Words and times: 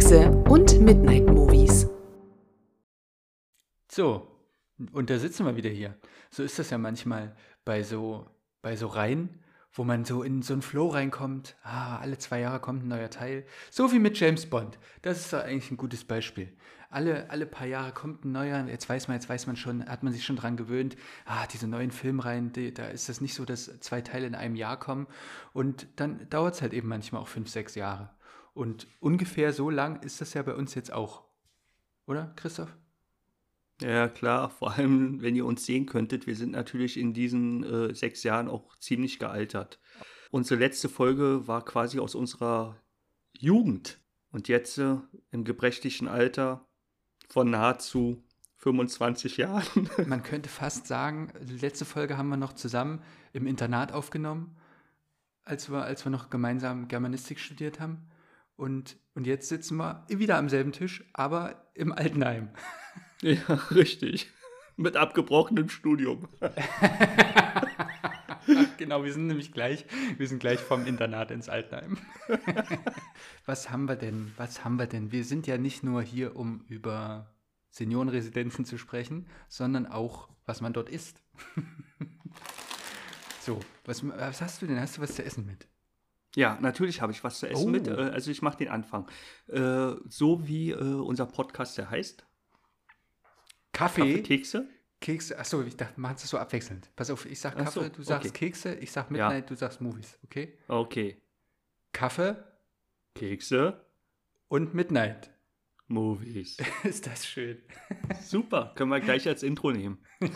Kekse 0.00 0.30
und 0.48 0.80
Midnight 0.80 1.26
Movies. 1.26 1.86
So, 3.86 4.34
und 4.92 5.10
da 5.10 5.18
sitzen 5.18 5.44
wir 5.44 5.56
wieder 5.56 5.68
hier. 5.68 5.94
So 6.30 6.42
ist 6.42 6.58
das 6.58 6.70
ja 6.70 6.78
manchmal 6.78 7.36
bei 7.66 7.82
so, 7.82 8.26
bei 8.62 8.76
so 8.76 8.86
Reihen, 8.86 9.28
wo 9.74 9.84
man 9.84 10.06
so 10.06 10.22
in 10.22 10.40
so 10.40 10.54
einen 10.54 10.62
Flow 10.62 10.88
reinkommt. 10.88 11.54
Ah, 11.62 11.98
alle 11.98 12.16
zwei 12.16 12.40
Jahre 12.40 12.60
kommt 12.60 12.82
ein 12.82 12.88
neuer 12.88 13.10
Teil. 13.10 13.44
So 13.70 13.92
wie 13.92 13.98
mit 13.98 14.18
James 14.18 14.46
Bond. 14.46 14.78
Das 15.02 15.20
ist 15.20 15.34
doch 15.34 15.44
eigentlich 15.44 15.70
ein 15.70 15.76
gutes 15.76 16.04
Beispiel. 16.04 16.50
Alle, 16.88 17.28
alle 17.28 17.44
paar 17.44 17.66
Jahre 17.66 17.92
kommt 17.92 18.24
ein 18.24 18.32
neuer. 18.32 18.66
Jetzt 18.68 18.88
weiß 18.88 19.06
man, 19.06 19.18
jetzt 19.18 19.28
weiß 19.28 19.48
man 19.48 19.56
schon, 19.56 19.84
hat 19.84 20.02
man 20.02 20.14
sich 20.14 20.24
schon 20.24 20.36
dran 20.36 20.56
gewöhnt. 20.56 20.96
Ah, 21.26 21.46
diese 21.46 21.68
neuen 21.68 21.90
Filmreihen, 21.90 22.54
die, 22.54 22.72
da 22.72 22.86
ist 22.86 23.10
das 23.10 23.20
nicht 23.20 23.34
so, 23.34 23.44
dass 23.44 23.78
zwei 23.80 24.00
Teile 24.00 24.26
in 24.26 24.34
einem 24.34 24.56
Jahr 24.56 24.78
kommen. 24.78 25.08
Und 25.52 25.88
dann 25.96 26.26
dauert 26.30 26.54
es 26.54 26.62
halt 26.62 26.72
eben 26.72 26.88
manchmal 26.88 27.20
auch 27.20 27.28
fünf, 27.28 27.50
sechs 27.50 27.74
Jahre. 27.74 28.08
Und 28.60 28.86
ungefähr 29.00 29.54
so 29.54 29.70
lang 29.70 30.02
ist 30.02 30.20
das 30.20 30.34
ja 30.34 30.42
bei 30.42 30.54
uns 30.54 30.74
jetzt 30.74 30.92
auch. 30.92 31.24
Oder, 32.06 32.34
Christoph? 32.36 32.76
Ja, 33.80 34.06
klar, 34.06 34.50
vor 34.50 34.72
allem, 34.72 35.22
wenn 35.22 35.34
ihr 35.34 35.46
uns 35.46 35.64
sehen 35.64 35.86
könntet, 35.86 36.26
wir 36.26 36.36
sind 36.36 36.50
natürlich 36.50 36.98
in 36.98 37.14
diesen 37.14 37.64
äh, 37.64 37.94
sechs 37.94 38.22
Jahren 38.22 38.48
auch 38.48 38.76
ziemlich 38.76 39.18
gealtert. 39.18 39.80
Unsere 40.30 40.60
letzte 40.60 40.90
Folge 40.90 41.48
war 41.48 41.64
quasi 41.64 42.00
aus 42.00 42.14
unserer 42.14 42.76
Jugend 43.32 43.98
und 44.30 44.46
jetzt 44.48 44.76
äh, 44.76 44.98
im 45.30 45.44
gebrechlichen 45.44 46.06
Alter 46.06 46.68
von 47.30 47.48
nahezu 47.48 48.22
25 48.56 49.38
Jahren. 49.38 49.88
Man 50.06 50.22
könnte 50.22 50.50
fast 50.50 50.86
sagen, 50.86 51.32
die 51.40 51.56
letzte 51.56 51.86
Folge 51.86 52.18
haben 52.18 52.28
wir 52.28 52.36
noch 52.36 52.52
zusammen 52.52 53.00
im 53.32 53.46
Internat 53.46 53.92
aufgenommen, 53.92 54.54
als 55.44 55.70
wir, 55.70 55.82
als 55.82 56.04
wir 56.04 56.10
noch 56.10 56.28
gemeinsam 56.28 56.88
Germanistik 56.88 57.40
studiert 57.40 57.80
haben. 57.80 58.09
Und, 58.60 58.98
und 59.14 59.26
jetzt 59.26 59.48
sitzen 59.48 59.78
wir 59.78 60.04
wieder 60.08 60.36
am 60.36 60.50
selben 60.50 60.72
Tisch, 60.72 61.02
aber 61.14 61.70
im 61.74 61.92
Altenheim. 61.92 62.50
Ja, 63.22 63.36
richtig. 63.70 64.30
Mit 64.78 64.96
abgebrochenem 64.96 65.68
Studium. 65.68 66.26
genau, 68.78 69.04
wir 69.04 69.12
sind 69.12 69.26
nämlich 69.26 69.52
gleich, 69.52 69.84
wir 70.16 70.26
sind 70.26 70.38
gleich 70.38 70.58
vom 70.58 70.86
Internat 70.86 71.30
ins 71.30 71.50
Altenheim. 71.50 71.98
was 73.44 73.68
haben 73.68 73.90
wir 73.90 73.96
denn? 73.96 74.32
Was 74.38 74.64
haben 74.64 74.78
wir 74.78 74.86
denn? 74.86 75.12
Wir 75.12 75.24
sind 75.24 75.46
ja 75.46 75.58
nicht 75.58 75.82
nur 75.82 76.00
hier, 76.00 76.34
um 76.34 76.64
über 76.66 77.30
Seniorenresidenzen 77.72 78.64
zu 78.64 78.78
sprechen, 78.78 79.26
sondern 79.48 79.86
auch, 79.86 80.30
was 80.46 80.62
man 80.62 80.72
dort 80.72 80.88
isst. 80.88 81.20
so, 83.42 83.60
was, 83.84 84.02
was 84.08 84.40
hast 84.40 84.62
du 84.62 84.66
denn? 84.66 84.80
Hast 84.80 84.96
du 84.96 85.02
was 85.02 85.14
zu 85.14 85.22
essen 85.22 85.44
mit? 85.44 85.68
Ja, 86.36 86.58
natürlich 86.60 87.00
habe 87.02 87.12
ich 87.12 87.24
was 87.24 87.40
zu 87.40 87.48
essen 87.48 87.64
Oh. 87.68 87.70
mit. 87.70 87.88
Äh, 87.88 87.92
Also 87.92 88.30
ich 88.30 88.40
mache 88.42 88.58
den 88.58 88.68
Anfang. 88.68 89.08
Äh, 89.48 89.92
so 90.08 90.46
wie 90.46 90.70
äh, 90.70 90.76
unser 90.76 91.26
Podcast 91.26 91.76
der 91.78 91.90
heißt. 91.90 92.24
Kaffee, 93.72 94.00
Kaffeekekse. 94.00 94.68
Kekse. 95.00 95.38
Achso, 95.38 95.62
ich 95.62 95.76
dachte, 95.76 95.98
machen 95.98 96.16
es 96.16 96.28
so 96.28 96.36
abwechselnd. 96.38 96.90
Pass 96.94 97.10
auf, 97.10 97.24
ich 97.24 97.40
sag 97.40 97.56
Kaffee, 97.56 97.70
so, 97.84 97.88
du 97.88 98.02
sagst 98.02 98.28
okay. 98.30 98.46
Kekse, 98.46 98.74
ich 98.74 98.92
sag 98.92 99.06
Ja. 99.10 99.28
Midnight, 99.28 99.48
du 99.50 99.54
sagst 99.56 99.80
Movies, 99.80 100.18
okay? 100.24 100.58
Okay. 100.68 101.22
Kaffee 101.92 102.36
Kekse. 103.14 103.84
und 104.48 104.74
Midnight. 104.74 105.30
Movies. 105.90 106.56
Ist 106.84 107.06
das 107.06 107.26
schön. 107.26 107.58
Super. 108.22 108.72
Können 108.76 108.90
wir 108.90 109.00
gleich 109.00 109.26
als 109.28 109.42
Intro 109.42 109.72
nehmen. 109.72 109.98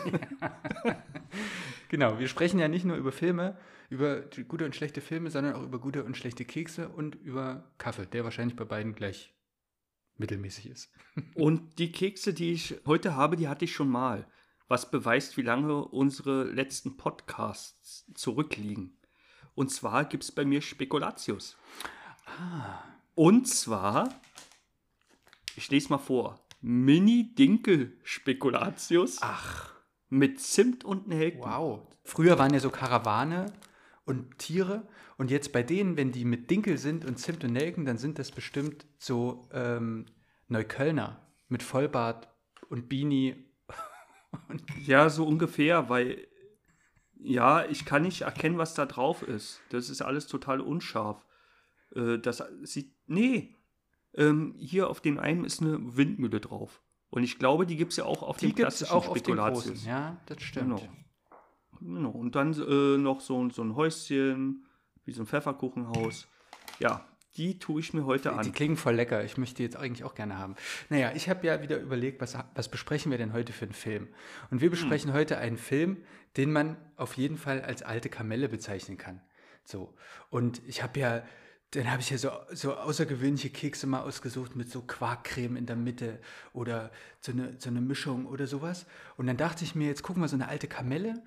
Genau, 1.89 2.19
wir 2.19 2.27
sprechen 2.27 2.59
ja 2.59 2.67
nicht 2.67 2.85
nur 2.85 2.97
über 2.97 3.11
Filme, 3.11 3.57
über 3.89 4.21
gute 4.47 4.65
und 4.65 4.75
schlechte 4.75 5.01
Filme, 5.01 5.29
sondern 5.29 5.53
auch 5.53 5.63
über 5.63 5.79
gute 5.79 6.03
und 6.03 6.17
schlechte 6.17 6.45
Kekse 6.45 6.89
und 6.89 7.15
über 7.15 7.71
Kaffee, 7.77 8.05
der 8.05 8.23
wahrscheinlich 8.23 8.55
bei 8.55 8.65
beiden 8.65 8.95
gleich 8.95 9.33
mittelmäßig 10.17 10.67
ist. 10.67 10.91
Und 11.35 11.77
die 11.77 11.91
Kekse, 11.91 12.33
die 12.33 12.53
ich 12.53 12.75
heute 12.85 13.15
habe, 13.15 13.35
die 13.35 13.47
hatte 13.47 13.65
ich 13.65 13.73
schon 13.73 13.89
mal. 13.89 14.27
Was 14.67 14.89
beweist, 14.89 15.37
wie 15.37 15.41
lange 15.41 15.85
unsere 15.85 16.45
letzten 16.45 16.97
Podcasts 16.97 18.05
zurückliegen. 18.13 18.97
Und 19.53 19.71
zwar 19.71 20.05
gibt 20.05 20.23
es 20.23 20.31
bei 20.31 20.43
mir 20.43 20.61
Spekulatius. 20.61 21.57
Ah. 22.25 22.83
Und 23.13 23.47
zwar, 23.47 24.09
ich 25.57 25.69
lese 25.69 25.89
mal 25.89 25.97
vor, 25.97 26.39
Mini-Dinkel-Spekulatius 26.61 29.19
Ach, 29.21 29.73
mit 30.09 30.39
Zimt 30.39 30.83
und 30.83 31.07
Nelken. 31.07 31.41
wow. 31.41 31.87
Früher 32.03 32.39
waren 32.39 32.53
ja 32.53 32.59
so 32.59 32.69
Karawane 32.69 33.51
und 34.05 34.37
Tiere 34.37 34.87
und 35.17 35.31
jetzt 35.31 35.53
bei 35.53 35.63
denen, 35.63 35.97
wenn 35.97 36.11
die 36.11 36.25
mit 36.25 36.51
Dinkel 36.51 36.77
sind 36.77 37.05
und 37.05 37.17
Zimt 37.17 37.43
und 37.43 37.53
Nelken, 37.53 37.85
dann 37.85 37.97
sind 37.97 38.19
das 38.19 38.31
bestimmt 38.31 38.85
so 38.97 39.47
ähm, 39.51 40.05
Neuköllner 40.47 41.25
mit 41.47 41.63
Vollbart 41.63 42.27
und 42.69 42.89
Beanie. 42.89 43.35
Ja, 44.85 45.09
so 45.09 45.25
ungefähr, 45.25 45.87
weil 45.87 46.27
ja, 47.17 47.63
ich 47.65 47.85
kann 47.85 48.01
nicht 48.03 48.23
erkennen, 48.23 48.57
was 48.57 48.73
da 48.73 48.85
drauf 48.85 49.23
ist. 49.23 49.61
Das 49.69 49.89
ist 49.89 50.01
alles 50.01 50.27
total 50.27 50.59
unscharf. 50.59 51.25
Äh, 51.95 52.19
das 52.19 52.43
sieht. 52.63 52.93
Nee. 53.07 53.54
Ähm, 54.17 54.55
hier 54.57 54.89
auf 54.89 55.01
dem 55.01 55.19
einen 55.19 55.45
ist 55.45 55.61
eine 55.61 55.77
Windmühle 55.97 56.39
drauf. 56.39 56.81
Und 57.09 57.23
ich 57.23 57.37
glaube, 57.39 57.65
die 57.65 57.75
gibt 57.75 57.91
es 57.91 57.97
ja 57.97 58.05
auch 58.05 58.23
auf 58.23 58.37
Die 58.37 58.47
dem 58.47 58.55
gibt 58.55 58.67
es 58.69 58.77
klassischen 58.79 58.93
auch 58.93 59.07
auf 59.07 59.13
den 59.13 59.19
Spekulatius. 59.23 59.65
großen. 59.67 59.87
Ja, 59.87 60.17
das 60.25 60.41
stimmt. 60.41 60.77
Genau. 60.77 60.89
genau. 61.79 62.09
Und 62.09 62.35
dann 62.35 62.53
äh, 62.53 62.97
noch 62.97 63.21
so, 63.21 63.49
so 63.49 63.63
ein 63.63 63.75
Häuschen, 63.75 64.65
wie 65.05 65.11
so 65.11 65.23
ein 65.23 65.27
Pfefferkuchenhaus. 65.27 66.27
Ja, 66.79 67.05
die 67.37 67.59
tue 67.59 67.81
ich 67.81 67.93
mir 67.93 68.05
heute 68.05 68.29
Die 68.29 68.35
an. 68.35 68.51
klingen 68.53 68.77
voll 68.77 68.95
lecker. 68.95 69.23
Ich 69.23 69.37
möchte 69.37 69.57
die 69.57 69.63
jetzt 69.63 69.75
eigentlich 69.75 70.03
auch 70.05 70.15
gerne 70.15 70.37
haben. 70.37 70.55
Naja, 70.89 71.11
ich 71.15 71.29
habe 71.29 71.45
ja 71.45 71.61
wieder 71.61 71.77
überlegt, 71.79 72.21
was, 72.21 72.37
was 72.53 72.69
besprechen 72.69 73.11
wir 73.11 73.17
denn 73.17 73.33
heute 73.33 73.51
für 73.53 73.65
einen 73.65 73.73
Film? 73.73 74.07
Und 74.51 74.61
wir 74.61 74.69
besprechen 74.69 75.11
heute 75.13 75.37
einen 75.37 75.57
Film, 75.57 75.97
den 76.37 76.51
man 76.51 76.77
auf 76.95 77.15
jeden 77.17 77.37
Fall 77.37 77.61
als 77.61 77.81
alte 77.83 78.09
Kamelle 78.09 78.47
bezeichnen 78.49 78.97
kann. 78.97 79.21
So. 79.65 79.93
Und 80.29 80.61
ich 80.67 80.81
habe 80.81 80.99
ja, 80.99 81.23
dann 81.71 81.91
habe 81.91 82.01
ich 82.01 82.09
ja 82.09 82.17
so, 82.17 82.29
so 82.51 82.75
außergewöhnliche 82.75 83.49
Kekse 83.49 83.87
mal 83.87 84.01
ausgesucht 84.01 84.55
mit 84.55 84.71
so 84.71 84.81
Quarkcreme 84.81 85.57
in 85.57 85.65
der 85.65 85.75
Mitte 85.75 86.21
oder 86.53 86.91
so 87.19 87.31
eine, 87.31 87.55
so 87.59 87.69
eine 87.69 87.81
Mischung 87.81 88.25
oder 88.27 88.47
sowas. 88.47 88.85
Und 89.17 89.27
dann 89.27 89.37
dachte 89.37 89.63
ich 89.65 89.75
mir, 89.75 89.87
jetzt 89.87 90.03
gucken 90.03 90.21
wir 90.23 90.27
so 90.27 90.35
eine 90.35 90.47
alte 90.47 90.67
Kamelle, 90.67 91.21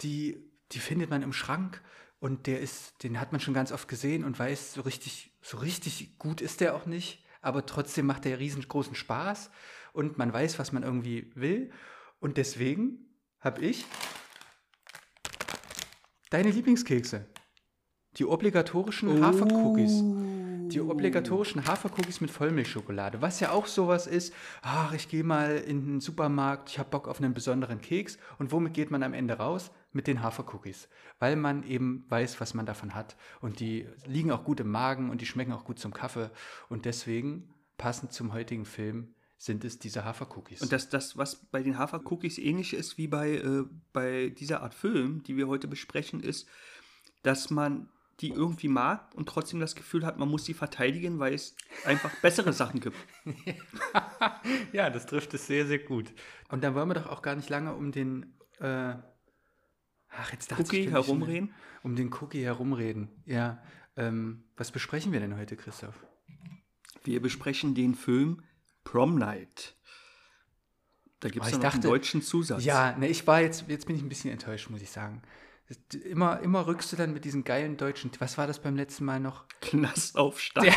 die, 0.00 0.50
die 0.72 0.80
findet 0.80 1.10
man 1.10 1.22
im 1.22 1.32
Schrank 1.32 1.82
und 2.18 2.46
der 2.46 2.60
ist, 2.60 3.02
den 3.02 3.20
hat 3.20 3.32
man 3.32 3.40
schon 3.40 3.54
ganz 3.54 3.72
oft 3.72 3.88
gesehen 3.88 4.24
und 4.24 4.38
weiß, 4.38 4.74
so 4.74 4.80
richtig, 4.82 5.36
so 5.42 5.58
richtig 5.58 6.18
gut 6.18 6.40
ist 6.40 6.60
der 6.60 6.74
auch 6.74 6.86
nicht, 6.86 7.24
aber 7.40 7.66
trotzdem 7.66 8.06
macht 8.06 8.24
der 8.24 8.38
riesengroßen 8.38 8.94
Spaß 8.94 9.50
und 9.92 10.18
man 10.18 10.32
weiß, 10.32 10.58
was 10.58 10.72
man 10.72 10.82
irgendwie 10.82 11.30
will. 11.34 11.70
Und 12.18 12.36
deswegen 12.36 13.16
habe 13.40 13.60
ich 13.60 13.84
deine 16.30 16.50
Lieblingskekse. 16.50 17.26
Die 18.18 18.26
obligatorischen 18.26 19.24
Hafercookies. 19.24 20.02
Die 20.68 20.82
obligatorischen 20.82 21.66
Hafercookies 21.66 22.20
mit 22.20 22.30
Vollmilchschokolade. 22.30 23.22
Was 23.22 23.40
ja 23.40 23.52
auch 23.52 23.66
sowas 23.66 24.06
ist, 24.06 24.34
ach, 24.60 24.92
ich 24.92 25.08
gehe 25.08 25.24
mal 25.24 25.56
in 25.56 25.86
den 25.86 26.00
Supermarkt, 26.00 26.68
ich 26.68 26.78
habe 26.78 26.90
Bock 26.90 27.08
auf 27.08 27.20
einen 27.20 27.32
besonderen 27.32 27.80
Keks. 27.80 28.18
Und 28.38 28.52
womit 28.52 28.74
geht 28.74 28.90
man 28.90 29.02
am 29.02 29.14
Ende 29.14 29.38
raus? 29.38 29.70
Mit 29.92 30.06
den 30.06 30.22
Hafercookies. 30.22 30.88
Weil 31.20 31.36
man 31.36 31.62
eben 31.62 32.04
weiß, 32.08 32.38
was 32.38 32.52
man 32.52 32.66
davon 32.66 32.94
hat. 32.94 33.16
Und 33.40 33.60
die 33.60 33.86
liegen 34.06 34.30
auch 34.30 34.44
gut 34.44 34.60
im 34.60 34.70
Magen 34.70 35.08
und 35.08 35.22
die 35.22 35.26
schmecken 35.26 35.52
auch 35.52 35.64
gut 35.64 35.78
zum 35.78 35.94
Kaffee. 35.94 36.30
Und 36.68 36.84
deswegen, 36.84 37.54
passend 37.78 38.12
zum 38.12 38.34
heutigen 38.34 38.66
Film, 38.66 39.14
sind 39.38 39.64
es 39.64 39.78
diese 39.78 40.04
Hafercookies. 40.04 40.60
Und 40.60 40.70
das, 40.72 40.90
das, 40.90 41.16
was 41.16 41.36
bei 41.46 41.62
den 41.62 41.78
Hafercookies 41.78 42.36
ähnlich 42.36 42.74
ist 42.74 42.98
wie 42.98 43.08
bei, 43.08 43.36
äh, 43.36 43.64
bei 43.94 44.28
dieser 44.28 44.62
Art 44.62 44.74
Film, 44.74 45.22
die 45.22 45.36
wir 45.38 45.48
heute 45.48 45.66
besprechen, 45.66 46.20
ist, 46.20 46.46
dass 47.22 47.50
man 47.50 47.88
die 48.22 48.30
irgendwie 48.30 48.68
mag 48.68 49.12
und 49.14 49.28
trotzdem 49.28 49.60
das 49.60 49.74
Gefühl 49.74 50.06
hat, 50.06 50.18
man 50.18 50.28
muss 50.28 50.44
sie 50.44 50.54
verteidigen, 50.54 51.18
weil 51.18 51.34
es 51.34 51.54
einfach 51.84 52.10
bessere 52.22 52.52
Sachen 52.52 52.80
gibt. 52.80 52.96
ja, 54.72 54.88
das 54.90 55.06
trifft 55.06 55.34
es 55.34 55.46
sehr, 55.46 55.66
sehr 55.66 55.80
gut. 55.80 56.12
Und 56.48 56.62
dann 56.64 56.74
wollen 56.74 56.88
wir 56.88 56.94
doch 56.94 57.06
auch 57.08 57.20
gar 57.22 57.34
nicht 57.34 57.48
lange 57.50 57.74
um 57.74 57.92
den 57.92 58.34
äh, 58.60 58.94
ach, 60.08 60.32
jetzt 60.32 60.50
dachte 60.52 60.62
Cookie 60.62 60.80
ich, 60.80 60.86
ich 60.86 60.92
herumreden? 60.92 61.48
schon- 61.48 61.90
Um 61.90 61.96
den 61.96 62.12
Cookie 62.14 62.44
herumreden. 62.44 63.08
Ja. 63.26 63.62
Ähm, 63.96 64.44
was 64.56 64.70
besprechen 64.70 65.12
wir 65.12 65.20
denn 65.20 65.36
heute, 65.36 65.56
Christoph? 65.56 65.94
Wir 67.04 67.20
besprechen 67.20 67.74
den 67.74 67.94
Film 67.94 68.42
Prom 68.84 69.16
Night. 69.18 69.76
Da 71.20 71.28
gibt 71.28 71.44
es 71.46 71.54
einen 71.54 71.80
deutschen 71.82 72.22
Zusatz. 72.22 72.64
Ja, 72.64 72.96
ne, 72.96 73.08
ich 73.08 73.26
war 73.26 73.40
jetzt, 73.40 73.64
jetzt 73.68 73.86
bin 73.86 73.96
ich 73.96 74.02
ein 74.02 74.08
bisschen 74.08 74.30
enttäuscht, 74.30 74.70
muss 74.70 74.82
ich 74.82 74.90
sagen. 74.90 75.22
Immer, 76.04 76.40
immer 76.40 76.66
rückst 76.66 76.92
du 76.92 76.96
dann 76.96 77.12
mit 77.14 77.24
diesen 77.24 77.44
geilen 77.44 77.76
deutschen, 77.76 78.10
was 78.18 78.36
war 78.36 78.46
das 78.46 78.60
beim 78.60 78.76
letzten 78.76 79.04
Mal 79.04 79.20
noch? 79.20 79.44
Knastaufstand. 79.60 80.68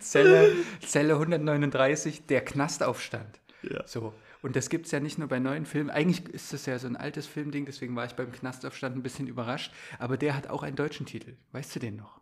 Zelle, 0.00 0.54
Zelle 0.80 1.14
139, 1.14 2.26
der 2.26 2.44
Knastaufstand. 2.44 3.40
Ja. 3.62 3.86
So. 3.86 4.14
Und 4.42 4.56
das 4.56 4.70
gibt 4.70 4.86
es 4.86 4.92
ja 4.92 5.00
nicht 5.00 5.18
nur 5.18 5.28
bei 5.28 5.38
neuen 5.38 5.66
Filmen. 5.66 5.90
Eigentlich 5.90 6.26
ist 6.28 6.52
das 6.52 6.64
ja 6.66 6.78
so 6.78 6.86
ein 6.86 6.96
altes 6.96 7.26
Filmding, 7.26 7.66
deswegen 7.66 7.94
war 7.94 8.06
ich 8.06 8.14
beim 8.14 8.32
Knastaufstand 8.32 8.96
ein 8.96 9.02
bisschen 9.02 9.26
überrascht. 9.26 9.72
Aber 9.98 10.16
der 10.16 10.34
hat 10.34 10.48
auch 10.48 10.62
einen 10.62 10.76
deutschen 10.76 11.06
Titel. 11.06 11.36
Weißt 11.52 11.74
du 11.76 11.80
den 11.80 11.96
noch? 11.96 12.20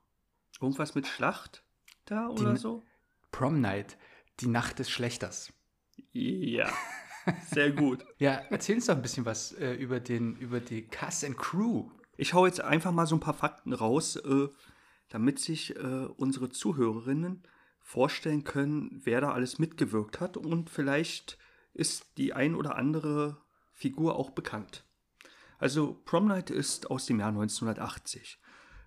Irgendwas 0.61 0.95
mit 0.95 1.07
Schlacht? 1.07 1.63
da 2.07 2.29
oder 2.29 2.53
Die- 2.53 2.59
so? 2.59 2.83
Prom 3.31 3.61
Night, 3.61 3.99
die 4.41 4.47
Nacht 4.49 4.79
des 4.79 4.91
Schlechters. 4.91 5.53
Ja, 6.13 6.73
sehr 7.51 7.71
gut. 7.73 8.05
Ja, 8.19 8.43
erzähl 8.51 8.77
uns 8.77 8.87
doch 8.87 8.97
ein 8.97 9.03
bisschen 9.03 9.25
was 9.25 9.53
äh, 9.53 9.73
über, 9.75 10.01
den, 10.01 10.37
über 10.37 10.61
die 10.61 10.83
Cast 10.83 11.25
and 11.25 11.39
Crew. 11.39 11.91
Ich 12.17 12.35
hau 12.35 12.47
jetzt 12.47 12.61
einfach 12.61 12.93
mal 12.93 13.07
so 13.07 13.17
ein 13.17 13.21
paar 13.21 13.35
Fakten 13.35 13.73
raus, 13.73 14.17
äh, 14.17 14.49
damit 15.09 15.39
sich 15.39 15.77
äh, 15.77 16.07
unsere 16.17 16.51
Zuhörerinnen 16.51 17.43
vorstellen 17.81 18.45
können, 18.45 19.01
wer 19.05 19.21
da 19.21 19.33
alles 19.33 19.59
mitgewirkt 19.59 20.21
hat 20.21 20.37
und 20.37 20.69
vielleicht 20.69 21.39
ist 21.73 22.19
die 22.19 22.35
ein 22.35 22.55
oder 22.55 22.77
andere 22.77 23.39
Figur 23.73 24.17
auch 24.17 24.31
bekannt. 24.31 24.85
Also 25.59 26.01
Prom 26.05 26.27
Night 26.27 26.51
ist 26.51 26.91
aus 26.91 27.07
dem 27.07 27.21
Jahr 27.21 27.31
1980. 27.31 28.39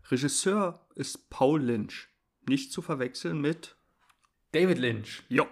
Regisseur 0.09 0.85
ist 0.95 1.29
Paul 1.29 1.61
Lynch. 1.61 2.09
Nicht 2.47 2.71
zu 2.71 2.81
verwechseln 2.81 3.39
mit 3.39 3.75
David 4.51 4.77
Lynch. 4.77 5.23
Jo, 5.29 5.47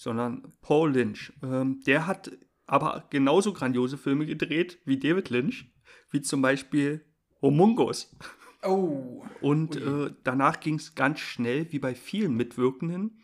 sondern 0.00 0.50
Paul 0.62 0.92
Lynch. 0.92 1.30
Ähm, 1.42 1.82
der 1.86 2.06
hat 2.06 2.30
aber 2.66 3.04
genauso 3.10 3.52
grandiose 3.52 3.98
Filme 3.98 4.24
gedreht 4.24 4.78
wie 4.86 4.98
David 4.98 5.28
Lynch, 5.28 5.70
wie 6.10 6.22
zum 6.22 6.40
Beispiel 6.40 7.04
Homungus. 7.42 8.16
Oh. 8.62 9.22
Und 9.42 9.76
äh, 9.76 10.10
danach 10.24 10.60
ging 10.60 10.76
es 10.76 10.94
ganz 10.94 11.20
schnell, 11.20 11.70
wie 11.70 11.78
bei 11.78 11.94
vielen 11.94 12.34
Mitwirkenden, 12.34 13.20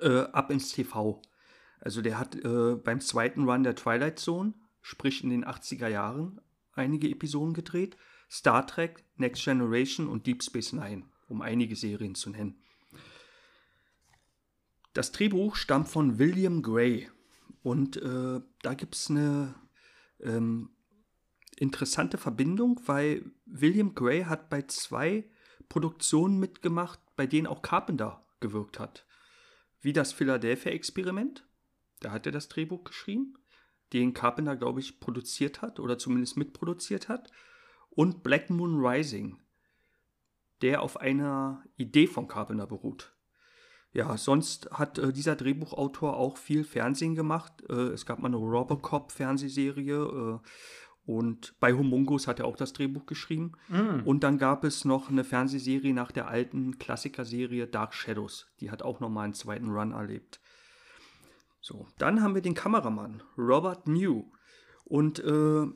äh, 0.00 0.20
ab 0.20 0.52
ins 0.52 0.70
TV. 0.70 1.20
Also 1.80 2.02
der 2.02 2.20
hat 2.20 2.36
äh, 2.36 2.76
beim 2.76 3.00
zweiten 3.00 3.48
Run 3.48 3.64
der 3.64 3.74
Twilight 3.74 4.20
Zone, 4.20 4.54
sprich 4.82 5.24
in 5.24 5.30
den 5.30 5.44
80er 5.44 5.88
Jahren, 5.88 6.40
einige 6.72 7.10
Episoden 7.10 7.52
gedreht. 7.52 7.96
Star 8.30 8.64
Trek, 8.64 9.04
Next 9.16 9.44
Generation 9.44 10.08
und 10.08 10.28
Deep 10.28 10.44
Space 10.44 10.72
Nine, 10.72 11.02
um 11.26 11.42
einige 11.42 11.74
Serien 11.74 12.14
zu 12.14 12.30
nennen. 12.30 12.62
Das 14.92 15.12
Drehbuch 15.12 15.56
stammt 15.56 15.88
von 15.88 16.18
William 16.18 16.62
Gray. 16.62 17.08
Und 17.62 17.96
äh, 17.96 18.40
da 18.62 18.74
gibt 18.74 18.94
es 18.94 19.10
eine 19.10 19.54
ähm, 20.20 20.70
interessante 21.56 22.18
Verbindung, 22.18 22.80
weil 22.86 23.30
William 23.46 23.94
Gray 23.94 24.24
hat 24.24 24.50
bei 24.50 24.62
zwei 24.62 25.28
Produktionen 25.68 26.38
mitgemacht, 26.38 26.98
bei 27.16 27.26
denen 27.26 27.46
auch 27.46 27.62
Carpenter 27.62 28.24
gewirkt 28.40 28.78
hat. 28.78 29.06
Wie 29.80 29.92
das 29.92 30.12
Philadelphia-Experiment, 30.12 31.46
da 32.00 32.12
hat 32.12 32.26
er 32.26 32.32
das 32.32 32.48
Drehbuch 32.48 32.84
geschrieben, 32.84 33.34
den 33.92 34.14
Carpenter, 34.14 34.56
glaube 34.56 34.80
ich, 34.80 35.00
produziert 35.00 35.62
hat 35.62 35.80
oder 35.80 35.98
zumindest 35.98 36.36
mitproduziert 36.36 37.08
hat. 37.08 37.30
Und 37.90 38.22
Black 38.22 38.50
Moon 38.50 38.84
Rising, 38.84 39.38
der 40.62 40.82
auf 40.82 40.96
einer 40.98 41.64
Idee 41.76 42.06
von 42.06 42.28
Carpenter 42.28 42.66
beruht. 42.66 43.12
Ja, 43.92 44.16
sonst 44.16 44.70
hat 44.70 44.98
äh, 44.98 45.12
dieser 45.12 45.36
Drehbuchautor 45.36 46.16
auch 46.16 46.36
viel 46.36 46.64
Fernsehen 46.64 47.14
gemacht. 47.14 47.52
Äh, 47.68 47.88
es 47.88 48.06
gab 48.06 48.20
mal 48.20 48.28
eine 48.28 48.36
Robocop-Fernsehserie 48.36 49.94
äh, 49.94 50.38
und 51.10 51.54
bei 51.58 51.72
Homungus 51.72 52.28
hat 52.28 52.38
er 52.38 52.46
auch 52.46 52.56
das 52.56 52.72
Drehbuch 52.72 53.06
geschrieben. 53.06 53.52
Mm. 53.68 54.00
Und 54.04 54.22
dann 54.22 54.38
gab 54.38 54.62
es 54.62 54.84
noch 54.84 55.08
eine 55.08 55.24
Fernsehserie 55.24 55.92
nach 55.92 56.12
der 56.12 56.28
alten 56.28 56.78
Klassikerserie 56.78 57.66
Dark 57.66 57.94
Shadows. 57.94 58.46
Die 58.60 58.70
hat 58.70 58.82
auch 58.82 59.00
nochmal 59.00 59.24
einen 59.24 59.34
zweiten 59.34 59.70
Run 59.70 59.90
erlebt. 59.90 60.40
So, 61.60 61.88
dann 61.98 62.22
haben 62.22 62.34
wir 62.34 62.42
den 62.42 62.54
Kameramann, 62.54 63.22
Robert 63.36 63.88
New. 63.88 64.30
Und 64.84 65.18
äh, 65.18 65.66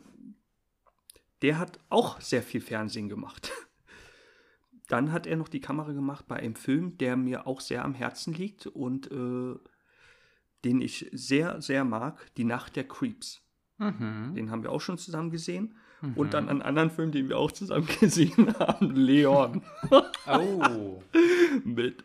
der 1.42 1.58
hat 1.58 1.80
auch 1.90 2.20
sehr 2.20 2.42
viel 2.42 2.60
Fernsehen 2.60 3.08
gemacht. 3.08 3.50
Dann 4.88 5.12
hat 5.12 5.26
er 5.26 5.36
noch 5.36 5.48
die 5.48 5.60
Kamera 5.60 5.92
gemacht 5.92 6.26
bei 6.28 6.36
einem 6.36 6.56
Film, 6.56 6.98
der 6.98 7.16
mir 7.16 7.46
auch 7.46 7.60
sehr 7.60 7.84
am 7.84 7.94
Herzen 7.94 8.34
liegt 8.34 8.66
und 8.66 9.10
äh, 9.10 9.54
den 10.64 10.80
ich 10.80 11.10
sehr, 11.12 11.60
sehr 11.62 11.84
mag, 11.84 12.34
Die 12.36 12.44
Nacht 12.44 12.76
der 12.76 12.84
Creeps. 12.84 13.42
Mhm. 13.78 14.34
Den 14.34 14.50
haben 14.50 14.62
wir 14.62 14.70
auch 14.70 14.80
schon 14.80 14.98
zusammen 14.98 15.30
gesehen. 15.30 15.76
Und 16.16 16.34
dann 16.34 16.48
einen 16.48 16.62
anderen 16.62 16.90
Film, 16.90 17.12
den 17.12 17.28
wir 17.28 17.38
auch 17.38 17.52
zusammen 17.52 17.88
gesehen 18.00 18.54
haben, 18.58 18.94
Leon. 18.94 19.62
Oh. 20.26 21.02
mit 21.64 22.04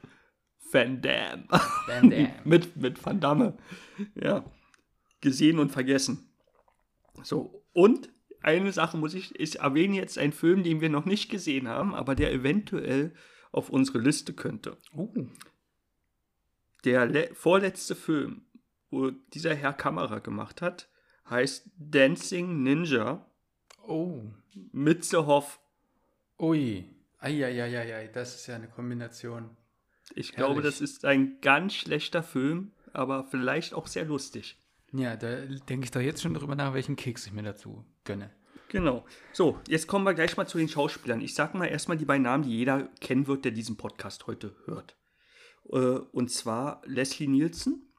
Van 0.71 1.01
Damme. 1.01 1.43
Van 1.49 2.09
Damme. 2.09 2.33
mit, 2.45 2.77
mit 2.77 3.05
Van 3.05 3.19
Damme. 3.19 3.57
Ja. 4.15 4.45
Gesehen 5.21 5.59
und 5.59 5.71
vergessen. 5.71 6.29
So. 7.23 7.65
Und 7.73 8.09
eine 8.41 8.71
Sache 8.71 8.97
muss 8.97 9.13
ich, 9.13 9.37
ich 9.39 9.59
erwähne 9.59 9.95
jetzt 9.95 10.17
einen 10.17 10.33
Film, 10.33 10.63
den 10.63 10.81
wir 10.81 10.89
noch 10.89 11.05
nicht 11.05 11.29
gesehen 11.29 11.67
haben, 11.67 11.93
aber 11.93 12.15
der 12.15 12.31
eventuell 12.31 13.13
auf 13.51 13.69
unsere 13.69 13.99
Liste 13.99 14.33
könnte. 14.33 14.77
Oh. 14.93 15.13
Der 16.85 17.05
le- 17.05 17.29
vorletzte 17.33 17.95
Film, 17.95 18.45
wo 18.89 19.11
dieser 19.11 19.53
Herr 19.55 19.73
Kamera 19.73 20.19
gemacht 20.19 20.61
hat, 20.61 20.89
heißt 21.29 21.69
Dancing 21.77 22.63
Ninja 22.63 23.25
Oh. 23.87 24.23
Mitzehoff. 24.71 25.59
Ui. 26.39 26.85
Eieieiei, 27.19 28.07
das 28.07 28.35
ist 28.35 28.47
ja 28.47 28.55
eine 28.55 28.67
Kombination. 28.69 29.49
Ich 30.15 30.31
glaube, 30.31 30.55
Herrlich. 30.61 30.65
das 30.71 30.81
ist 30.81 31.05
ein 31.05 31.39
ganz 31.41 31.73
schlechter 31.75 32.23
Film, 32.23 32.71
aber 32.93 33.25
vielleicht 33.25 33.73
auch 33.73 33.87
sehr 33.87 34.05
lustig. 34.05 34.57
Ja, 34.93 35.15
da 35.15 35.35
denke 35.69 35.85
ich 35.85 35.91
doch 35.91 36.01
jetzt 36.01 36.21
schon 36.21 36.33
drüber 36.33 36.55
nach, 36.55 36.73
welchen 36.73 36.95
Keks 36.95 37.27
ich 37.27 37.33
mir 37.33 37.43
dazu 37.43 37.85
gönne. 38.03 38.31
Genau. 38.69 39.05
So, 39.33 39.59
jetzt 39.67 39.87
kommen 39.87 40.05
wir 40.05 40.13
gleich 40.13 40.37
mal 40.37 40.47
zu 40.47 40.57
den 40.57 40.69
Schauspielern. 40.69 41.21
Ich 41.21 41.33
sage 41.33 41.57
mal 41.57 41.65
erstmal 41.65 41.97
die 41.97 42.05
beiden 42.05 42.23
Namen, 42.23 42.43
die 42.43 42.55
jeder 42.55 42.87
kennen 43.01 43.27
wird, 43.27 43.45
der 43.45 43.51
diesen 43.51 43.77
Podcast 43.77 44.27
heute 44.27 44.55
hört. 44.65 44.95
Äh, 45.71 45.99
Und 46.11 46.31
zwar 46.31 46.81
Leslie 46.85 47.27
Nielsen, 47.27 47.91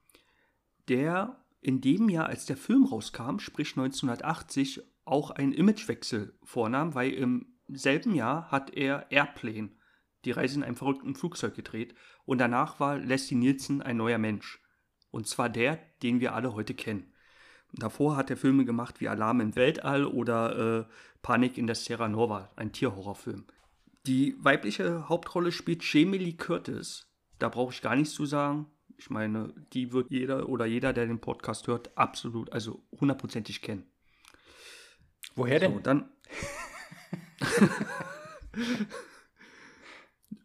der 0.88 1.44
in 1.60 1.80
dem 1.80 2.08
Jahr, 2.08 2.26
als 2.26 2.46
der 2.46 2.56
Film 2.56 2.84
rauskam, 2.84 3.38
sprich 3.38 3.76
1980, 3.76 4.82
auch 5.04 5.30
einen 5.30 5.52
Imagewechsel 5.52 6.38
vornahm, 6.42 6.94
weil 6.94 7.12
im 7.12 7.54
selben 7.68 8.14
Jahr 8.14 8.50
hat 8.50 8.74
er 8.74 9.10
Airplane, 9.10 9.70
die 10.24 10.30
Reise 10.30 10.56
in 10.56 10.62
einem 10.62 10.76
verrückten 10.76 11.14
Flugzeug 11.14 11.54
gedreht. 11.54 11.94
Und 12.24 12.38
danach 12.38 12.78
war 12.78 12.98
Leslie 12.98 13.36
Nielsen 13.36 13.82
ein 13.82 13.96
neuer 13.96 14.18
Mensch. 14.18 14.59
Und 15.10 15.26
zwar 15.28 15.48
der, 15.48 15.78
den 16.02 16.20
wir 16.20 16.34
alle 16.34 16.54
heute 16.54 16.74
kennen. 16.74 17.12
Davor 17.72 18.16
hat 18.16 18.30
er 18.30 18.36
Filme 18.36 18.64
gemacht 18.64 19.00
wie 19.00 19.08
Alarm 19.08 19.40
im 19.40 19.56
Weltall 19.56 20.04
oder 20.04 20.80
äh, 20.80 20.84
Panik 21.22 21.56
in 21.56 21.66
der 21.66 21.76
Sierra 21.76 22.08
Nova, 22.08 22.50
ein 22.56 22.72
Tierhorrorfilm. 22.72 23.46
Die 24.06 24.34
weibliche 24.38 25.08
Hauptrolle 25.08 25.52
spielt 25.52 25.84
Jamie 25.84 26.18
Lee 26.18 26.32
Curtis. 26.32 27.06
Da 27.38 27.48
brauche 27.48 27.72
ich 27.72 27.82
gar 27.82 27.94
nichts 27.96 28.14
zu 28.14 28.26
sagen. 28.26 28.66
Ich 28.96 29.08
meine, 29.10 29.54
die 29.72 29.92
wird 29.92 30.10
jeder 30.10 30.48
oder 30.48 30.66
jeder, 30.66 30.92
der 30.92 31.06
den 31.06 31.20
Podcast 31.20 31.66
hört, 31.68 31.96
absolut, 31.96 32.52
also 32.52 32.82
hundertprozentig 33.00 33.62
kennen. 33.62 33.90
Woher 35.36 35.60
So, 35.60 35.78
dann. 35.78 36.10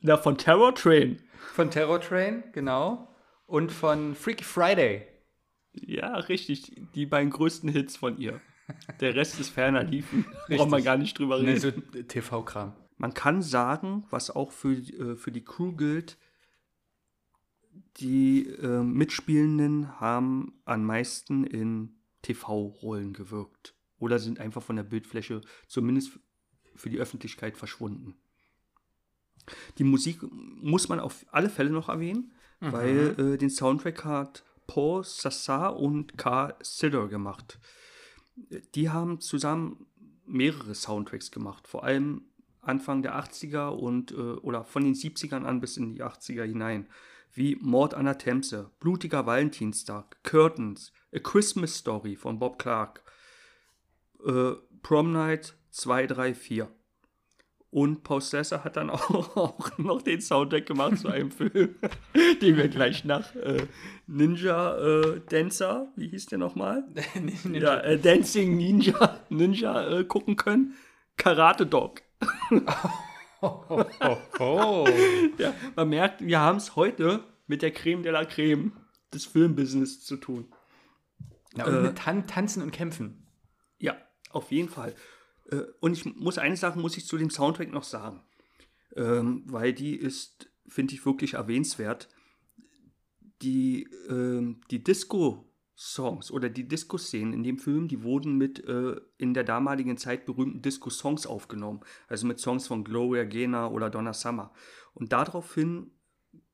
Na, 0.01 0.17
von 0.17 0.37
Terror 0.37 0.75
Train. 0.75 1.21
Von 1.53 1.71
Terror 1.71 1.99
Train, 1.99 2.43
genau. 2.53 3.13
Und 3.45 3.71
von 3.71 4.15
Freaky 4.15 4.43
Friday. 4.43 5.07
Ja, 5.73 6.15
richtig. 6.15 6.73
Die 6.95 7.05
beiden 7.05 7.29
größten 7.29 7.69
Hits 7.69 7.97
von 7.97 8.17
ihr. 8.17 8.41
Der 8.99 9.15
Rest 9.15 9.39
ist 9.39 9.49
ferner 9.49 9.83
liefen. 9.83 10.25
Braucht 10.47 10.69
man 10.69 10.83
gar 10.83 10.97
nicht 10.97 11.17
drüber 11.19 11.39
reden. 11.39 11.53
Ne, 11.53 11.59
so 11.59 11.71
TV-Kram. 11.71 12.73
Man 12.97 13.13
kann 13.13 13.41
sagen, 13.41 14.05
was 14.09 14.31
auch 14.31 14.51
für, 14.51 14.73
äh, 14.73 15.15
für 15.15 15.31
die 15.31 15.43
Crew 15.43 15.73
gilt, 15.73 16.17
die 17.97 18.47
äh, 18.47 18.81
Mitspielenden 18.81 19.99
haben 19.99 20.61
am 20.65 20.85
meisten 20.85 21.43
in 21.43 21.95
TV-Rollen 22.21 23.13
gewirkt. 23.13 23.75
Oder 23.99 24.19
sind 24.19 24.39
einfach 24.39 24.63
von 24.63 24.75
der 24.75 24.83
Bildfläche 24.83 25.41
zumindest 25.67 26.19
für 26.75 26.89
die 26.89 26.99
Öffentlichkeit 26.99 27.57
verschwunden. 27.57 28.15
Die 29.77 29.83
Musik 29.83 30.19
muss 30.31 30.89
man 30.89 30.99
auf 30.99 31.25
alle 31.31 31.49
Fälle 31.49 31.69
noch 31.69 31.89
erwähnen, 31.89 32.33
weil 32.59 33.15
äh, 33.19 33.37
den 33.37 33.49
Soundtrack 33.49 34.03
hat 34.05 34.43
Paul 34.67 35.03
Sassar 35.03 35.77
und 35.77 36.17
Carl 36.17 36.55
Sidder 36.61 37.07
gemacht. 37.07 37.59
Die 38.75 38.89
haben 38.89 39.19
zusammen 39.21 39.85
mehrere 40.25 40.75
Soundtracks 40.75 41.31
gemacht, 41.31 41.67
vor 41.67 41.83
allem 41.83 42.23
Anfang 42.61 43.03
der 43.03 43.15
80er 43.15 43.67
und 43.69 44.11
äh, 44.11 44.15
oder 44.15 44.63
von 44.63 44.83
den 44.83 44.95
70ern 44.95 45.43
an 45.43 45.61
bis 45.61 45.77
in 45.77 45.93
die 45.93 46.03
80er 46.03 46.43
hinein, 46.43 46.87
wie 47.33 47.55
Mord 47.57 47.93
an 47.93 48.05
der 48.05 48.17
Themse, 48.17 48.71
Blutiger 48.79 49.25
Valentinstag, 49.25 50.23
Curtains, 50.23 50.91
A 51.13 51.19
Christmas 51.19 51.75
Story 51.75 52.15
von 52.15 52.39
Bob 52.39 52.57
Clark, 52.57 53.03
äh, 54.25 54.53
Prom 54.81 55.11
Night 55.11 55.55
2, 55.71 56.07
3, 56.07 56.33
4. 56.33 56.71
Und 57.75 58.07
Sessa 58.21 58.63
hat 58.63 58.77
dann 58.77 58.89
auch, 58.89 59.09
auch 59.35 59.77
noch 59.77 60.01
den 60.01 60.21
Soundtrack 60.21 60.65
gemacht 60.65 60.97
zu 60.99 61.09
einem 61.09 61.29
Film, 61.37 61.75
den 62.41 62.55
wir 62.55 62.69
gleich 62.69 63.03
nach 63.03 63.35
äh, 63.35 63.67
Ninja 64.07 64.77
äh, 64.77 65.19
Dancer, 65.27 65.91
wie 65.97 66.07
hieß 66.07 66.27
der 66.27 66.37
nochmal? 66.37 66.85
Ja, 67.51 67.81
äh, 67.81 67.99
Dancing 67.99 68.55
Ninja, 68.55 69.19
Ninja 69.27 69.89
äh, 69.89 70.05
gucken 70.05 70.37
können. 70.37 70.75
Karate 71.17 71.65
Dog. 71.65 72.01
ja, 75.37 75.53
man 75.75 75.89
merkt, 75.89 76.25
wir 76.25 76.39
haben 76.39 76.57
es 76.57 76.77
heute 76.77 77.25
mit 77.45 77.61
der 77.61 77.71
Creme 77.71 78.03
de 78.03 78.13
la 78.13 78.23
Creme 78.23 78.71
des 79.13 79.25
Filmbusiness 79.25 80.01
zu 80.01 80.15
tun. 80.15 80.47
Ja, 81.57 81.65
und 81.65 81.75
äh, 81.75 81.81
mit 81.81 81.97
Tan 81.97 82.25
Tanzen 82.25 82.63
und 82.63 82.71
Kämpfen. 82.71 83.27
Ja, 83.79 83.97
auf 84.31 84.53
jeden 84.53 84.69
Fall. 84.69 84.95
Äh, 85.51 85.63
und 85.79 85.93
ich 85.93 86.05
muss 86.05 86.37
eine 86.37 86.57
Sache 86.57 86.79
muss 86.79 86.97
ich 86.97 87.05
zu 87.05 87.17
dem 87.17 87.29
Soundtrack 87.29 87.71
noch 87.71 87.83
sagen, 87.83 88.21
ähm, 88.95 89.43
weil 89.45 89.73
die 89.73 89.95
ist, 89.95 90.49
finde 90.67 90.93
ich, 90.93 91.05
wirklich 91.05 91.33
erwähnenswert. 91.33 92.09
Die, 93.41 93.83
ähm, 94.09 94.61
die 94.71 94.83
Disco-Songs 94.83 96.31
oder 96.31 96.49
die 96.49 96.67
Disco-Szenen 96.67 97.33
in 97.33 97.43
dem 97.43 97.59
Film, 97.59 97.87
die 97.87 98.01
wurden 98.01 98.37
mit 98.37 98.63
äh, 98.65 98.95
in 99.17 99.33
der 99.33 99.43
damaligen 99.43 99.97
Zeit 99.97 100.25
berühmten 100.25 100.61
Disco-Songs 100.61 101.27
aufgenommen. 101.27 101.81
Also 102.07 102.25
mit 102.25 102.39
Songs 102.39 102.67
von 102.67 102.83
Gloria 102.83 103.25
Gaynor 103.25 103.71
oder 103.71 103.89
Donna 103.89 104.13
Summer. 104.13 104.53
Und 104.93 105.11
daraufhin 105.11 105.91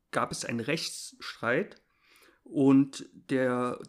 gab 0.10 0.32
es 0.32 0.44
einen 0.44 0.60
Rechtsstreit 0.60 1.82
und 2.44 3.08
der 3.14 3.80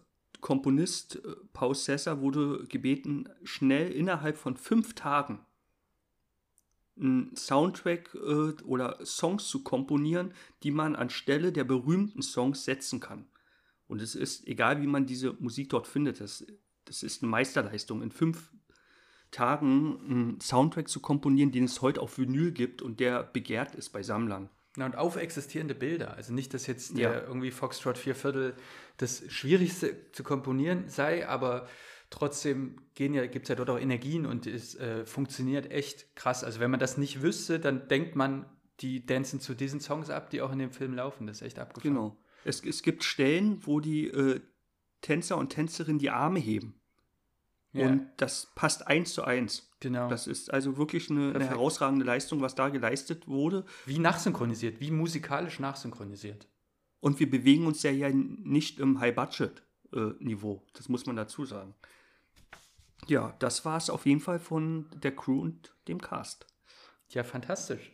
Komponist 0.43 1.17
äh, 1.17 1.37
Paul 1.55 1.75
Cesar 1.75 2.21
wurde 2.21 2.67
gebeten, 2.69 3.29
schnell 3.45 3.91
innerhalb 3.91 4.37
von 4.37 4.59
fünf 4.59 4.95
Tagen 4.95 5.39
einen 7.01 7.35
Soundtrack 7.37 8.15
äh, 8.15 8.63
oder 8.65 8.99
Songs 9.07 9.49
zu 9.49 9.63
komponieren, 9.63 10.35
die 10.63 10.71
man 10.71 10.95
anstelle 10.95 11.53
der 11.53 11.65
berühmten 11.65 12.21
Songs 12.21 12.65
setzen 12.65 13.01
kann. 13.01 13.25
Und 13.89 14.03
es 14.03 14.15
ist, 14.15 14.47
egal 14.47 14.83
wie 14.83 14.87
man 14.87 15.07
diese 15.07 15.33
Musik 15.35 15.71
dort 15.71 15.87
findet, 15.87 16.21
das, 16.21 16.45
das 16.85 17.03
ist 17.03 17.23
eine 17.23 17.31
Meisterleistung. 17.31 18.03
In 18.03 18.11
fünf 18.11 18.53
Tagen 19.31 19.99
einen 20.01 20.41
Soundtrack 20.41 20.89
zu 20.89 21.01
komponieren, 21.01 21.53
den 21.53 21.65
es 21.65 21.81
heute 21.81 22.03
auf 22.03 22.19
Vinyl 22.19 22.53
gibt 22.53 22.83
und 22.83 23.01
der 23.01 23.23
begehrt 23.23 23.75
ist 23.75 23.91
bei 23.91 24.03
Sammlern. 24.03 24.51
Na, 24.77 24.87
und 24.87 24.97
auf 24.97 25.17
existierende 25.17 25.75
Bilder. 25.75 26.15
Also 26.15 26.33
nicht, 26.33 26.55
dass 26.55 26.67
jetzt 26.67 26.97
der 26.97 27.13
ja. 27.13 27.21
irgendwie 27.21 27.51
Foxtrot 27.51 27.99
Vierviertel 27.99 28.55
das 28.97 29.23
Schwierigste 29.29 30.11
zu 30.13 30.23
komponieren 30.23 30.89
sei, 30.89 31.29
aber 31.29 31.69
trotzdem 32.09 32.77
ja, 32.99 33.27
gibt 33.27 33.45
es 33.45 33.49
ja 33.51 33.55
dort 33.55 33.71
auch 33.71 33.79
Energien 33.79 34.25
und 34.25 34.47
es 34.47 34.75
äh, 34.77 35.05
funktioniert 35.05 35.71
echt 35.71 36.17
krass. 36.17 36.43
Also 36.43 36.61
wenn 36.61 36.71
man 36.71 36.81
das 36.81 36.97
nicht 36.97 37.23
wüsste, 37.23 37.61
dann 37.61 37.89
denkt 37.89 38.17
man, 38.17 38.47
die 38.81 39.05
dancen 39.05 39.41
zu 39.41 39.55
diesen 39.55 39.81
Songs 39.81 40.11
ab, 40.11 40.31
die 40.31 40.41
auch 40.41 40.53
in 40.53 40.59
dem 40.59 40.73
Film 40.73 40.95
laufen. 40.95 41.27
Das 41.27 41.37
ist 41.37 41.47
echt 41.47 41.59
abgefahren. 41.59 41.95
Genau. 41.95 42.17
Es, 42.45 42.65
es 42.65 42.83
gibt 42.83 43.05
Stellen, 43.05 43.65
wo 43.67 43.81
die 43.81 44.09
äh, 44.09 44.41
Tänzer 45.03 45.37
und 45.37 45.51
Tänzerinnen 45.51 45.99
die 45.99 46.11
Arme 46.11 46.41
heben. 46.41 46.82
Ja. 47.73 47.87
Und 47.87 48.09
das 48.19 48.53
passt 48.55 48.87
eins 48.87 49.15
zu 49.15 49.25
eins. 49.25 49.71
Genau. 49.81 50.09
Das 50.09 50.27
ist 50.27 50.53
also 50.53 50.77
wirklich 50.77 51.11
eine, 51.11 51.35
eine, 51.35 51.49
herausragende 51.49 52.05
Leistung, 52.05 52.41
was 52.41 52.55
da 52.55 52.69
geleistet 52.69 53.27
wurde. 53.27 53.65
Wie 53.87 53.99
nachsynchronisiert, 53.99 54.81
wie 54.81 54.91
musikalisch 54.91 55.59
nachsynchronisiert. 55.59 56.47
Und 57.01 57.19
wir 57.19 57.29
bewegen 57.29 57.67
uns 57.67 57.83
ja, 57.83 57.91
ja 57.91 58.11
nicht 58.11 58.79
im 58.79 59.01
High-Budget-Niveau. 59.01 60.63
das 60.75 60.89
muss 60.89 61.07
man 61.07 61.17
dazu 61.17 61.45
sagen. 61.45 61.75
Ja, 63.09 63.35
das 63.41 63.65
war 63.65 63.77
es 63.77 63.91
auf 63.91 64.07
jeden 64.07 64.21
Fall 64.21 64.39
von 64.39 64.87
der 65.03 65.17
Crew 65.17 65.41
und 65.41 65.75
dem 65.89 66.01
Cast. 66.01 66.47
Ja, 67.09 67.25
fantastisch. 67.25 67.93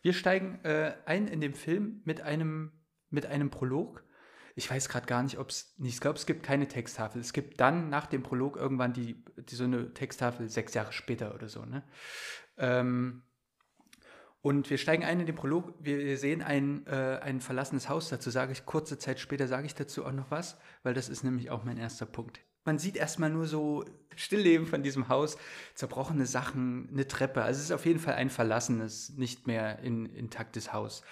Wir 0.00 0.12
steigen 0.12 0.58
äh, 0.64 0.94
ein 1.04 1.26
in 1.26 1.40
dem 1.40 1.52
Film 1.52 2.00
mit 2.04 2.22
einem, 2.22 2.72
mit 3.10 3.26
einem 3.26 3.50
Prolog 3.50 4.02
ich 4.56 4.70
weiß 4.70 4.88
gerade 4.88 5.06
gar 5.06 5.22
nicht, 5.22 5.38
ob 5.38 5.50
es 5.50 5.74
ich 5.78 6.00
glaube, 6.00 6.18
es 6.18 6.24
gibt 6.24 6.42
keine 6.42 6.66
Texttafel. 6.66 7.20
Es 7.20 7.34
gibt 7.34 7.60
dann 7.60 7.90
nach 7.90 8.06
dem 8.06 8.22
Prolog 8.22 8.56
irgendwann 8.56 8.94
die, 8.94 9.22
die 9.36 9.54
so 9.54 9.64
eine 9.64 9.92
Texttafel 9.92 10.48
sechs 10.48 10.72
Jahre 10.72 10.94
später 10.94 11.34
oder 11.34 11.48
so. 11.48 11.66
Ne? 11.66 11.82
Ähm, 12.56 13.22
und 14.40 14.70
wir 14.70 14.78
steigen 14.78 15.04
ein 15.04 15.20
in 15.20 15.26
den 15.26 15.34
Prolog. 15.34 15.74
Wir 15.80 16.16
sehen 16.16 16.40
ein, 16.40 16.86
äh, 16.86 17.18
ein 17.20 17.42
verlassenes 17.42 17.90
Haus. 17.90 18.08
Dazu 18.08 18.30
sage 18.30 18.52
ich 18.52 18.64
kurze 18.64 18.98
Zeit 18.98 19.20
später, 19.20 19.46
sage 19.46 19.66
ich 19.66 19.74
dazu 19.74 20.06
auch 20.06 20.12
noch 20.12 20.30
was, 20.30 20.58
weil 20.82 20.94
das 20.94 21.10
ist 21.10 21.22
nämlich 21.22 21.50
auch 21.50 21.64
mein 21.64 21.76
erster 21.76 22.06
Punkt. 22.06 22.40
Man 22.64 22.78
sieht 22.78 22.96
erstmal 22.96 23.30
nur 23.30 23.46
so 23.46 23.84
Stillleben 24.16 24.66
von 24.66 24.82
diesem 24.82 25.08
Haus, 25.08 25.36
zerbrochene 25.74 26.26
Sachen, 26.26 26.88
eine 26.90 27.06
Treppe. 27.06 27.42
Also 27.42 27.58
es 27.58 27.66
ist 27.66 27.72
auf 27.72 27.84
jeden 27.84 28.00
Fall 28.00 28.14
ein 28.14 28.30
verlassenes, 28.30 29.10
nicht 29.16 29.46
mehr 29.46 29.80
in, 29.80 30.06
intaktes 30.06 30.72
Haus. 30.72 31.02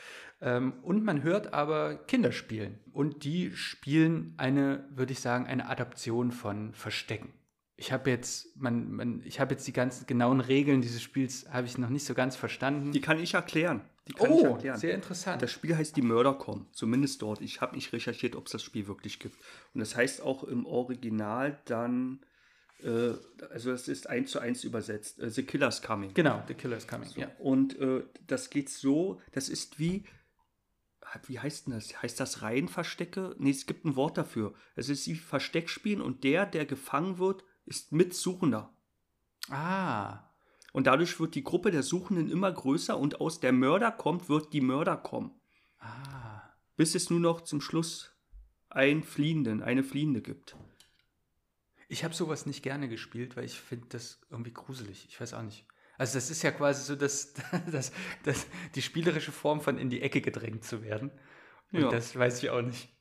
Ähm, 0.44 0.74
und 0.82 1.02
man 1.04 1.22
hört 1.22 1.54
aber 1.54 1.96
Kinder 1.96 2.30
spielen. 2.30 2.78
Und 2.92 3.24
die 3.24 3.50
spielen 3.56 4.34
eine, 4.36 4.86
würde 4.90 5.12
ich 5.14 5.20
sagen, 5.20 5.46
eine 5.46 5.70
Adaption 5.70 6.32
von 6.32 6.74
Verstecken. 6.74 7.32
Ich 7.76 7.92
habe 7.92 8.10
jetzt, 8.10 8.54
man, 8.60 8.92
man, 8.92 9.22
ich 9.24 9.40
habe 9.40 9.54
jetzt 9.54 9.66
die 9.66 9.72
ganzen 9.72 10.06
genauen 10.06 10.40
Regeln 10.40 10.82
dieses 10.82 11.02
Spiels 11.02 11.46
habe 11.50 11.66
ich 11.66 11.78
noch 11.78 11.88
nicht 11.88 12.04
so 12.04 12.12
ganz 12.14 12.36
verstanden. 12.36 12.92
Die 12.92 13.00
kann 13.00 13.18
ich 13.18 13.34
erklären. 13.34 13.80
Kann 14.16 14.30
oh, 14.30 14.38
ich 14.38 14.44
erklären. 14.44 14.78
sehr 14.78 14.94
interessant. 14.94 15.40
Das 15.40 15.50
Spiel 15.50 15.74
heißt 15.76 15.96
die 15.96 16.02
Mördercom, 16.02 16.66
zumindest 16.72 17.22
dort. 17.22 17.40
Ich 17.40 17.62
habe 17.62 17.74
nicht 17.74 17.92
recherchiert, 17.94 18.36
ob 18.36 18.46
es 18.46 18.52
das 18.52 18.62
Spiel 18.62 18.86
wirklich 18.86 19.18
gibt. 19.18 19.36
Und 19.72 19.80
das 19.80 19.96
heißt 19.96 20.20
auch 20.20 20.44
im 20.44 20.66
Original 20.66 21.58
dann, 21.64 22.20
äh, 22.82 23.14
also 23.50 23.72
es 23.72 23.88
ist 23.88 24.10
eins 24.10 24.30
zu 24.30 24.40
eins 24.40 24.62
übersetzt, 24.62 25.20
äh, 25.20 25.30
The 25.30 25.42
Killer's 25.42 25.80
Coming. 25.80 26.12
Genau, 26.12 26.42
The 26.46 26.54
Killer's 26.54 26.86
Coming. 26.86 27.08
So. 27.08 27.22
Ja. 27.22 27.28
Und 27.38 27.78
äh, 27.80 28.04
das 28.26 28.50
geht 28.50 28.68
so, 28.68 29.22
das 29.32 29.48
ist 29.48 29.78
wie 29.78 30.04
wie 31.26 31.38
heißt 31.38 31.66
denn 31.66 31.74
das? 31.74 32.02
Heißt 32.02 32.18
das 32.20 32.42
Reihenverstecke? 32.42 33.34
Nee, 33.38 33.50
es 33.50 33.66
gibt 33.66 33.84
ein 33.84 33.96
Wort 33.96 34.18
dafür. 34.18 34.54
Es 34.74 34.88
ist 34.88 35.06
wie 35.06 35.14
Versteckspielen 35.14 36.00
und 36.00 36.24
der, 36.24 36.46
der 36.46 36.66
gefangen 36.66 37.18
wird, 37.18 37.44
ist 37.66 37.92
Mitsuchender. 37.92 38.72
Ah. 39.50 40.30
Und 40.72 40.86
dadurch 40.86 41.20
wird 41.20 41.34
die 41.34 41.44
Gruppe 41.44 41.70
der 41.70 41.82
Suchenden 41.82 42.30
immer 42.30 42.50
größer 42.50 42.98
und 42.98 43.20
aus 43.20 43.40
der 43.40 43.52
Mörder 43.52 43.92
kommt, 43.92 44.28
wird 44.28 44.52
die 44.52 44.60
Mörder 44.60 44.96
kommen. 44.96 45.32
Ah. 45.78 46.42
Bis 46.76 46.94
es 46.94 47.10
nur 47.10 47.20
noch 47.20 47.42
zum 47.42 47.60
Schluss 47.60 48.12
einen 48.70 49.04
Fliehenden, 49.04 49.62
eine 49.62 49.84
Fliehende 49.84 50.20
gibt. 50.20 50.56
Ich 51.88 52.02
habe 52.02 52.14
sowas 52.14 52.46
nicht 52.46 52.62
gerne 52.62 52.88
gespielt, 52.88 53.36
weil 53.36 53.44
ich 53.44 53.60
finde 53.60 53.86
das 53.90 54.20
irgendwie 54.30 54.52
gruselig. 54.52 55.06
Ich 55.08 55.20
weiß 55.20 55.34
auch 55.34 55.42
nicht. 55.42 55.66
Also 55.96 56.16
das 56.16 56.30
ist 56.30 56.42
ja 56.42 56.50
quasi 56.50 56.84
so 56.84 56.96
das, 56.96 57.34
das, 57.70 57.92
das, 58.24 58.46
die 58.74 58.82
spielerische 58.82 59.32
Form 59.32 59.60
von 59.60 59.78
in 59.78 59.90
die 59.90 60.02
Ecke 60.02 60.20
gedrängt 60.20 60.64
zu 60.64 60.82
werden. 60.82 61.10
Und 61.72 61.82
ja. 61.82 61.90
das 61.90 62.16
weiß 62.16 62.42
ich 62.42 62.50
auch 62.50 62.62
nicht. 62.62 62.88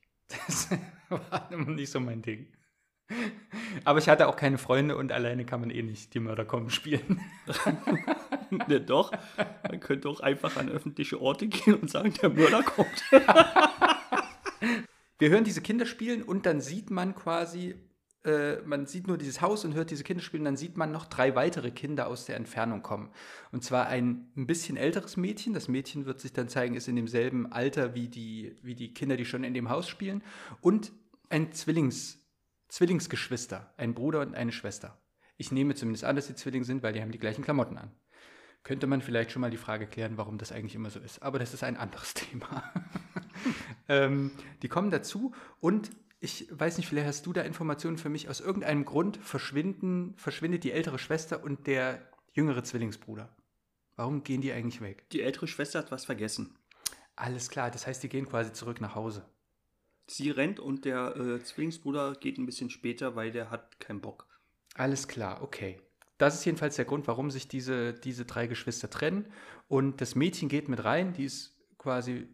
Das 0.47 0.69
war 1.09 1.51
immer 1.51 1.69
nicht 1.69 1.91
so 1.91 2.00
mein 2.00 2.23
Ding. 2.23 2.47
Aber 3.83 4.00
ich 4.00 4.09
hatte 4.09 4.27
auch 4.27 4.35
keine 4.35 4.57
Freunde 4.57 4.97
und 4.97 5.12
alleine 5.12 5.45
kann 5.45 5.59
man 5.59 5.69
eh 5.69 5.83
nicht 5.83 6.13
die 6.15 6.19
Mörder 6.19 6.45
kommen 6.45 6.71
spielen. 6.71 7.21
ne, 8.67 8.81
doch. 8.81 9.12
Man 9.69 9.79
könnte 9.79 10.09
auch 10.09 10.21
einfach 10.21 10.57
an 10.57 10.69
öffentliche 10.69 11.21
Orte 11.21 11.47
gehen 11.47 11.75
und 11.75 11.91
sagen, 11.91 12.13
der 12.19 12.29
Mörder 12.29 12.63
kommt. 12.63 13.03
Wir 15.19 15.29
hören 15.29 15.43
diese 15.43 15.62
Kinder 15.62 15.85
spielen 15.85 16.23
und 16.23 16.45
dann 16.45 16.62
sieht 16.62 16.89
man 16.89 17.13
quasi 17.13 17.75
äh, 18.25 18.58
man 18.65 18.86
sieht 18.86 19.08
nur 19.08 19.18
dieses 19.18 19.42
Haus 19.42 19.65
und 19.65 19.74
hört 19.74 19.92
diese 19.92 20.03
Kinder 20.03 20.24
spielen, 20.24 20.46
dann 20.46 20.56
sieht 20.56 20.77
man 20.77 20.92
noch 20.92 21.06
drei 21.06 21.36
weitere 21.36 21.72
Kinder 21.72 22.08
aus 22.08 22.25
der 22.25 22.38
Entfernung 22.38 22.82
kommen. 22.82 23.10
Und 23.51 23.63
zwar 23.63 23.88
ein 23.88 24.32
ein 24.38 24.48
bisschen 24.48 24.77
älteres 24.77 25.18
Mädchen. 25.18 25.53
Das 25.53 25.68
Mädchen 25.68 26.06
wird 26.06 26.22
sich 26.22 26.34
dann 26.34 26.48
zeigen, 26.48 26.75
ist 26.75 26.88
in 26.88 26.96
demselben 26.96 27.51
Alter 27.51 27.96
wie 27.96 28.08
die, 28.08 28.56
wie 28.62 28.75
die 28.75 28.94
Kinder, 28.94 29.18
die 29.18 29.25
schon 29.25 29.44
in 29.44 29.53
dem 29.53 29.70
Haus 29.70 29.89
spielen. 29.89 30.24
Und 30.62 30.92
ein 31.30 31.51
Zwillings, 31.51 32.20
Zwillingsgeschwister, 32.70 33.74
ein 33.77 33.94
Bruder 33.94 34.22
und 34.22 34.36
eine 34.36 34.51
Schwester. 34.51 34.98
Ich 35.38 35.51
nehme 35.51 35.75
zumindest 35.75 36.06
an, 36.06 36.15
dass 36.15 36.27
sie 36.27 36.36
Zwillinge 36.36 36.65
sind, 36.65 36.84
weil 36.84 36.94
die 36.94 37.01
haben 37.01 37.12
die 37.12 37.20
gleichen 37.20 37.44
Klamotten 37.44 37.77
an. 37.77 37.92
Könnte 38.63 38.88
man 38.88 39.01
vielleicht 39.01 39.32
schon 39.32 39.42
mal 39.42 39.51
die 39.51 39.58
Frage 39.58 39.88
klären, 39.88 40.18
warum 40.18 40.38
das 40.38 40.53
eigentlich 40.53 40.75
immer 40.75 40.89
so 40.89 41.00
ist. 41.00 41.22
Aber 41.22 41.39
das 41.39 41.53
ist 41.53 41.63
ein 41.63 41.75
anderes 41.75 42.13
Thema. 42.13 42.63
ähm, 43.89 44.32
die 44.62 44.70
kommen 44.70 44.89
dazu 44.89 45.34
und 45.60 45.92
ich 46.24 46.48
weiß 46.50 46.77
nicht, 46.77 46.88
vielleicht 46.88 47.08
hast 47.08 47.25
du 47.25 47.34
da 47.34 47.42
Informationen 47.42 47.98
für 47.98 48.08
mich. 48.08 48.30
Aus 48.30 48.39
irgendeinem 48.39 48.86
Grund 48.86 49.18
verschwinden, 49.18 50.13
verschwindet 50.15 50.63
die 50.63 50.72
ältere 50.72 50.98
Schwester 50.98 51.44
und 51.44 51.68
der 51.68 52.01
jüngere 52.32 52.63
Zwillingsbruder. 52.63 53.36
Warum 53.98 54.24
gehen 54.24 54.39
die 54.39 54.53
eigentlich 54.53 54.80
weg? 54.80 55.03
Die 55.12 55.22
ältere 55.22 55.48
Schwester 55.48 55.80
hat 55.80 55.92
was 55.92 56.06
vergessen. 56.06 56.56
Alles 57.18 57.50
klar, 57.50 57.72
das 57.72 57.86
heißt, 57.88 58.01
die 58.03 58.08
gehen 58.08 58.25
quasi 58.25 58.53
zurück 58.53 58.80
nach 58.80 58.96
Hause. 58.96 59.25
Sie 60.08 60.30
rennt 60.30 60.62
und 60.62 60.86
der 60.86 61.13
äh, 61.18 61.44
Zwillingsbruder 61.44 62.13
geht 62.13 62.38
ein 62.38 62.46
bisschen 62.46 62.70
später, 62.70 63.18
weil 63.18 63.34
der 63.34 63.51
hat 63.51 63.82
keinen 63.82 64.00
Bock. 64.00 64.25
Alles 64.75 65.10
klar, 65.10 65.42
okay. 65.42 65.82
Das 66.18 66.36
ist 66.36 66.46
jedenfalls 66.46 66.77
der 66.77 66.86
Grund, 66.86 67.06
warum 67.08 67.32
sich 67.32 67.50
diese, 67.50 67.94
diese 67.94 68.24
drei 68.24 68.48
Geschwister 68.48 68.89
trennen. 68.89 69.25
Und 69.68 70.00
das 70.00 70.15
Mädchen 70.15 70.48
geht 70.48 70.70
mit 70.70 70.86
rein, 70.86 71.12
die 71.12 71.25
ist 71.25 71.60
quasi 71.77 72.30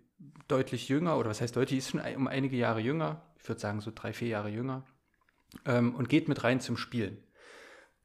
deutlich 0.48 0.90
jünger, 0.90 1.18
oder 1.18 1.32
was 1.32 1.42
heißt 1.42 1.56
deutlich, 1.56 1.70
die 1.70 1.78
ist 1.80 1.90
schon 1.90 2.16
um 2.16 2.28
einige 2.28 2.56
Jahre 2.56 2.82
jünger, 2.82 3.26
ich 3.42 3.48
würde 3.48 3.62
sagen 3.62 3.82
so 3.82 3.92
drei, 3.94 4.14
vier 4.14 4.30
Jahre 4.30 4.50
jünger, 4.50 4.86
ähm, 5.66 5.96
und 5.96 6.10
geht 6.10 6.28
mit 6.28 6.44
rein 6.44 6.60
zum 6.60 6.78
Spielen. 6.78 7.24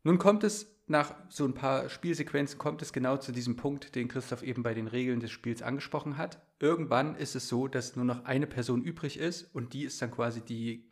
Nun 0.03 0.19
kommt 0.19 0.45
es 0.45 0.75
nach 0.87 1.15
so 1.31 1.47
ein 1.47 1.55
paar 1.55 1.89
Spielsequenzen, 1.89 2.59
kommt 2.59 2.83
es 2.83 2.93
genau 2.93 3.17
zu 3.17 3.33
diesem 3.33 3.57
Punkt, 3.57 3.95
den 3.95 4.09
Christoph 4.09 4.43
eben 4.43 4.63
bei 4.63 4.75
den 4.75 4.87
Regeln 4.87 5.21
des 5.21 5.31
Spiels 5.31 5.63
angesprochen 5.63 6.19
hat. 6.19 6.43
Irgendwann 6.61 7.17
ist 7.17 7.35
es 7.35 7.49
so, 7.49 7.69
dass 7.69 7.97
nur 7.97 8.05
noch 8.05 8.25
eine 8.25 8.47
Person 8.47 8.83
übrig 8.83 9.19
ist 9.19 9.55
und 9.55 9.73
die 9.73 9.85
ist 9.85 10.01
dann 10.03 10.11
quasi 10.11 10.43
die 10.43 10.89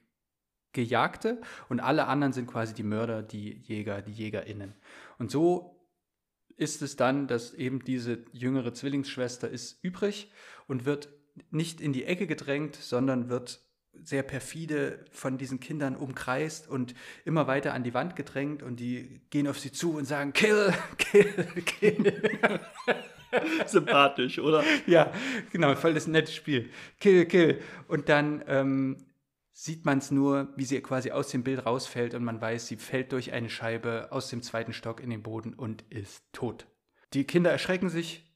Gejagte 0.72 1.42
und 1.68 1.80
alle 1.80 2.06
anderen 2.06 2.32
sind 2.32 2.46
quasi 2.46 2.72
die 2.72 2.82
Mörder, 2.82 3.22
die 3.22 3.58
Jäger, 3.58 4.00
die 4.00 4.12
JägerInnen. 4.12 4.74
Und 5.18 5.30
so 5.30 5.86
ist 6.56 6.80
es 6.80 6.96
dann, 6.96 7.26
dass 7.26 7.52
eben 7.52 7.84
diese 7.84 8.24
jüngere 8.32 8.72
Zwillingsschwester 8.72 9.50
ist 9.50 9.84
übrig 9.84 10.32
und 10.66 10.86
wird 10.86 11.10
nicht 11.50 11.82
in 11.82 11.92
die 11.92 12.04
Ecke 12.04 12.26
gedrängt, 12.26 12.76
sondern 12.76 13.28
wird 13.28 13.60
sehr 14.02 14.22
perfide 14.22 15.04
von 15.10 15.38
diesen 15.38 15.60
Kindern 15.60 15.96
umkreist 15.96 16.68
und 16.68 16.94
immer 17.24 17.46
weiter 17.46 17.74
an 17.74 17.84
die 17.84 17.94
Wand 17.94 18.16
gedrängt 18.16 18.62
und 18.62 18.80
die 18.80 19.20
gehen 19.30 19.46
auf 19.46 19.58
sie 19.58 19.72
zu 19.72 19.96
und 19.96 20.04
sagen, 20.04 20.32
kill, 20.32 20.72
kill, 20.98 21.46
kill. 21.64 22.60
Sympathisch, 23.66 24.38
oder? 24.38 24.62
Ja, 24.86 25.12
genau, 25.50 25.74
voll 25.74 25.94
das 25.94 26.06
nette 26.06 26.32
Spiel. 26.32 26.70
Kill, 27.00 27.24
kill. 27.26 27.60
Und 27.88 28.08
dann 28.08 28.44
ähm, 28.46 29.06
sieht 29.52 29.84
man 29.84 29.98
es 29.98 30.10
nur, 30.10 30.52
wie 30.56 30.64
sie 30.64 30.80
quasi 30.80 31.10
aus 31.10 31.28
dem 31.28 31.42
Bild 31.42 31.64
rausfällt 31.64 32.14
und 32.14 32.24
man 32.24 32.40
weiß, 32.40 32.66
sie 32.66 32.76
fällt 32.76 33.12
durch 33.12 33.32
eine 33.32 33.48
Scheibe 33.48 34.08
aus 34.10 34.28
dem 34.28 34.42
zweiten 34.42 34.72
Stock 34.72 35.00
in 35.00 35.10
den 35.10 35.22
Boden 35.22 35.54
und 35.54 35.82
ist 35.90 36.24
tot. 36.32 36.66
Die 37.14 37.24
Kinder 37.24 37.50
erschrecken 37.50 37.88
sich 37.88 38.30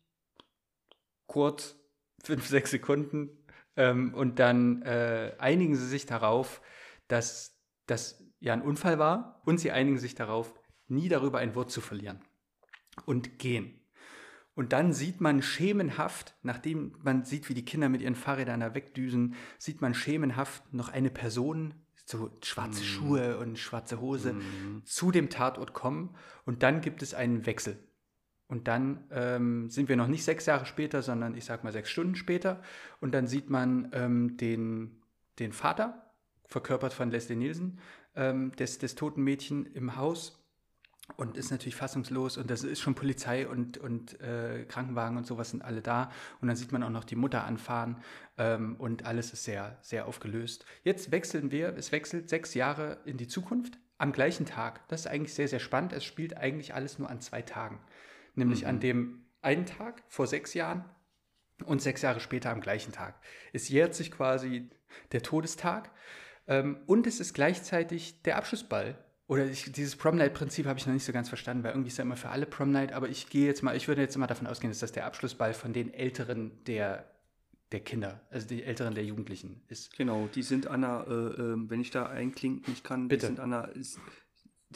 kurz, 1.26 1.76
fünf, 2.22 2.46
sechs 2.46 2.70
Sekunden, 2.70 3.30
ähm, 3.76 4.14
und 4.14 4.38
dann 4.38 4.82
äh, 4.82 5.34
einigen 5.38 5.76
sie 5.76 5.86
sich 5.86 6.06
darauf, 6.06 6.60
dass 7.08 7.60
das 7.86 8.22
ja 8.40 8.52
ein 8.52 8.62
Unfall 8.62 8.98
war 8.98 9.42
und 9.44 9.58
sie 9.58 9.70
einigen 9.70 9.98
sich 9.98 10.14
darauf, 10.14 10.54
nie 10.88 11.08
darüber 11.08 11.38
ein 11.38 11.54
Wort 11.54 11.70
zu 11.70 11.80
verlieren 11.80 12.20
und 13.04 13.38
gehen. 13.38 13.80
Und 14.54 14.72
dann 14.72 14.94
sieht 14.94 15.20
man 15.20 15.42
schemenhaft, 15.42 16.34
nachdem 16.42 16.96
man 17.02 17.24
sieht, 17.24 17.48
wie 17.50 17.54
die 17.54 17.64
Kinder 17.64 17.90
mit 17.90 18.00
ihren 18.00 18.14
Fahrrädern 18.14 18.60
da 18.60 18.74
wegdüsen, 18.74 19.34
sieht 19.58 19.82
man 19.82 19.92
schemenhaft 19.92 20.72
noch 20.72 20.88
eine 20.88 21.10
Person, 21.10 21.74
so 22.06 22.30
schwarze 22.42 22.80
mm. 22.80 22.84
Schuhe 22.84 23.38
und 23.38 23.58
schwarze 23.58 24.00
Hose, 24.00 24.32
mm. 24.32 24.82
zu 24.86 25.10
dem 25.10 25.28
Tatort 25.28 25.74
kommen. 25.74 26.14
Und 26.46 26.62
dann 26.62 26.80
gibt 26.80 27.02
es 27.02 27.12
einen 27.12 27.44
Wechsel. 27.44 27.86
Und 28.48 28.68
dann 28.68 29.04
ähm, 29.10 29.70
sind 29.70 29.88
wir 29.88 29.96
noch 29.96 30.06
nicht 30.06 30.24
sechs 30.24 30.46
Jahre 30.46 30.66
später, 30.66 31.02
sondern 31.02 31.34
ich 31.34 31.44
sag 31.44 31.64
mal 31.64 31.72
sechs 31.72 31.90
Stunden 31.90 32.14
später. 32.14 32.62
Und 33.00 33.12
dann 33.12 33.26
sieht 33.26 33.50
man 33.50 33.90
ähm, 33.92 34.36
den, 34.36 35.02
den 35.38 35.52
Vater, 35.52 36.12
verkörpert 36.46 36.92
von 36.92 37.10
Leslie 37.10 37.36
Nielsen, 37.36 37.80
ähm, 38.14 38.52
des, 38.52 38.78
des 38.78 38.94
toten 38.94 39.22
Mädchen 39.22 39.66
im 39.66 39.96
Haus 39.96 40.42
und 41.16 41.36
ist 41.36 41.50
natürlich 41.50 41.76
fassungslos 41.76 42.36
und 42.36 42.50
das 42.50 42.64
ist 42.64 42.80
schon 42.80 42.94
Polizei 42.94 43.46
und, 43.46 43.78
und 43.78 44.20
äh, 44.20 44.64
Krankenwagen 44.64 45.16
und 45.16 45.26
sowas 45.26 45.50
sind 45.50 45.62
alle 45.62 45.80
da 45.80 46.10
und 46.40 46.48
dann 46.48 46.56
sieht 46.56 46.72
man 46.72 46.82
auch 46.82 46.90
noch 46.90 47.04
die 47.04 47.16
Mutter 47.16 47.44
anfahren 47.44 47.98
ähm, 48.38 48.76
und 48.76 49.06
alles 49.06 49.32
ist 49.32 49.44
sehr, 49.44 49.78
sehr 49.82 50.06
aufgelöst. 50.06 50.64
Jetzt 50.82 51.12
wechseln 51.12 51.50
wir, 51.52 51.76
es 51.76 51.92
wechselt 51.92 52.28
sechs 52.28 52.54
Jahre 52.54 52.98
in 53.04 53.16
die 53.16 53.28
Zukunft 53.28 53.78
am 53.98 54.12
gleichen 54.12 54.46
Tag. 54.46 54.86
Das 54.88 55.00
ist 55.00 55.06
eigentlich 55.06 55.32
sehr, 55.32 55.48
sehr 55.48 55.60
spannend. 55.60 55.92
Es 55.92 56.04
spielt 56.04 56.36
eigentlich 56.36 56.74
alles 56.74 56.98
nur 56.98 57.08
an 57.08 57.20
zwei 57.20 57.40
Tagen 57.40 57.78
nämlich 58.36 58.62
mhm. 58.62 58.68
an 58.68 58.80
dem 58.80 59.26
einen 59.42 59.66
Tag 59.66 60.02
vor 60.08 60.26
sechs 60.26 60.54
Jahren 60.54 60.84
und 61.64 61.80
sechs 61.80 62.02
Jahre 62.02 62.20
später 62.20 62.50
am 62.50 62.60
gleichen 62.60 62.92
Tag. 62.92 63.20
Es 63.52 63.68
jährt 63.68 63.94
sich 63.94 64.10
quasi 64.10 64.68
der 65.12 65.22
Todestag 65.22 65.90
ähm, 66.46 66.78
und 66.86 67.06
es 67.06 67.20
ist 67.20 67.34
gleichzeitig 67.34 68.22
der 68.22 68.36
Abschlussball. 68.36 68.98
Oder 69.28 69.46
ich, 69.46 69.72
dieses 69.72 69.96
Prom 69.96 70.16
Night 70.16 70.34
Prinzip 70.34 70.66
habe 70.66 70.78
ich 70.78 70.86
noch 70.86 70.94
nicht 70.94 71.04
so 71.04 71.12
ganz 71.12 71.28
verstanden, 71.28 71.64
weil 71.64 71.72
irgendwie 71.72 71.88
ist 71.88 71.98
ja 71.98 72.04
immer 72.04 72.16
für 72.16 72.28
alle 72.28 72.46
Prom 72.46 72.70
Night, 72.70 72.92
aber 72.92 73.08
ich 73.08 73.28
gehe 73.28 73.46
jetzt 73.46 73.62
mal, 73.62 73.76
ich 73.76 73.88
würde 73.88 74.00
jetzt 74.00 74.16
mal 74.16 74.28
davon 74.28 74.46
ausgehen, 74.46 74.70
dass 74.70 74.78
das 74.78 74.92
der 74.92 75.04
Abschlussball 75.06 75.52
von 75.52 75.72
den 75.72 75.92
Älteren 75.92 76.62
der, 76.64 77.10
der 77.72 77.80
Kinder, 77.80 78.20
also 78.30 78.46
die 78.46 78.62
Älteren 78.62 78.94
der 78.94 79.04
Jugendlichen 79.04 79.62
ist. 79.66 79.96
Genau, 79.96 80.28
die 80.32 80.42
sind 80.42 80.68
an 80.68 80.84
einer, 80.84 81.06
äh, 81.08 81.12
äh, 81.12 81.56
wenn 81.68 81.80
ich 81.80 81.90
da 81.90 82.06
einklinken 82.06 82.76
kann, 82.84 83.08
Bitte. 83.08 83.26
die 83.26 83.26
sind 83.26 83.40
an 83.40 83.52
einer 83.52 83.74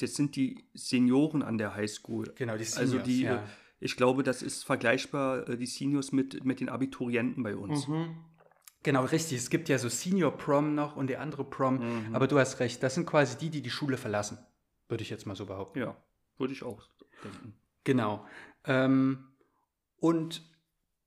das 0.03 0.15
sind 0.15 0.37
die 0.37 0.65
Senioren 0.75 1.43
an 1.43 1.59
der 1.59 1.75
Highschool. 1.75 2.33
Genau, 2.37 2.57
die 2.57 2.65
Seniors, 2.65 2.93
Also 2.95 2.99
die, 3.05 3.23
ja. 3.23 3.43
ich 3.81 3.97
glaube, 3.97 4.23
das 4.23 4.43
ist 4.43 4.65
vergleichbar, 4.65 5.49
äh, 5.49 5.57
die 5.57 5.67
Seniors 5.67 6.13
mit, 6.13 6.45
mit 6.45 6.61
den 6.61 6.69
Abiturienten 6.69 7.43
bei 7.43 7.57
uns. 7.57 7.89
Mhm. 7.89 8.17
Genau, 8.83 9.05
richtig. 9.05 9.39
Es 9.39 9.51
gibt 9.51 9.69
ja 9.69 9.79
so 9.79 9.89
Senior 9.89 10.37
Prom 10.37 10.75
noch 10.75 10.97
und 10.97 11.09
der 11.09 11.21
andere 11.21 11.45
Prom. 11.45 11.79
Mhm. 11.79 12.15
Aber 12.15 12.27
du 12.27 12.39
hast 12.39 12.61
recht, 12.61 12.83
das 12.83 12.95
sind 12.95 13.07
quasi 13.07 13.37
die, 13.37 13.51
die 13.51 13.63
die 13.63 13.71
Schule 13.71 13.97
verlassen. 13.97 14.39
Würde 14.89 15.03
ich 15.03 15.11
jetzt 15.11 15.27
mal 15.27 15.37
so 15.37 15.47
behaupten. 15.47 15.81
Ja, 15.81 15.97
würde 16.39 16.53
ich 16.53 16.63
auch 16.63 16.83
denken. 17.23 17.55
Genau. 17.85 18.27
Ähm, 18.65 19.29
und 19.97 20.43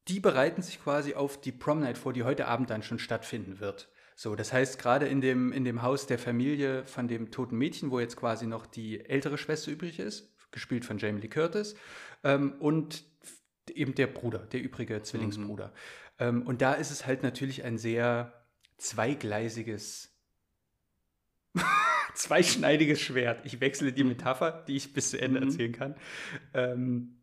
die 0.07 0.19
bereiten 0.19 0.61
sich 0.61 0.81
quasi 0.83 1.15
auf 1.15 1.39
die 1.39 1.51
Prom 1.51 1.79
Night 1.79 1.97
vor, 1.97 2.13
die 2.13 2.23
heute 2.23 2.47
Abend 2.47 2.69
dann 2.69 2.83
schon 2.83 2.99
stattfinden 2.99 3.59
wird. 3.59 3.89
So, 4.15 4.35
das 4.35 4.53
heißt, 4.53 4.79
gerade 4.79 5.07
in 5.07 5.21
dem, 5.21 5.51
in 5.51 5.63
dem 5.63 5.81
Haus 5.81 6.05
der 6.07 6.19
Familie 6.19 6.85
von 6.85 7.07
dem 7.07 7.31
toten 7.31 7.57
Mädchen, 7.57 7.91
wo 7.91 7.99
jetzt 7.99 8.15
quasi 8.15 8.45
noch 8.45 8.65
die 8.65 9.03
ältere 9.05 9.37
Schwester 9.37 9.71
übrig 9.71 9.99
ist, 9.99 10.33
gespielt 10.51 10.85
von 10.85 10.97
Jamie 10.97 11.21
Lee 11.21 11.27
Curtis, 11.27 11.75
ähm, 12.23 12.53
und 12.59 13.03
eben 13.73 13.95
der 13.95 14.07
Bruder, 14.07 14.39
der 14.39 14.61
übrige 14.61 15.01
Zwillingsbruder. 15.01 15.67
Mhm. 15.67 15.71
Ähm, 16.19 16.41
und 16.43 16.61
da 16.61 16.73
ist 16.73 16.91
es 16.91 17.05
halt 17.05 17.23
natürlich 17.23 17.63
ein 17.63 17.77
sehr 17.77 18.33
zweigleisiges, 18.77 20.15
zweischneidiges 22.15 23.01
Schwert. 23.01 23.45
Ich 23.45 23.59
wechsle 23.61 23.93
die 23.93 24.03
Metapher, 24.03 24.63
die 24.67 24.75
ich 24.75 24.93
bis 24.93 25.11
zu 25.11 25.19
Ende 25.19 25.41
mhm. 25.41 25.47
erzählen 25.47 25.71
kann. 25.71 25.95
Ähm, 26.53 27.22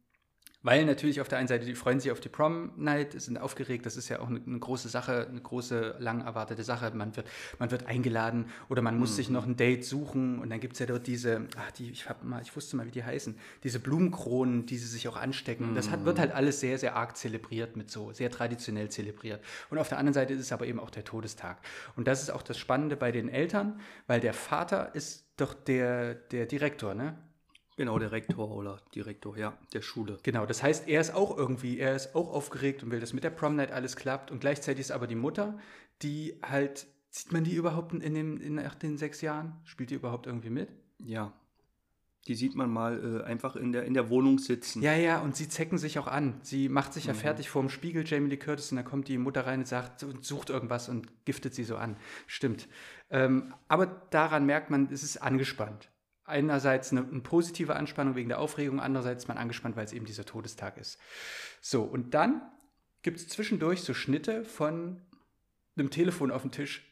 weil 0.62 0.84
natürlich 0.84 1.20
auf 1.20 1.28
der 1.28 1.38
einen 1.38 1.48
Seite, 1.48 1.64
die 1.64 1.74
freuen 1.74 2.00
sich 2.00 2.12
auf 2.12 2.20
die 2.20 2.28
Prom 2.28 2.72
Night, 2.76 3.20
sind 3.20 3.38
aufgeregt, 3.38 3.86
das 3.86 3.96
ist 3.96 4.08
ja 4.08 4.20
auch 4.20 4.28
eine, 4.28 4.40
eine 4.44 4.58
große 4.58 4.88
Sache, 4.88 5.26
eine 5.28 5.40
große, 5.40 5.96
lang 5.98 6.20
erwartete 6.20 6.62
Sache. 6.64 6.90
Man 6.94 7.16
wird, 7.16 7.26
man 7.58 7.70
wird 7.70 7.86
eingeladen 7.86 8.46
oder 8.68 8.82
man 8.82 8.98
muss 8.98 9.12
mhm. 9.12 9.14
sich 9.14 9.30
noch 9.30 9.46
ein 9.46 9.56
Date 9.56 9.84
suchen 9.84 10.38
und 10.38 10.50
dann 10.50 10.60
gibt 10.60 10.74
es 10.74 10.80
ja 10.80 10.86
dort 10.86 11.06
diese, 11.06 11.46
ach, 11.56 11.70
die, 11.72 11.90
ich, 11.90 12.08
hab 12.08 12.22
mal, 12.24 12.42
ich 12.42 12.54
wusste 12.54 12.76
mal, 12.76 12.86
wie 12.86 12.90
die 12.90 13.04
heißen, 13.04 13.38
diese 13.64 13.80
Blumenkronen, 13.80 14.66
die 14.66 14.76
sie 14.76 14.86
sich 14.86 15.08
auch 15.08 15.16
anstecken. 15.16 15.70
Mhm. 15.70 15.74
Das 15.74 15.90
hat, 15.90 16.04
wird 16.04 16.18
halt 16.18 16.32
alles 16.32 16.60
sehr, 16.60 16.78
sehr 16.78 16.96
arg 16.96 17.16
zelebriert 17.16 17.76
mit 17.76 17.90
so, 17.90 18.12
sehr 18.12 18.30
traditionell 18.30 18.90
zelebriert. 18.90 19.42
Und 19.70 19.78
auf 19.78 19.88
der 19.88 19.98
anderen 19.98 20.14
Seite 20.14 20.34
ist 20.34 20.40
es 20.40 20.52
aber 20.52 20.66
eben 20.66 20.80
auch 20.80 20.90
der 20.90 21.04
Todestag. 21.04 21.58
Und 21.96 22.06
das 22.06 22.22
ist 22.22 22.30
auch 22.30 22.42
das 22.42 22.58
Spannende 22.58 22.96
bei 22.96 23.12
den 23.12 23.28
Eltern, 23.28 23.80
weil 24.06 24.20
der 24.20 24.34
Vater 24.34 24.94
ist 24.94 25.24
doch 25.36 25.54
der, 25.54 26.14
der 26.14 26.46
Direktor, 26.46 26.94
ne? 26.94 27.16
Genau, 27.80 27.98
der 27.98 28.12
Rektor 28.12 28.50
oder 28.50 28.78
Direktor, 28.94 29.38
ja, 29.38 29.56
der 29.72 29.80
Schule. 29.80 30.18
Genau, 30.22 30.44
das 30.44 30.62
heißt, 30.62 30.86
er 30.86 31.00
ist 31.00 31.14
auch 31.14 31.34
irgendwie, 31.34 31.78
er 31.78 31.96
ist 31.96 32.14
auch 32.14 32.30
aufgeregt 32.30 32.82
und 32.82 32.90
will, 32.90 33.00
dass 33.00 33.14
mit 33.14 33.24
der 33.24 33.30
Prom 33.30 33.56
Night 33.56 33.72
alles 33.72 33.96
klappt. 33.96 34.30
Und 34.30 34.40
gleichzeitig 34.40 34.80
ist 34.80 34.90
aber 34.90 35.06
die 35.06 35.14
Mutter, 35.14 35.58
die 36.02 36.38
halt, 36.42 36.86
sieht 37.08 37.32
man 37.32 37.42
die 37.42 37.54
überhaupt 37.54 37.94
in 37.94 38.12
den, 38.12 38.38
in, 38.38 38.60
den 38.82 38.98
sechs 38.98 39.22
Jahren? 39.22 39.56
Spielt 39.64 39.88
die 39.88 39.94
überhaupt 39.94 40.26
irgendwie 40.26 40.50
mit? 40.50 40.68
Ja. 40.98 41.32
Die 42.26 42.34
sieht 42.34 42.54
man 42.54 42.68
mal 42.68 43.22
äh, 43.22 43.24
einfach 43.24 43.56
in 43.56 43.72
der, 43.72 43.84
in 43.84 43.94
der 43.94 44.10
Wohnung 44.10 44.38
sitzen. 44.38 44.82
Ja, 44.82 44.94
ja, 44.94 45.22
und 45.22 45.34
sie 45.34 45.48
zecken 45.48 45.78
sich 45.78 45.98
auch 45.98 46.06
an. 46.06 46.38
Sie 46.42 46.68
macht 46.68 46.92
sich 46.92 47.06
ja 47.06 47.14
mhm. 47.14 47.18
fertig 47.18 47.48
vorm 47.48 47.70
Spiegel, 47.70 48.06
Jamie 48.06 48.28
Lee 48.28 48.36
Curtis, 48.36 48.70
und 48.72 48.76
dann 48.76 48.84
kommt 48.84 49.08
die 49.08 49.16
Mutter 49.16 49.46
rein 49.46 49.60
und 49.60 49.68
sagt 49.68 50.02
und 50.02 50.22
sucht 50.22 50.50
irgendwas 50.50 50.90
und 50.90 51.24
giftet 51.24 51.54
sie 51.54 51.64
so 51.64 51.78
an. 51.78 51.96
Stimmt. 52.26 52.68
Ähm, 53.08 53.54
aber 53.68 53.86
daran 53.86 54.44
merkt 54.44 54.68
man, 54.68 54.90
es 54.92 55.02
ist 55.02 55.16
angespannt 55.16 55.89
einerseits 56.30 56.92
eine, 56.92 57.02
eine, 57.02 57.20
positive 57.20 57.76
Anspannung 57.76 58.14
wegen 58.14 58.28
der 58.28 58.38
Aufregung, 58.38 58.80
andererseits 58.80 59.28
man 59.28 59.36
angespannt, 59.36 59.76
weil 59.76 59.84
es 59.84 59.92
eben 59.92 60.06
dieser 60.06 60.24
Todestag 60.24 60.78
ist. 60.78 60.98
So, 61.60 61.82
und 61.82 62.14
dann 62.14 62.42
gibt 63.02 63.18
es 63.18 63.28
zwischendurch 63.28 63.82
so 63.82 63.94
Schnitte 63.94 64.44
von 64.44 65.02
einem 65.76 65.90
Telefon 65.90 66.30
auf 66.30 66.42
dem 66.42 66.50
Tisch 66.50 66.86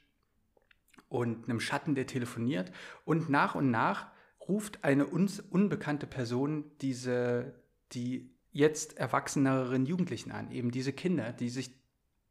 und 1.09 1.49
einem 1.49 1.61
Schatten, 1.61 1.95
der 1.95 2.07
telefoniert. 2.07 2.71
Und 3.05 3.31
nach 3.31 3.55
und 3.55 3.71
nach 3.71 4.09
ruft 4.47 4.85
eine 4.85 5.07
uns 5.07 5.41
unbekannte 5.41 6.07
Person 6.07 6.71
diese, 6.81 7.55
die 7.93 8.35
jetzt 8.51 8.99
erwachseneren 8.99 9.87
Jugendlichen 9.87 10.33
an, 10.33 10.51
eben 10.51 10.71
diese 10.71 10.93
Kinder, 10.93 11.33
die 11.33 11.51
sich 11.51 11.71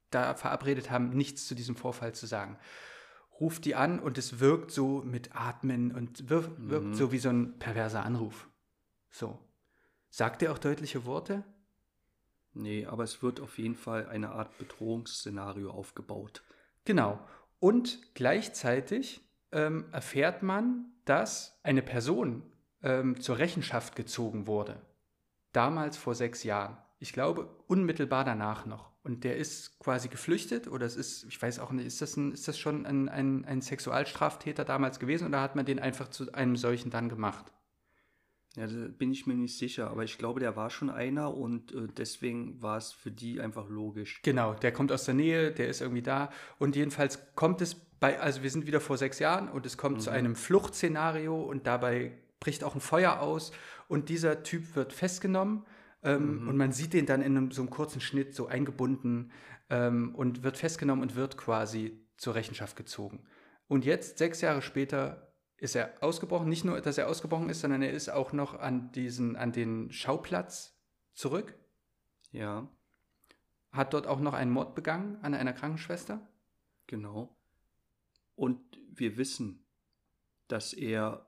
da 0.10 0.36
verabredet 0.36 0.90
haben, 0.90 1.10
nichts 1.10 1.48
zu 1.48 1.56
diesem 1.56 1.76
Vorfall 1.76 2.14
zu 2.14 2.26
sagen 2.26 2.58
ruft 3.40 3.66
die 3.66 3.76
an 3.76 4.00
und 4.00 4.18
es 4.18 4.40
wirkt 4.40 4.72
so 4.72 5.02
mit 5.04 5.36
Atmen 5.36 5.94
und 5.94 6.30
wirkt, 6.30 6.60
mhm. 6.60 6.94
so 6.94 7.12
wie 7.12 7.20
so 7.20 7.30
ein 7.30 7.60
perverser 7.60 8.04
Anruf. 8.04 8.50
So. 9.10 9.40
Sagt 10.10 10.42
er 10.42 10.52
auch 10.52 10.58
deutliche 10.58 11.06
Worte? 11.06 11.44
Nee, 12.54 12.86
aber 12.86 13.04
es 13.04 13.22
wird 13.22 13.40
auf 13.40 13.60
jeden 13.60 13.76
Fall 13.76 14.08
eine 14.08 14.32
Art 14.32 14.58
Bedrohungsszenario 14.58 15.70
aufgebaut. 15.70 16.44
Genau. 16.86 17.20
Und 17.60 18.00
gleichzeitig 18.16 19.22
ähm, 19.52 19.86
erfährt 19.92 20.42
man, 20.42 20.92
dass 21.06 21.60
eine 21.64 21.82
Person 21.82 22.44
ähm, 22.82 23.20
zur 23.22 23.38
Rechenschaft 23.38 23.96
gezogen 23.96 24.48
wurde. 24.48 24.82
Damals 25.52 25.98
vor 25.98 26.16
sechs 26.16 26.44
Jahren. 26.44 26.78
Ich 27.00 27.14
glaube, 27.14 27.50
unmittelbar 27.68 28.24
danach 28.24 28.66
noch. 28.66 28.92
Und 29.08 29.24
der 29.24 29.38
ist 29.38 29.80
quasi 29.80 30.10
geflüchtet 30.10 30.68
oder 30.68 30.86
es 30.86 30.98
ist, 30.98 31.24
ich 31.30 31.42
weiß 31.42 31.60
auch 31.60 31.72
nicht, 31.72 31.86
ist 31.86 32.02
das, 32.02 32.18
ein, 32.18 32.34
ist 32.34 32.46
das 32.50 32.60
schon 32.60 32.86
ein, 32.86 33.08
ein, 33.08 33.46
ein 33.46 33.62
Sexualstraftäter 33.62 34.66
damals 34.66 35.00
gewesen 35.00 35.28
oder 35.28 35.40
hat 35.42 35.56
man 35.56 35.66
den 35.66 35.80
einfach 35.80 36.10
zu 36.10 36.34
einem 36.34 36.58
solchen 36.58 36.92
dann 36.92 37.08
gemacht? 37.08 37.46
Ja, 38.58 38.68
da 38.68 38.88
bin 38.90 39.14
ich 39.14 39.26
mir 39.26 39.36
nicht 39.36 39.58
sicher, 39.58 39.90
aber 39.92 40.04
ich 40.04 40.18
glaube, 40.18 40.42
der 40.42 40.58
war 40.58 40.70
schon 40.70 40.90
einer 40.90 41.34
und 41.34 41.74
äh, 41.74 41.88
deswegen 41.96 42.62
war 42.62 42.76
es 42.76 42.92
für 42.92 43.10
die 43.10 43.40
einfach 43.40 43.70
logisch. 43.70 44.22
Genau, 44.24 44.56
der 44.56 44.74
kommt 44.74 44.92
aus 44.92 45.06
der 45.06 45.14
Nähe, 45.14 45.54
der 45.54 45.70
ist 45.70 45.80
irgendwie 45.80 46.02
da 46.02 46.30
und 46.60 46.76
jedenfalls 46.76 47.34
kommt 47.36 47.62
es 47.62 47.76
bei, 47.76 48.20
also 48.20 48.44
wir 48.44 48.50
sind 48.50 48.68
wieder 48.68 48.82
vor 48.82 48.98
sechs 48.98 49.20
Jahren 49.20 49.48
und 49.48 49.66
es 49.66 49.78
kommt 49.78 49.98
mhm. 49.98 50.02
zu 50.02 50.10
einem 50.10 50.36
Fluchtszenario 50.36 51.42
und 51.42 51.66
dabei 51.66 52.12
bricht 52.42 52.66
auch 52.66 52.76
ein 52.76 52.82
Feuer 52.82 53.22
aus 53.22 53.54
und 53.88 54.10
dieser 54.10 54.44
Typ 54.44 54.76
wird 54.76 54.92
festgenommen 54.92 55.64
ähm, 56.04 56.42
mhm. 56.42 56.48
und 56.50 56.58
man 56.58 56.72
sieht 56.72 56.94
den 56.94 57.06
dann 57.06 57.22
in 57.22 57.38
einem, 57.38 57.52
so 57.52 57.62
einem 57.62 57.70
kurzen 57.70 58.02
Schnitt 58.02 58.36
so 58.36 58.48
eingebunden 58.48 59.32
ähm, 59.70 60.14
und 60.16 60.44
wird 60.44 60.58
festgenommen 60.58 61.02
und 61.04 61.16
wird 61.16 61.38
quasi 61.38 62.06
zur 62.18 62.36
Rechenschaft 62.36 62.76
gezogen. 62.76 63.26
Und 63.68 63.86
jetzt, 63.86 64.18
sechs 64.18 64.42
Jahre 64.42 64.62
später, 64.62 65.34
ist 65.58 65.76
er 65.76 66.02
ausgebrochen. 66.02 66.50
Nicht 66.50 66.66
nur, 66.66 66.80
dass 66.82 66.98
er 66.98 67.08
ausgebrochen 67.08 67.50
ist, 67.50 67.62
sondern 67.62 67.82
er 67.82 67.92
ist 67.92 68.10
auch 68.10 68.32
noch 68.32 68.60
an, 68.60 68.92
diesen, 68.92 69.36
an 69.36 69.52
den 69.52 69.92
Schauplatz 69.92 70.80
zurück. 71.14 71.58
Ja. 72.32 72.70
Hat 73.72 73.94
dort 73.94 74.08
auch 74.08 74.20
noch 74.20 74.34
einen 74.34 74.52
Mord 74.52 74.76
begangen 74.76 75.18
an 75.24 75.34
einer 75.34 75.54
Krankenschwester. 75.54 76.28
Genau. 76.86 77.36
Und 78.36 78.62
wir 78.90 79.18
wissen, 79.18 79.66
dass 80.48 80.74
er 80.74 81.27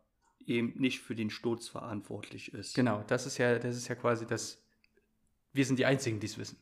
eben 0.50 0.74
nicht 0.78 1.00
für 1.02 1.16
den 1.16 1.30
Sturz 1.30 1.68
verantwortlich 1.68 2.54
ist. 2.54 2.76
Genau, 2.76 3.04
das 3.08 3.26
ist 3.26 3.38
ja, 3.38 3.60
das 3.60 3.76
ist 3.76 3.88
ja 3.88 3.96
quasi 3.96 4.26
das. 4.26 4.64
Wir 5.52 5.66
sind 5.66 5.80
die 5.80 5.86
Einzigen, 5.86 6.20
die 6.20 6.28
es 6.28 6.38
wissen. 6.38 6.58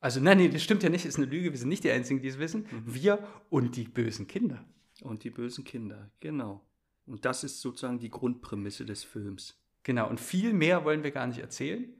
Also, 0.00 0.20
nein, 0.20 0.38
nee, 0.38 0.48
das 0.48 0.62
stimmt 0.62 0.82
ja 0.82 0.88
nicht, 0.88 1.04
ist 1.04 1.16
eine 1.16 1.26
Lüge. 1.26 1.50
Wir 1.50 1.58
sind 1.58 1.68
nicht 1.68 1.82
die 1.82 1.90
Einzigen, 1.90 2.22
die 2.22 2.28
es 2.28 2.38
wissen. 2.38 2.66
Mhm. 2.70 2.94
Wir 2.94 3.26
und 3.50 3.76
die 3.76 3.84
bösen 3.84 4.28
Kinder. 4.28 4.64
Und 5.02 5.24
die 5.24 5.30
bösen 5.30 5.64
Kinder, 5.64 6.10
genau. 6.20 6.64
Und 7.06 7.24
das 7.24 7.42
ist 7.42 7.60
sozusagen 7.60 7.98
die 7.98 8.10
Grundprämisse 8.10 8.84
des 8.84 9.02
Films. 9.02 9.60
Genau, 9.82 10.08
und 10.08 10.20
viel 10.20 10.52
mehr 10.52 10.84
wollen 10.84 11.02
wir 11.02 11.10
gar 11.10 11.26
nicht 11.26 11.38
erzählen. 11.38 11.92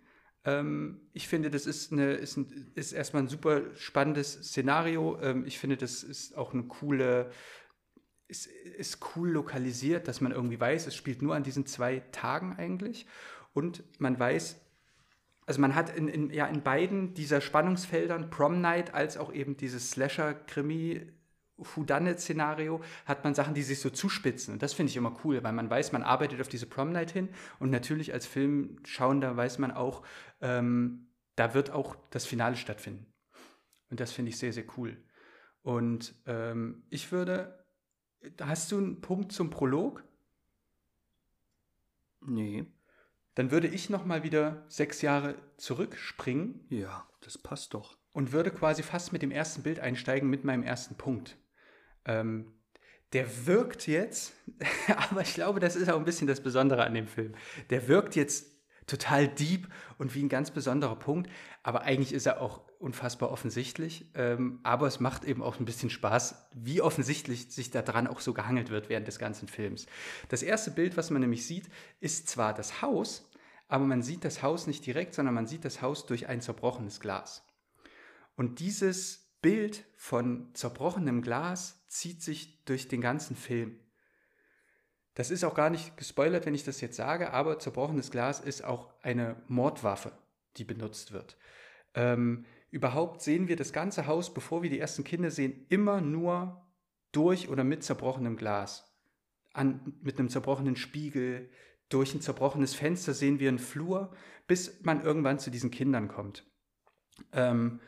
Ähm, 0.44 1.00
ich 1.12 1.26
finde, 1.26 1.50
das 1.50 1.66
ist, 1.66 1.92
eine, 1.92 2.12
ist, 2.12 2.36
ein, 2.36 2.70
ist 2.74 2.92
erstmal 2.92 3.22
ein 3.22 3.28
super 3.28 3.74
spannendes 3.74 4.32
Szenario. 4.32 5.18
Ähm, 5.20 5.44
ich 5.46 5.58
finde, 5.58 5.76
das 5.76 6.02
ist 6.02 6.36
auch 6.36 6.52
eine 6.52 6.64
coole, 6.64 7.30
ist, 8.28 8.46
ist 8.46 8.98
cool 9.16 9.30
lokalisiert, 9.30 10.06
dass 10.06 10.20
man 10.20 10.32
irgendwie 10.32 10.60
weiß, 10.60 10.86
es 10.86 10.94
spielt 10.94 11.22
nur 11.22 11.34
an 11.34 11.42
diesen 11.42 11.66
zwei 11.66 12.00
Tagen 12.12 12.54
eigentlich. 12.56 13.06
Und 13.54 13.82
man 13.98 14.18
weiß, 14.18 14.60
also 15.46 15.60
man 15.60 15.74
hat 15.74 15.96
in, 15.96 16.08
in, 16.08 16.30
ja, 16.30 16.46
in 16.46 16.62
beiden 16.62 17.14
dieser 17.14 17.40
Spannungsfeldern, 17.40 18.28
Prom 18.28 18.60
Night 18.60 18.92
als 18.92 19.16
auch 19.16 19.32
eben 19.32 19.56
dieses 19.56 19.90
Slasher-Krimi, 19.90 21.10
Whodunit-Szenario, 21.56 22.82
hat 23.06 23.24
man 23.24 23.34
Sachen, 23.34 23.54
die 23.54 23.62
sich 23.62 23.80
so 23.80 23.90
zuspitzen. 23.90 24.52
Und 24.52 24.62
das 24.62 24.74
finde 24.74 24.90
ich 24.90 24.96
immer 24.96 25.16
cool, 25.24 25.42
weil 25.42 25.54
man 25.54 25.70
weiß, 25.70 25.92
man 25.92 26.02
arbeitet 26.02 26.40
auf 26.40 26.48
diese 26.48 26.66
Prom 26.66 26.92
Night 26.92 27.10
hin. 27.10 27.30
Und 27.58 27.70
natürlich 27.70 28.12
als 28.12 28.26
Filmschauender 28.26 29.36
weiß 29.36 29.58
man 29.58 29.72
auch, 29.72 30.02
ähm, 30.42 31.08
da 31.34 31.54
wird 31.54 31.70
auch 31.70 31.96
das 32.10 32.26
Finale 32.26 32.56
stattfinden. 32.56 33.06
Und 33.90 34.00
das 34.00 34.12
finde 34.12 34.28
ich 34.28 34.38
sehr, 34.38 34.52
sehr 34.52 34.64
cool. 34.76 34.96
Und 35.62 36.14
ähm, 36.26 36.82
ich 36.90 37.10
würde, 37.10 37.64
hast 38.40 38.72
du 38.72 38.78
einen 38.78 39.00
Punkt 39.00 39.32
zum 39.32 39.50
Prolog? 39.50 40.04
Nee. 42.20 42.66
Dann 43.34 43.50
würde 43.50 43.68
ich 43.68 43.88
noch 43.88 44.04
mal 44.04 44.24
wieder 44.24 44.64
sechs 44.68 45.02
Jahre 45.02 45.36
zurückspringen. 45.56 46.66
Ja, 46.70 47.08
das 47.20 47.38
passt 47.38 47.74
doch. 47.74 47.96
Und 48.12 48.32
würde 48.32 48.50
quasi 48.50 48.82
fast 48.82 49.12
mit 49.12 49.22
dem 49.22 49.30
ersten 49.30 49.62
Bild 49.62 49.78
einsteigen, 49.78 50.28
mit 50.28 50.44
meinem 50.44 50.64
ersten 50.64 50.96
Punkt. 50.96 51.36
Ähm, 52.04 52.52
der 53.12 53.46
wirkt 53.46 53.86
jetzt, 53.86 54.34
aber 55.10 55.22
ich 55.22 55.34
glaube, 55.34 55.60
das 55.60 55.76
ist 55.76 55.88
auch 55.88 55.98
ein 55.98 56.04
bisschen 56.04 56.26
das 56.26 56.42
Besondere 56.42 56.84
an 56.84 56.94
dem 56.94 57.06
Film. 57.06 57.34
Der 57.70 57.88
wirkt 57.88 58.16
jetzt 58.16 58.58
total 58.86 59.28
deep 59.28 59.68
und 59.98 60.14
wie 60.14 60.22
ein 60.22 60.28
ganz 60.28 60.50
besonderer 60.50 60.96
Punkt, 60.96 61.30
aber 61.62 61.82
eigentlich 61.82 62.12
ist 62.12 62.26
er 62.26 62.40
auch 62.40 62.67
unfassbar 62.78 63.30
offensichtlich. 63.30 64.10
Ähm, 64.14 64.60
aber 64.62 64.86
es 64.86 65.00
macht 65.00 65.24
eben 65.24 65.42
auch 65.42 65.58
ein 65.58 65.64
bisschen 65.64 65.90
Spaß, 65.90 66.48
wie 66.54 66.80
offensichtlich 66.80 67.52
sich 67.52 67.70
daran 67.70 68.06
auch 68.06 68.20
so 68.20 68.32
gehangelt 68.32 68.70
wird 68.70 68.88
während 68.88 69.08
des 69.08 69.18
ganzen 69.18 69.48
Films. 69.48 69.86
Das 70.28 70.42
erste 70.42 70.70
Bild, 70.70 70.96
was 70.96 71.10
man 71.10 71.20
nämlich 71.20 71.46
sieht, 71.46 71.68
ist 72.00 72.28
zwar 72.28 72.54
das 72.54 72.80
Haus, 72.82 73.30
aber 73.66 73.84
man 73.84 74.02
sieht 74.02 74.24
das 74.24 74.42
Haus 74.42 74.66
nicht 74.66 74.86
direkt, 74.86 75.14
sondern 75.14 75.34
man 75.34 75.46
sieht 75.46 75.64
das 75.64 75.82
Haus 75.82 76.06
durch 76.06 76.28
ein 76.28 76.40
zerbrochenes 76.40 77.00
Glas. 77.00 77.44
Und 78.36 78.60
dieses 78.60 79.28
Bild 79.42 79.84
von 79.96 80.50
zerbrochenem 80.54 81.22
Glas 81.22 81.84
zieht 81.88 82.22
sich 82.22 82.64
durch 82.64 82.88
den 82.88 83.00
ganzen 83.00 83.36
Film. 83.36 83.78
Das 85.14 85.32
ist 85.32 85.42
auch 85.42 85.54
gar 85.54 85.68
nicht 85.68 85.96
gespoilert, 85.96 86.46
wenn 86.46 86.54
ich 86.54 86.62
das 86.62 86.80
jetzt 86.80 86.96
sage, 86.96 87.32
aber 87.32 87.58
zerbrochenes 87.58 88.12
Glas 88.12 88.38
ist 88.38 88.64
auch 88.64 88.92
eine 89.02 89.42
Mordwaffe, 89.48 90.12
die 90.56 90.64
benutzt 90.64 91.12
wird. 91.12 91.36
Ähm, 91.94 92.46
überhaupt 92.70 93.22
sehen 93.22 93.48
wir 93.48 93.56
das 93.56 93.72
ganze 93.72 94.06
Haus, 94.06 94.32
bevor 94.32 94.62
wir 94.62 94.70
die 94.70 94.78
ersten 94.78 95.04
Kinder 95.04 95.30
sehen, 95.30 95.66
immer 95.68 96.00
nur 96.00 96.66
durch 97.12 97.48
oder 97.48 97.64
mit 97.64 97.82
zerbrochenem 97.82 98.36
Glas. 98.36 98.84
An, 99.52 99.94
mit 100.02 100.18
einem 100.18 100.28
zerbrochenen 100.28 100.76
Spiegel, 100.76 101.50
durch 101.88 102.14
ein 102.14 102.20
zerbrochenes 102.20 102.74
Fenster 102.74 103.14
sehen 103.14 103.40
wir 103.40 103.48
einen 103.48 103.58
Flur, 103.58 104.12
bis 104.46 104.82
man 104.82 105.02
irgendwann 105.02 105.38
zu 105.38 105.50
diesen 105.50 105.70
Kindern 105.70 106.08
kommt. 106.08 106.44
Ähm, 107.32 107.80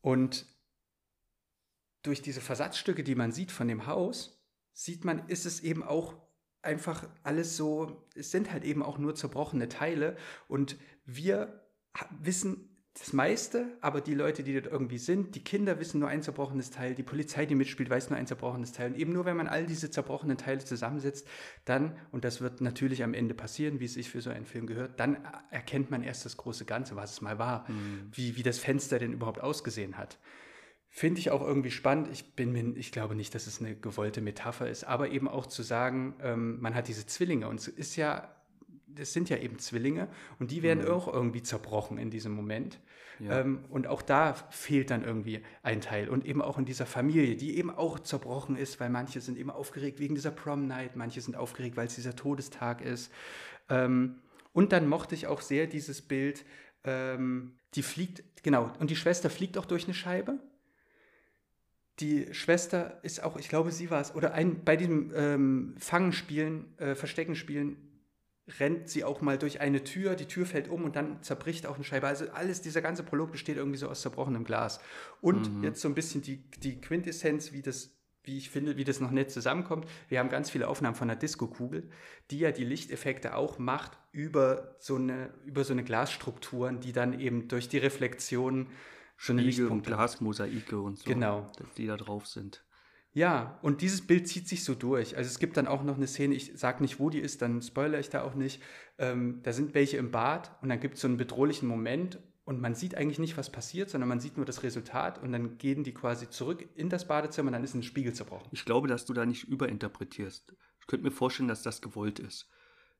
und 0.00 0.46
durch 2.02 2.22
diese 2.22 2.40
Versatzstücke, 2.40 3.02
die 3.02 3.14
man 3.14 3.32
sieht 3.32 3.52
von 3.52 3.68
dem 3.68 3.86
Haus, 3.86 4.44
sieht 4.72 5.04
man, 5.04 5.28
ist 5.28 5.46
es 5.46 5.60
eben 5.60 5.82
auch 5.82 6.14
einfach 6.62 7.08
alles 7.22 7.56
so, 7.56 8.08
es 8.14 8.30
sind 8.30 8.52
halt 8.52 8.64
eben 8.64 8.82
auch 8.82 8.98
nur 8.98 9.14
zerbrochene 9.14 9.68
Teile 9.68 10.16
und 10.48 10.76
wir 11.04 11.66
wissen 12.20 12.75
das 12.98 13.12
meiste, 13.12 13.76
aber 13.82 14.00
die 14.00 14.14
Leute, 14.14 14.42
die 14.42 14.54
dort 14.54 14.72
irgendwie 14.72 14.96
sind, 14.98 15.34
die 15.34 15.44
Kinder 15.44 15.78
wissen 15.78 16.00
nur 16.00 16.08
ein 16.08 16.22
zerbrochenes 16.22 16.70
Teil, 16.70 16.94
die 16.94 17.02
Polizei, 17.02 17.44
die 17.44 17.54
mitspielt, 17.54 17.90
weiß 17.90 18.08
nur 18.08 18.18
ein 18.18 18.26
zerbrochenes 18.26 18.72
Teil. 18.72 18.92
Und 18.92 18.98
eben 18.98 19.12
nur, 19.12 19.26
wenn 19.26 19.36
man 19.36 19.48
all 19.48 19.66
diese 19.66 19.90
zerbrochenen 19.90 20.38
Teile 20.38 20.64
zusammensetzt, 20.64 21.28
dann, 21.66 21.96
und 22.10 22.24
das 22.24 22.40
wird 22.40 22.62
natürlich 22.62 23.02
am 23.02 23.12
Ende 23.12 23.34
passieren, 23.34 23.80
wie 23.80 23.84
es 23.84 23.94
sich 23.94 24.08
für 24.08 24.22
so 24.22 24.30
einen 24.30 24.46
Film 24.46 24.66
gehört, 24.66 24.98
dann 24.98 25.18
erkennt 25.50 25.90
man 25.90 26.02
erst 26.02 26.24
das 26.24 26.38
große 26.38 26.64
Ganze, 26.64 26.96
was 26.96 27.12
es 27.12 27.20
mal 27.20 27.38
war, 27.38 27.70
mhm. 27.70 28.10
wie, 28.12 28.36
wie 28.36 28.42
das 28.42 28.58
Fenster 28.58 28.98
denn 28.98 29.12
überhaupt 29.12 29.42
ausgesehen 29.42 29.98
hat. 29.98 30.18
Finde 30.88 31.20
ich 31.20 31.30
auch 31.30 31.42
irgendwie 31.42 31.70
spannend. 31.70 32.08
Ich 32.10 32.34
bin 32.34 32.52
mir, 32.52 32.74
ich 32.78 32.92
glaube 32.92 33.14
nicht, 33.14 33.34
dass 33.34 33.46
es 33.46 33.60
eine 33.60 33.76
gewollte 33.76 34.22
Metapher 34.22 34.70
ist, 34.70 34.84
aber 34.84 35.10
eben 35.10 35.28
auch 35.28 35.44
zu 35.44 35.62
sagen, 35.62 36.14
ähm, 36.22 36.58
man 36.60 36.74
hat 36.74 36.88
diese 36.88 37.04
Zwillinge 37.04 37.48
und 37.48 37.60
es 37.60 37.68
ist 37.68 37.96
ja 37.96 38.35
das 38.96 39.12
sind 39.12 39.28
ja 39.28 39.36
eben 39.38 39.58
Zwillinge 39.58 40.08
und 40.38 40.50
die 40.50 40.62
werden 40.62 40.84
mhm. 40.84 40.90
auch 40.90 41.12
irgendwie 41.12 41.42
zerbrochen 41.42 41.98
in 41.98 42.10
diesem 42.10 42.32
Moment. 42.32 42.80
Ja. 43.18 43.40
Ähm, 43.40 43.64
und 43.70 43.86
auch 43.86 44.02
da 44.02 44.34
fehlt 44.50 44.90
dann 44.90 45.02
irgendwie 45.02 45.42
ein 45.62 45.80
Teil. 45.80 46.08
Und 46.08 46.26
eben 46.26 46.42
auch 46.42 46.58
in 46.58 46.64
dieser 46.64 46.86
Familie, 46.86 47.36
die 47.36 47.56
eben 47.56 47.70
auch 47.70 47.98
zerbrochen 47.98 48.56
ist, 48.56 48.78
weil 48.80 48.90
manche 48.90 49.20
sind 49.20 49.38
eben 49.38 49.50
aufgeregt 49.50 49.98
wegen 49.98 50.14
dieser 50.14 50.30
Prom 50.30 50.66
Night, 50.66 50.96
manche 50.96 51.20
sind 51.20 51.36
aufgeregt, 51.36 51.76
weil 51.76 51.86
es 51.86 51.94
dieser 51.94 52.14
Todestag 52.14 52.82
ist. 52.82 53.10
Ähm, 53.68 54.16
und 54.52 54.72
dann 54.72 54.88
mochte 54.88 55.14
ich 55.14 55.26
auch 55.26 55.40
sehr 55.40 55.66
dieses 55.66 56.02
Bild, 56.02 56.44
ähm, 56.84 57.58
die 57.74 57.82
fliegt, 57.82 58.22
genau, 58.42 58.72
und 58.78 58.90
die 58.90 58.96
Schwester 58.96 59.30
fliegt 59.30 59.58
auch 59.58 59.66
durch 59.66 59.84
eine 59.84 59.94
Scheibe. 59.94 60.38
Die 62.00 62.32
Schwester 62.32 63.00
ist 63.02 63.22
auch, 63.22 63.38
ich 63.38 63.48
glaube, 63.48 63.72
sie 63.72 63.90
war 63.90 64.00
es, 64.00 64.14
oder 64.14 64.34
ein, 64.34 64.64
bei 64.64 64.76
diesem 64.76 65.12
ähm, 65.14 65.74
Fangenspielen, 65.78 66.78
äh, 66.78 66.94
Versteckenspielen 66.94 67.85
rennt 68.60 68.88
sie 68.88 69.04
auch 69.04 69.20
mal 69.20 69.38
durch 69.38 69.60
eine 69.60 69.82
Tür, 69.82 70.14
die 70.14 70.26
Tür 70.26 70.46
fällt 70.46 70.68
um 70.68 70.84
und 70.84 70.94
dann 70.94 71.22
zerbricht 71.22 71.66
auch 71.66 71.74
eine 71.74 71.84
Scheibe. 71.84 72.06
Also 72.06 72.28
alles, 72.30 72.62
dieser 72.62 72.80
ganze 72.80 73.02
Prolog 73.02 73.32
besteht 73.32 73.56
irgendwie 73.56 73.78
so 73.78 73.88
aus 73.88 74.02
zerbrochenem 74.02 74.44
Glas. 74.44 74.80
Und 75.20 75.52
mhm. 75.52 75.64
jetzt 75.64 75.80
so 75.80 75.88
ein 75.88 75.94
bisschen 75.94 76.22
die, 76.22 76.38
die 76.58 76.80
Quintessenz, 76.80 77.52
wie 77.52 77.62
das, 77.62 77.96
wie 78.22 78.38
ich 78.38 78.50
finde, 78.50 78.76
wie 78.76 78.84
das 78.84 79.00
noch 79.00 79.10
nett 79.10 79.32
zusammenkommt. 79.32 79.86
Wir 80.08 80.20
haben 80.20 80.28
ganz 80.28 80.50
viele 80.50 80.68
Aufnahmen 80.68 80.94
von 80.94 81.08
der 81.08 81.16
Disco-Kugel, 81.16 81.90
die 82.30 82.38
ja 82.38 82.52
die 82.52 82.64
Lichteffekte 82.64 83.34
auch 83.34 83.58
macht 83.58 83.98
über 84.12 84.76
so 84.78 84.94
eine, 84.94 85.34
über 85.44 85.64
so 85.64 85.72
eine 85.72 85.82
Glasstrukturen, 85.82 86.80
die 86.80 86.92
dann 86.92 87.18
eben 87.18 87.48
durch 87.48 87.68
die 87.68 87.78
Reflexion 87.78 88.68
schon 89.16 89.38
Lichtpunkte. 89.38 89.74
und 89.74 89.86
Glasmosaike 89.86 90.80
und 90.80 90.98
so, 90.98 91.04
genau. 91.04 91.50
die 91.76 91.86
da 91.86 91.96
drauf 91.96 92.26
sind. 92.26 92.65
Ja, 93.16 93.58
und 93.62 93.80
dieses 93.80 94.06
Bild 94.06 94.28
zieht 94.28 94.46
sich 94.46 94.62
so 94.62 94.74
durch. 94.74 95.16
Also 95.16 95.26
es 95.26 95.38
gibt 95.38 95.56
dann 95.56 95.66
auch 95.66 95.82
noch 95.82 95.96
eine 95.96 96.06
Szene, 96.06 96.34
ich 96.34 96.52
sage 96.54 96.82
nicht, 96.82 97.00
wo 97.00 97.08
die 97.08 97.18
ist, 97.18 97.40
dann 97.40 97.62
spoilere 97.62 97.98
ich 97.98 98.10
da 98.10 98.22
auch 98.22 98.34
nicht. 98.34 98.62
Ähm, 98.98 99.40
da 99.42 99.54
sind 99.54 99.72
welche 99.72 99.96
im 99.96 100.10
Bad 100.10 100.54
und 100.60 100.68
dann 100.68 100.80
gibt 100.80 100.96
es 100.96 101.00
so 101.00 101.08
einen 101.08 101.16
bedrohlichen 101.16 101.66
Moment 101.66 102.18
und 102.44 102.60
man 102.60 102.74
sieht 102.74 102.94
eigentlich 102.94 103.18
nicht, 103.18 103.38
was 103.38 103.50
passiert, 103.50 103.88
sondern 103.88 104.10
man 104.10 104.20
sieht 104.20 104.36
nur 104.36 104.44
das 104.44 104.62
Resultat 104.62 105.22
und 105.22 105.32
dann 105.32 105.56
gehen 105.56 105.82
die 105.82 105.94
quasi 105.94 106.28
zurück 106.28 106.68
in 106.74 106.90
das 106.90 107.08
Badezimmer 107.08 107.46
und 107.46 107.54
dann 107.54 107.64
ist 107.64 107.72
ein 107.72 107.82
Spiegel 107.82 108.12
zerbrochen. 108.12 108.50
Ich 108.52 108.66
glaube, 108.66 108.86
dass 108.86 109.06
du 109.06 109.14
da 109.14 109.24
nicht 109.24 109.44
überinterpretierst. 109.44 110.54
Ich 110.80 110.86
könnte 110.86 111.04
mir 111.04 111.10
vorstellen, 111.10 111.48
dass 111.48 111.62
das 111.62 111.80
gewollt 111.80 112.18
ist. 112.18 112.50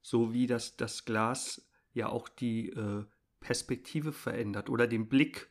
So 0.00 0.32
wie 0.32 0.46
das, 0.46 0.78
das 0.78 1.04
Glas 1.04 1.68
ja 1.92 2.08
auch 2.08 2.30
die 2.30 2.70
äh, 2.70 3.04
Perspektive 3.40 4.14
verändert 4.14 4.70
oder 4.70 4.86
den 4.86 5.10
Blick 5.10 5.50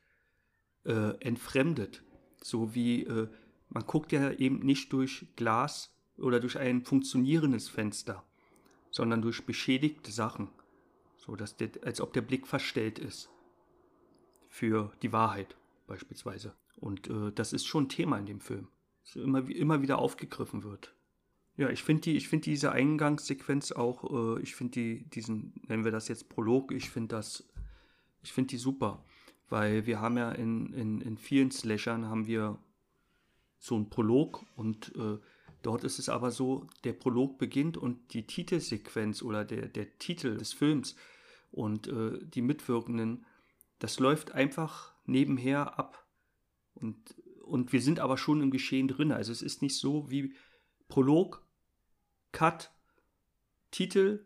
äh, 0.85 1.11
entfremdet. 1.19 2.01
So 2.41 2.73
wie 2.73 3.03
äh, 3.03 3.27
man 3.75 3.85
guckt 3.85 4.13
ja 4.13 4.31
eben 4.31 4.59
nicht 4.59 4.93
durch 4.93 5.27
Glas 5.35 5.93
oder 6.17 6.39
durch 6.39 6.57
ein 6.57 6.85
funktionierendes 6.85 7.67
Fenster, 7.67 8.23
sondern 8.89 9.21
durch 9.21 9.45
beschädigte 9.45 10.13
Sachen, 10.13 10.47
so 11.17 11.35
dass 11.35 11.57
der, 11.57 11.71
als 11.83 11.99
ob 11.99 12.13
der 12.13 12.21
Blick 12.21 12.47
verstellt 12.47 12.99
ist 12.99 13.29
für 14.47 14.93
die 15.01 15.11
Wahrheit 15.11 15.57
beispielsweise. 15.87 16.55
Und 16.77 17.09
äh, 17.09 17.33
das 17.35 17.51
ist 17.51 17.65
schon 17.65 17.83
ein 17.83 17.89
Thema 17.89 18.17
in 18.17 18.25
dem 18.25 18.39
Film, 18.39 18.69
das 19.03 19.17
immer, 19.17 19.49
immer 19.49 19.81
wieder 19.81 19.99
aufgegriffen 19.99 20.63
wird. 20.63 20.95
Ja, 21.57 21.69
ich 21.69 21.83
finde 21.83 22.03
die, 22.03 22.19
find 22.21 22.45
diese 22.45 22.71
Eingangssequenz 22.71 23.73
auch, 23.73 24.37
äh, 24.37 24.41
ich 24.41 24.55
finde 24.55 24.71
die, 24.71 25.09
diesen, 25.09 25.53
nennen 25.67 25.83
wir 25.83 25.91
das 25.91 26.07
jetzt 26.07 26.29
Prolog, 26.29 26.71
ich 26.71 26.89
finde 26.89 27.13
das, 27.13 27.45
ich 28.23 28.31
finde 28.31 28.51
die 28.51 28.57
super. 28.57 29.03
Weil 29.49 29.85
wir 29.85 29.99
haben 29.99 30.17
ja 30.17 30.31
in, 30.31 30.71
in, 30.71 31.01
in 31.01 31.17
vielen 31.17 31.51
Slashern 31.51 32.05
haben 32.05 32.25
wir 32.25 32.57
so 33.59 33.75
einen 33.75 33.89
Prolog 33.89 34.45
und 34.55 34.93
äh, 34.95 35.17
dort 35.61 35.83
ist 35.83 35.99
es 35.99 36.09
aber 36.09 36.31
so, 36.31 36.67
der 36.83 36.93
Prolog 36.93 37.37
beginnt 37.37 37.77
und 37.77 38.13
die 38.13 38.27
Titelsequenz 38.27 39.21
oder 39.21 39.45
der, 39.45 39.67
der 39.67 39.97
Titel 39.97 40.37
des 40.37 40.53
Films 40.53 40.95
und 41.51 41.87
äh, 41.87 42.19
die 42.21 42.41
Mitwirkenden, 42.41 43.25
das 43.79 43.99
läuft 43.99 44.33
einfach 44.33 44.93
nebenher 45.05 45.79
ab. 45.79 46.05
Und, 46.73 47.15
und 47.41 47.73
wir 47.73 47.81
sind 47.81 47.99
aber 47.99 48.17
schon 48.17 48.41
im 48.41 48.51
Geschehen 48.51 48.87
drin. 48.87 49.11
Also 49.11 49.31
es 49.31 49.41
ist 49.41 49.61
nicht 49.61 49.77
so 49.77 50.09
wie 50.09 50.35
Prolog, 50.87 51.45
Cut, 52.31 52.71
Titel, 53.71 54.25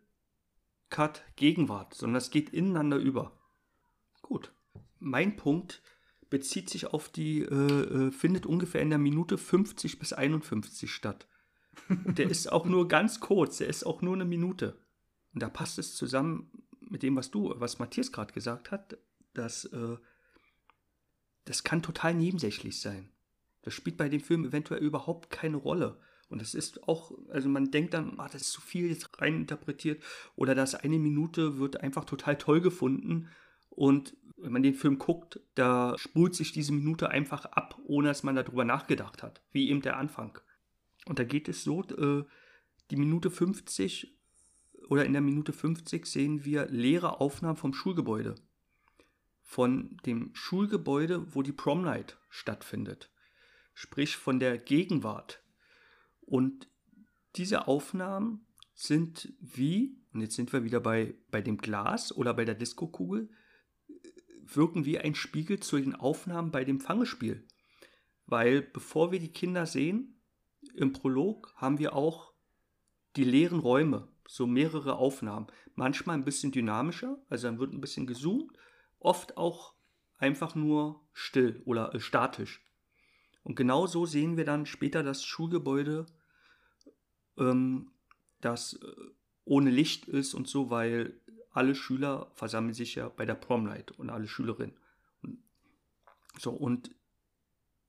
Cut, 0.89 1.24
Gegenwart, 1.36 1.94
sondern 1.94 2.18
es 2.18 2.32
geht 2.32 2.50
ineinander 2.50 2.98
über. 2.98 3.38
Gut. 4.22 4.52
Mein 5.00 5.36
Punkt 5.36 5.82
bezieht 6.30 6.70
sich 6.70 6.88
auf 6.88 7.10
die, 7.10 7.42
äh, 7.42 8.08
äh 8.08 8.12
findet 8.12 8.46
ungefähr 8.46 8.82
in 8.82 8.89
der 8.89 9.00
Minute 9.00 9.38
50 9.38 10.00
bis 10.00 10.13
51 10.13 10.92
statt. 10.92 11.28
Der 11.89 12.30
ist 12.30 12.52
auch 12.52 12.65
nur 12.65 12.88
ganz 12.88 13.20
kurz, 13.20 13.58
der 13.60 13.68
ist 13.68 13.86
auch 13.86 14.02
nur 14.02 14.13
eine 14.13 14.26
Minute. 14.26 14.78
Und 15.34 15.42
da 15.42 15.50
passt 15.50 15.80
es 15.80 15.96
zusammen 15.96 16.52
mit 16.82 17.04
dem, 17.04 17.15
was 17.15 17.32
du, 17.32 17.54
was 17.58 17.80
Matthias 17.80 18.12
gerade 18.12 18.34
gesagt 18.34 18.72
hat, 18.72 18.98
dass 19.34 19.65
äh, 19.65 19.98
das 21.46 21.63
kann 21.63 21.82
total 21.82 22.13
nebensächlich 22.13 22.80
sein. 22.80 23.10
Das 23.62 23.74
spielt 23.74 23.98
bei 23.98 24.10
dem 24.10 24.22
Film 24.22 24.46
eventuell 24.46 24.84
überhaupt 24.84 25.30
keine 25.30 25.58
Rolle. 25.58 26.00
Und 26.30 26.42
das 26.42 26.54
ist 26.54 26.88
auch, 26.88 27.12
also 27.30 27.50
man 27.50 27.72
denkt 27.72 27.94
dann, 27.96 28.20
ah, 28.20 28.30
das 28.32 28.44
ist 28.44 28.52
zu 28.52 28.62
viel 28.62 28.88
jetzt 28.89 29.20
reininterpretiert. 29.20 30.04
Oder 30.36 30.54
das 30.54 30.76
eine 30.76 31.00
Minute 31.00 31.58
wird 31.58 31.82
einfach 31.82 32.06
total 32.06 32.38
toll 32.38 32.62
gefunden. 32.62 33.30
Und 33.69 34.15
wenn 34.38 34.51
man 34.51 34.63
den 34.63 34.73
Film 34.73 34.97
guckt, 34.97 35.39
da 35.55 35.97
spult 35.97 36.36
sich 36.36 36.51
diese 36.51 36.71
Minute 36.71 37.10
einfach 37.10 37.45
ab, 37.45 37.77
ohne 37.86 38.08
dass 38.10 38.23
man 38.23 38.36
darüber 38.36 38.65
nachgedacht 38.65 39.23
hat. 39.23 39.41
Wie 39.51 39.69
eben 39.69 39.82
der 39.82 39.97
Anfang. 39.97 40.38
Und 41.05 41.19
da 41.19 41.23
geht 41.23 41.49
es 41.49 41.63
so, 41.63 41.84
äh, 41.84 42.23
die 42.91 42.95
Minute 42.95 43.29
50 43.29 44.15
oder 44.89 45.05
in 45.05 45.13
der 45.13 45.21
Minute 45.21 45.53
50 45.53 46.05
sehen 46.05 46.45
wir 46.45 46.67
leere 46.67 47.19
Aufnahmen 47.21 47.58
vom 47.58 47.73
Schulgebäude. 47.73 48.36
Von 49.41 49.97
dem 50.05 50.32
Schulgebäude, 50.34 51.36
wo 51.36 51.41
die 51.41 51.51
Prom 51.51 51.84
Night 51.84 52.17
stattfindet. 52.29 53.12
Sprich 53.73 54.17
von 54.17 54.39
der 54.39 54.58
Gegenwart 54.58 55.43
und 56.21 56.67
diese 57.36 57.67
Aufnahmen 57.67 58.45
sind 58.73 59.34
wie, 59.39 59.97
und 60.13 60.21
jetzt 60.21 60.36
sind 60.36 60.53
wir 60.53 60.63
wieder 60.63 60.79
bei, 60.79 61.15
bei 61.32 61.41
dem 61.41 61.58
Glas 61.58 62.15
oder 62.15 62.34
bei 62.34 62.45
der 62.45 62.55
Diskokugel, 62.55 63.29
wirken 64.56 64.86
wie 64.86 65.00
ein 65.00 65.16
Spiegel 65.16 65.60
zu 65.60 65.78
den 65.78 65.96
Aufnahmen 65.96 66.52
bei 66.52 66.64
dem 66.64 66.80
Fangespiel. 66.80 67.46
Weil 68.26 68.62
bevor 68.62 69.12
wir 69.12 69.20
die 69.20 69.34
Kinder 69.34 69.66
sehen, 69.66 70.20
im 70.74 70.94
Prolog 70.94 71.54
haben 71.56 71.80
wir 71.80 71.94
auch 71.94 72.34
die 73.16 73.24
leeren 73.24 73.60
Räume, 73.60 74.08
so 74.28 74.46
mehrere 74.46 74.98
Aufnahmen. 74.98 75.48
Manchmal 75.76 76.16
ein 76.16 76.26
bisschen 76.26 76.52
dynamischer, 76.52 77.18
also 77.30 77.48
dann 77.48 77.60
wird 77.60 77.74
ein 77.74 77.82
bisschen 77.82 78.08
gezoomt, 78.08 78.52
oft 79.00 79.38
auch 79.38 79.74
einfach 80.18 80.56
nur 80.56 81.02
still 81.14 81.62
oder 81.66 81.94
äh, 81.96 82.00
statisch. 82.00 82.62
Und 83.44 83.56
genau 83.56 83.88
so 83.88 84.06
sehen 84.06 84.38
wir 84.38 84.46
dann 84.46 84.66
später 84.66 85.02
das 85.02 85.24
Schulgebäude 85.24 86.06
ähm, 87.38 87.92
das 88.42 88.74
äh, 88.74 88.92
ohne 89.46 89.72
Licht 89.72 90.08
ist 90.08 90.34
und 90.34 90.48
so, 90.48 90.70
weil 90.70 91.20
alle 91.52 91.76
Schüler 91.76 92.32
versammeln 92.36 92.74
sich 92.74 92.96
ja 92.96 93.10
bei 93.10 93.26
der 93.26 93.36
Prom 93.36 93.64
Night 93.64 93.92
und 93.92 94.10
alle 94.10 94.28
Schülerinnen. 94.28 94.76
So, 96.38 96.52
und 96.52 96.92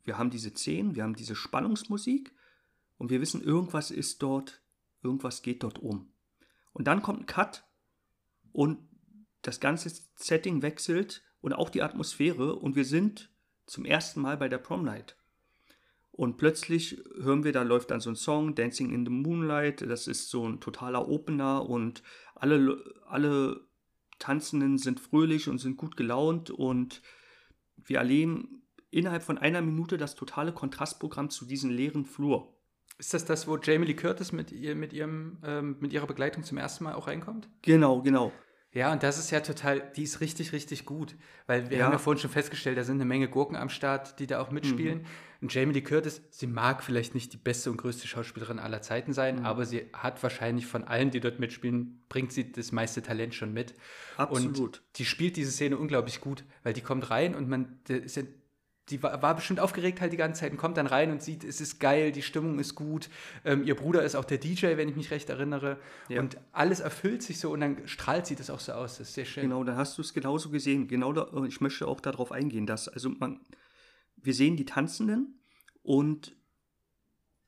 wir 0.05 0.19
haben 0.19 0.31
diese 0.31 0.51
Szenen, 0.51 0.95
wir 0.95 1.03
haben 1.03 1.15
diese 1.15 1.37
Spannungsmusik 1.37 2.35
und 2.99 3.11
wir 3.11 3.21
wissen, 3.21 3.43
irgendwas 3.43 3.91
ist 3.91 4.23
dort, 4.23 4.63
irgendwas 5.03 5.43
geht 5.43 5.63
dort 5.63 5.79
um. 5.79 6.11
Und 6.73 6.87
dann 6.87 7.03
kommt 7.03 7.21
ein 7.21 7.27
Cut 7.27 7.65
und 8.53 8.79
das 9.43 9.61
ganze 9.61 9.91
Setting 10.17 10.63
wechselt 10.63 11.23
und 11.41 11.53
auch 11.53 11.71
die 11.71 11.83
Atmosphäre 11.83 12.57
und 12.57 12.77
wir 12.77 12.85
sind 12.85 13.31
zum 13.67 13.85
ersten 13.85 14.21
Mal 14.21 14.37
bei 14.37 14.49
der 14.49 14.59
Prom 14.59 14.85
Night. 14.85 15.17
Und 16.21 16.37
plötzlich 16.37 17.03
hören 17.19 17.45
wir, 17.45 17.53
da 17.53 17.63
läuft 17.63 17.91
dann 17.91 18.01
so 18.01 18.11
ein 18.11 18.15
Song, 18.15 18.55
Dancing 18.55 18.93
in 18.93 19.07
the 19.07 19.11
Moonlight, 19.11 19.81
das 19.81 20.07
ist 20.07 20.29
so 20.29 20.47
ein 20.47 20.61
totaler 20.61 21.09
Opener 21.09 21.67
und 21.67 22.03
alle, 22.35 22.77
alle 23.07 23.63
Tanzenden 24.19 24.77
sind 24.77 25.01
fröhlich 25.01 25.49
und 25.49 25.57
sind 25.57 25.79
gut 25.79 25.97
gelaunt 25.97 26.51
und 26.51 27.01
wir 27.77 27.97
erleben 27.97 28.67
innerhalb 28.91 29.23
von 29.23 29.39
einer 29.39 29.63
Minute 29.63 29.97
das 29.97 30.15
totale 30.15 30.53
Kontrastprogramm 30.53 31.31
zu 31.31 31.47
diesem 31.47 31.71
leeren 31.71 32.05
Flur. 32.05 32.55
Ist 32.99 33.15
das 33.15 33.25
das, 33.25 33.49
wo 33.49 33.57
Jamie 33.57 33.87
Lee 33.87 33.95
Curtis 33.95 34.31
mit, 34.31 34.53
ihr, 34.53 34.75
mit, 34.75 34.93
ihrem, 34.93 35.39
ähm, 35.43 35.79
mit 35.81 35.95
ihrer 35.95 36.07
Begleitung 36.07 36.45
zum 36.45 36.59
ersten 36.59 36.85
Mal 36.85 36.97
auch 36.97 37.07
reinkommt? 37.07 37.49
Genau, 37.63 38.03
genau. 38.03 38.31
Ja, 38.73 38.93
und 38.93 39.03
das 39.03 39.19
ist 39.19 39.31
ja 39.31 39.41
total, 39.41 39.91
die 39.97 40.03
ist 40.03 40.21
richtig, 40.21 40.53
richtig 40.53 40.85
gut. 40.85 41.17
Weil 41.47 41.71
wir 41.71 41.79
ja. 41.79 41.87
haben 41.87 41.93
ja 41.93 41.99
vorhin 41.99 42.21
schon 42.21 42.31
festgestellt, 42.31 42.77
da 42.77 42.85
sind 42.85 42.97
eine 42.97 43.07
Menge 43.07 43.31
Gurken 43.31 43.57
am 43.57 43.71
Start, 43.71 44.19
die 44.21 44.27
da 44.27 44.43
auch 44.43 44.51
mitspielen. 44.51 44.99
Mhm. 44.99 45.07
Und 45.41 45.55
Jamie 45.55 45.73
Lee 45.73 45.81
Curtis, 45.81 46.21
sie 46.31 46.47
mag 46.47 46.83
vielleicht 46.83 47.15
nicht 47.15 47.33
die 47.33 47.39
beste 47.39 47.71
und 47.71 47.79
größte 47.79 48.07
Schauspielerin 48.07 48.59
aller 48.59 48.83
Zeiten 48.83 49.13
sein, 49.13 49.41
mhm. 49.41 49.47
aber 49.47 49.65
sie 49.65 49.87
hat 49.93 50.23
wahrscheinlich 50.23 50.67
von 50.67 50.85
allen, 50.85 51.11
die 51.11 51.21
dort 51.21 51.41
mitspielen, 51.41 52.05
bringt 52.09 52.33
sie 52.33 52.53
das 52.53 52.73
meiste 52.73 53.03
Talent 53.03 53.35
schon 53.35 53.53
mit. 53.53 53.75
Absolut. 54.19 54.59
Und 54.59 54.83
die 54.97 55.07
spielt 55.07 55.37
diese 55.37 55.51
Szene 55.51 55.79
unglaublich 55.79 56.21
gut, 56.21 56.45
weil 56.63 56.75
die 56.75 56.83
kommt 56.83 57.11
rein 57.11 57.35
und 57.35 57.49
man, 57.49 57.81
ja 57.89 58.23
die 58.91 59.03
war, 59.03 59.23
war, 59.23 59.35
bestimmt 59.35 59.61
aufgeregt 59.61 60.01
halt 60.01 60.13
die 60.13 60.17
ganze 60.17 60.41
Zeit 60.41 60.53
und 60.53 60.59
kommt 60.59 60.77
dann 60.77 60.87
rein 60.87 61.11
und 61.11 61.23
sieht, 61.23 61.45
es 61.45 61.61
ist 61.61 61.79
geil, 61.79 62.13
die 62.13 62.23
Stimmung 62.23 62.59
ist 62.59 62.75
gut. 62.75 63.09
Ähm, 63.45 63.65
ihr 63.65 63.77
Bruder 63.77 64.03
ist 64.03 64.15
auch 64.15 64.25
der 64.25 64.39
DJ, 64.39 64.77
wenn 64.77 64.89
ich 64.89 64.97
mich 64.97 65.11
recht 65.11 65.29
erinnere. 65.31 65.79
Ja. 66.09 66.21
Und 66.21 66.39
alles 66.53 66.81
erfüllt 66.81 67.23
sich 67.23 67.39
so 67.39 67.53
und 67.53 67.61
dann 67.61 67.87
strahlt 67.87 68.27
sie 68.27 68.35
das 68.35 68.51
auch 68.51 68.61
so 68.61 68.73
aus. 68.73 68.99
Das 68.99 69.09
ist 69.09 69.15
sehr 69.15 69.25
schön. 69.25 69.45
Genau, 69.45 69.65
dann 69.65 69.77
hast 69.77 69.97
du 69.99 70.03
es 70.03 70.13
genauso 70.13 70.51
gesehen. 70.51 70.89
Genau, 70.89 71.13
da, 71.13 71.29
ich 71.47 71.61
möchte 71.61 71.87
auch 71.87 72.01
darauf 72.01 72.33
eingehen, 72.33 72.67
dass, 72.67 72.89
also 72.89 73.11
man, 73.11 73.41
wir 74.23 74.35
sehen 74.35 74.57
die 74.57 74.65
Tanzenden 74.65 75.41
und 75.83 76.37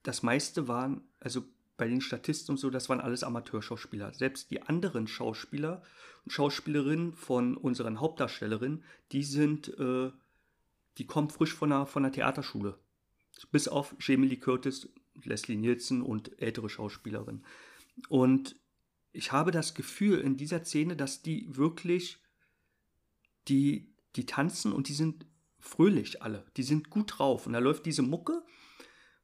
das 0.02 0.22
meiste 0.22 0.68
waren, 0.68 1.02
also 1.20 1.44
bei 1.76 1.88
den 1.88 2.00
Statisten 2.00 2.52
und 2.52 2.58
so, 2.58 2.70
das 2.70 2.88
waren 2.88 3.00
alles 3.00 3.24
Amateurschauspieler. 3.24 4.12
Selbst 4.14 4.50
die 4.50 4.62
anderen 4.62 5.06
Schauspieler 5.06 5.82
und 6.24 6.32
Schauspielerinnen 6.32 7.12
von 7.12 7.56
unseren 7.56 8.00
Hauptdarstellerinnen, 8.00 8.84
die 9.12 9.24
sind 9.24 9.68
äh, 9.78 10.10
die 10.98 11.06
kommt 11.06 11.32
frisch 11.32 11.54
von 11.54 11.70
der, 11.70 11.86
von 11.86 12.02
der 12.02 12.12
Theaterschule. 12.12 12.78
Bis 13.50 13.68
auf 13.68 13.94
Jamie 13.98 14.28
Lee 14.28 14.36
Curtis, 14.36 14.88
Leslie 15.24 15.56
Nielsen 15.56 16.02
und 16.02 16.40
ältere 16.40 16.68
Schauspielerinnen. 16.68 17.44
Und 18.08 18.56
ich 19.12 19.32
habe 19.32 19.50
das 19.50 19.74
Gefühl 19.74 20.20
in 20.20 20.36
dieser 20.36 20.64
Szene, 20.64 20.96
dass 20.96 21.22
die 21.22 21.46
wirklich, 21.56 22.18
die, 23.48 23.90
die 24.16 24.26
tanzen 24.26 24.72
und 24.72 24.88
die 24.88 24.94
sind 24.94 25.26
fröhlich 25.62 26.22
alle. 26.22 26.44
Die 26.56 26.62
sind 26.62 26.90
gut 26.90 27.18
drauf. 27.18 27.46
Und 27.46 27.54
da 27.54 27.58
läuft 27.60 27.86
diese 27.86 28.02
Mucke 28.02 28.42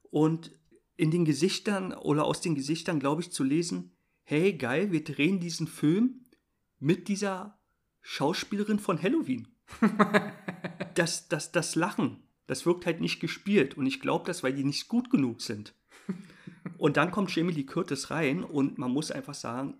und 0.09 0.51
in 0.97 1.11
den 1.11 1.25
Gesichtern 1.25 1.93
oder 1.93 2.25
aus 2.25 2.41
den 2.41 2.55
Gesichtern, 2.55 2.99
glaube 2.99 3.21
ich, 3.21 3.31
zu 3.31 3.43
lesen, 3.43 3.91
hey, 4.23 4.53
geil, 4.53 4.91
wir 4.91 5.03
drehen 5.03 5.39
diesen 5.39 5.67
Film 5.67 6.25
mit 6.79 7.07
dieser 7.07 7.59
Schauspielerin 8.01 8.79
von 8.79 9.01
Halloween. 9.01 9.47
das, 10.95 11.27
das, 11.27 11.51
das 11.51 11.75
Lachen, 11.75 12.23
das 12.47 12.65
wirkt 12.65 12.85
halt 12.85 13.01
nicht 13.01 13.19
gespielt. 13.19 13.77
Und 13.77 13.85
ich 13.85 13.99
glaube 13.99 14.25
das, 14.25 14.41
weil 14.41 14.53
die 14.53 14.63
nicht 14.63 14.87
gut 14.87 15.09
genug 15.09 15.41
sind. 15.41 15.73
Und 16.77 16.97
dann 16.97 17.11
kommt 17.11 17.35
Jamie 17.35 17.53
Lee 17.53 17.65
Curtis 17.65 18.09
rein 18.09 18.43
und 18.43 18.77
man 18.77 18.91
muss 18.91 19.11
einfach 19.11 19.33
sagen, 19.33 19.77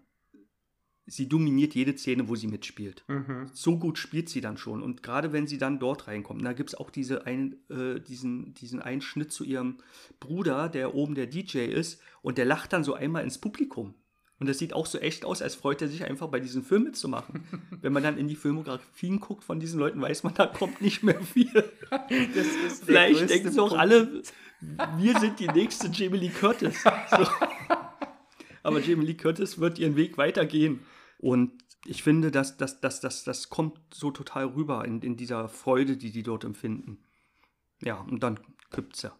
sie 1.09 1.27
dominiert 1.27 1.75
jede 1.75 1.97
Szene, 1.97 2.27
wo 2.27 2.35
sie 2.35 2.47
mitspielt. 2.47 3.03
Mhm. 3.07 3.49
So 3.53 3.77
gut 3.77 3.97
spielt 3.97 4.29
sie 4.29 4.41
dann 4.41 4.57
schon. 4.57 4.81
Und 4.81 5.03
gerade 5.03 5.33
wenn 5.33 5.47
sie 5.47 5.57
dann 5.57 5.79
dort 5.79 6.07
reinkommt, 6.07 6.43
da 6.45 6.53
gibt 6.53 6.69
es 6.69 6.75
auch 6.75 6.89
diese 6.89 7.25
ein, 7.25 7.55
äh, 7.69 7.99
diesen, 7.99 8.53
diesen 8.53 8.81
einen 8.81 9.01
Schnitt 9.01 9.31
zu 9.31 9.43
ihrem 9.43 9.77
Bruder, 10.19 10.69
der 10.69 10.95
oben 10.95 11.15
der 11.15 11.27
DJ 11.27 11.65
ist, 11.65 12.01
und 12.21 12.37
der 12.37 12.45
lacht 12.45 12.73
dann 12.73 12.83
so 12.83 12.93
einmal 12.93 13.23
ins 13.23 13.39
Publikum. 13.39 13.95
Und 14.39 14.47
das 14.47 14.57
sieht 14.57 14.73
auch 14.73 14.85
so 14.85 14.99
echt 14.99 15.25
aus, 15.25 15.41
als 15.41 15.55
freut 15.55 15.81
er 15.81 15.89
sich 15.89 16.05
einfach 16.05 16.27
bei 16.27 16.39
diesem 16.39 16.63
Film 16.63 16.83
mitzumachen. 16.83 17.43
Wenn 17.81 17.91
man 17.91 18.03
dann 18.03 18.17
in 18.17 18.27
die 18.27 18.35
Filmografien 18.35 19.19
guckt 19.19 19.43
von 19.43 19.59
diesen 19.59 19.79
Leuten, 19.79 20.01
weiß 20.01 20.23
man, 20.23 20.33
da 20.33 20.47
kommt 20.47 20.81
nicht 20.81 21.03
mehr 21.03 21.21
viel. 21.21 21.51
Vielleicht 22.85 23.29
denken 23.29 23.51
sie 23.51 23.61
auch 23.61 23.77
alle, 23.77 24.23
wir 24.97 25.19
sind 25.19 25.39
die 25.39 25.47
nächste 25.47 25.87
Jamie 25.87 26.19
Lee 26.19 26.29
Curtis. 26.29 26.75
So. 27.09 27.27
Aber 28.61 28.81
Jamie 28.81 29.05
Lee 29.05 29.13
Curtis 29.15 29.59
wird 29.59 29.79
ihren 29.79 29.95
Weg 29.95 30.17
weitergehen. 30.17 30.81
Und 31.19 31.53
ich 31.85 32.01
finde, 32.01 32.31
dass, 32.31 32.57
dass, 32.57 32.81
dass, 32.81 32.99
dass, 32.99 33.23
das 33.23 33.49
kommt 33.49 33.79
so 33.93 34.09
total 34.11 34.45
rüber 34.47 34.83
in, 34.85 35.01
in 35.01 35.15
dieser 35.15 35.47
Freude, 35.47 35.95
die 35.95 36.11
die 36.11 36.23
dort 36.23 36.43
empfinden. 36.43 37.03
Ja, 37.81 38.01
und 38.01 38.23
dann 38.23 38.39
es 38.93 39.01
ja. 39.03 39.15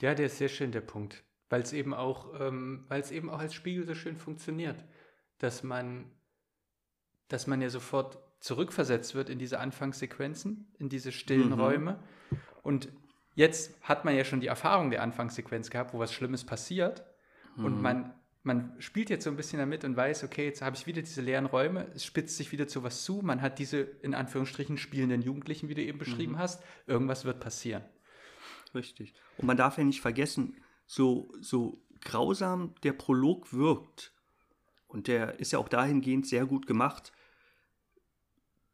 Ja, 0.00 0.14
der 0.14 0.26
ist 0.26 0.38
sehr 0.38 0.48
schön, 0.48 0.72
der 0.72 0.80
Punkt 0.80 1.24
weil 1.50 1.62
es 1.62 1.72
eben 1.74 1.92
auch, 1.92 2.40
ähm, 2.40 2.84
weil 2.88 3.00
es 3.02 3.10
eben 3.10 3.28
auch 3.28 3.40
als 3.40 3.52
Spiegel 3.54 3.84
so 3.84 3.94
schön 3.94 4.16
funktioniert, 4.16 4.82
dass 5.38 5.62
man, 5.62 6.06
dass 7.28 7.46
man 7.46 7.60
ja 7.60 7.68
sofort 7.68 8.18
zurückversetzt 8.38 9.14
wird 9.14 9.28
in 9.28 9.38
diese 9.38 9.58
Anfangssequenzen, 9.58 10.72
in 10.78 10.88
diese 10.88 11.12
stillen 11.12 11.48
Mhm. 11.50 11.60
Räume. 11.60 11.98
Und 12.62 12.88
jetzt 13.34 13.74
hat 13.82 14.04
man 14.04 14.16
ja 14.16 14.24
schon 14.24 14.40
die 14.40 14.46
Erfahrung 14.46 14.90
der 14.90 15.02
Anfangssequenz 15.02 15.70
gehabt, 15.70 15.92
wo 15.92 15.98
was 15.98 16.14
Schlimmes 16.14 16.44
passiert. 16.44 17.04
Und 17.56 17.76
Mhm. 17.76 17.82
man, 17.82 18.14
man 18.42 18.74
spielt 18.80 19.10
jetzt 19.10 19.24
so 19.24 19.30
ein 19.30 19.36
bisschen 19.36 19.58
damit 19.58 19.84
und 19.84 19.96
weiß, 19.96 20.24
okay, 20.24 20.46
jetzt 20.46 20.62
habe 20.62 20.74
ich 20.74 20.86
wieder 20.86 21.02
diese 21.02 21.20
leeren 21.20 21.46
Räume, 21.46 21.90
es 21.94 22.04
spitzt 22.04 22.36
sich 22.36 22.52
wieder 22.52 22.66
zu 22.68 22.82
was 22.82 23.04
zu, 23.04 23.20
man 23.22 23.42
hat 23.42 23.58
diese 23.58 23.80
in 23.80 24.14
Anführungsstrichen 24.14 24.78
spielenden 24.78 25.20
Jugendlichen, 25.22 25.68
wie 25.68 25.74
du 25.74 25.82
eben 25.82 25.98
beschrieben 25.98 26.32
Mhm. 26.32 26.38
hast, 26.38 26.62
irgendwas 26.86 27.24
wird 27.24 27.40
passieren. 27.40 27.84
Richtig. 28.74 29.14
Und 29.36 29.46
man 29.46 29.56
darf 29.56 29.76
ja 29.78 29.84
nicht 29.84 30.00
vergessen, 30.00 30.56
so, 30.86 31.32
so 31.40 31.82
grausam 32.00 32.74
der 32.82 32.92
Prolog 32.94 33.52
wirkt, 33.52 34.14
und 34.86 35.06
der 35.06 35.38
ist 35.38 35.52
ja 35.52 35.58
auch 35.58 35.68
dahingehend 35.68 36.26
sehr 36.26 36.46
gut 36.46 36.66
gemacht, 36.66 37.12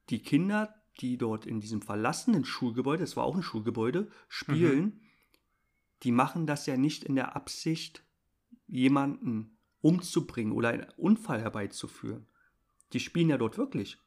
die 0.09 0.23
Kinder, 0.23 0.75
die 1.01 1.19
dort 1.19 1.45
in 1.45 1.61
diesem 1.61 1.83
verlassenen 1.83 2.45
Schulgebäude, 2.45 3.03
das 3.03 3.17
war 3.17 3.25
auch 3.25 3.35
ein 3.37 3.43
Schulgebäude, 3.43 4.09
spielen, 4.29 5.03
die 6.05 6.13
machen 6.13 6.47
das 6.47 6.67
ja 6.67 6.77
nicht 6.77 7.05
in 7.05 7.17
der 7.17 7.37
Absicht, 7.37 8.03
jemanden 8.67 9.56
umzubringen 9.81 10.53
oder 10.53 10.71
einen 10.71 10.91
Unfall 10.97 11.41
herbeizuführen. 11.41 12.27
Die 12.93 13.01
spielen 13.01 13.29
ja 13.29 13.39
dort 13.39 13.59
wirklich. 13.59 13.99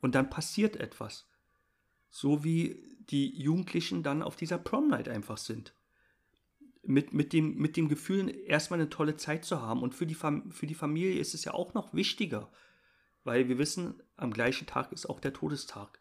Und 0.00 0.14
dann 0.14 0.30
passiert 0.30 0.76
etwas. 0.76 1.28
So 2.08 2.44
wie 2.44 2.96
die 3.10 3.40
Jugendlichen 3.40 4.02
dann 4.02 4.22
auf 4.22 4.36
dieser 4.36 4.58
Prom 4.58 4.88
Night 4.88 5.08
einfach 5.08 5.38
sind. 5.38 5.74
Mit, 6.82 7.12
mit, 7.12 7.32
dem, 7.32 7.56
mit 7.56 7.76
dem 7.76 7.88
Gefühl, 7.88 8.34
erstmal 8.46 8.80
eine 8.80 8.88
tolle 8.88 9.16
Zeit 9.16 9.44
zu 9.44 9.60
haben. 9.60 9.82
Und 9.82 9.94
für 9.94 10.06
die, 10.06 10.14
Fam 10.14 10.50
für 10.50 10.66
die 10.66 10.74
Familie 10.74 11.20
ist 11.20 11.34
es 11.34 11.44
ja 11.44 11.52
auch 11.52 11.74
noch 11.74 11.92
wichtiger. 11.92 12.50
Weil 13.22 13.48
wir 13.48 13.58
wissen, 13.58 14.02
am 14.16 14.32
gleichen 14.32 14.66
Tag 14.66 14.92
ist 14.92 15.06
auch 15.06 15.20
der 15.20 15.34
Todestag. 15.34 16.00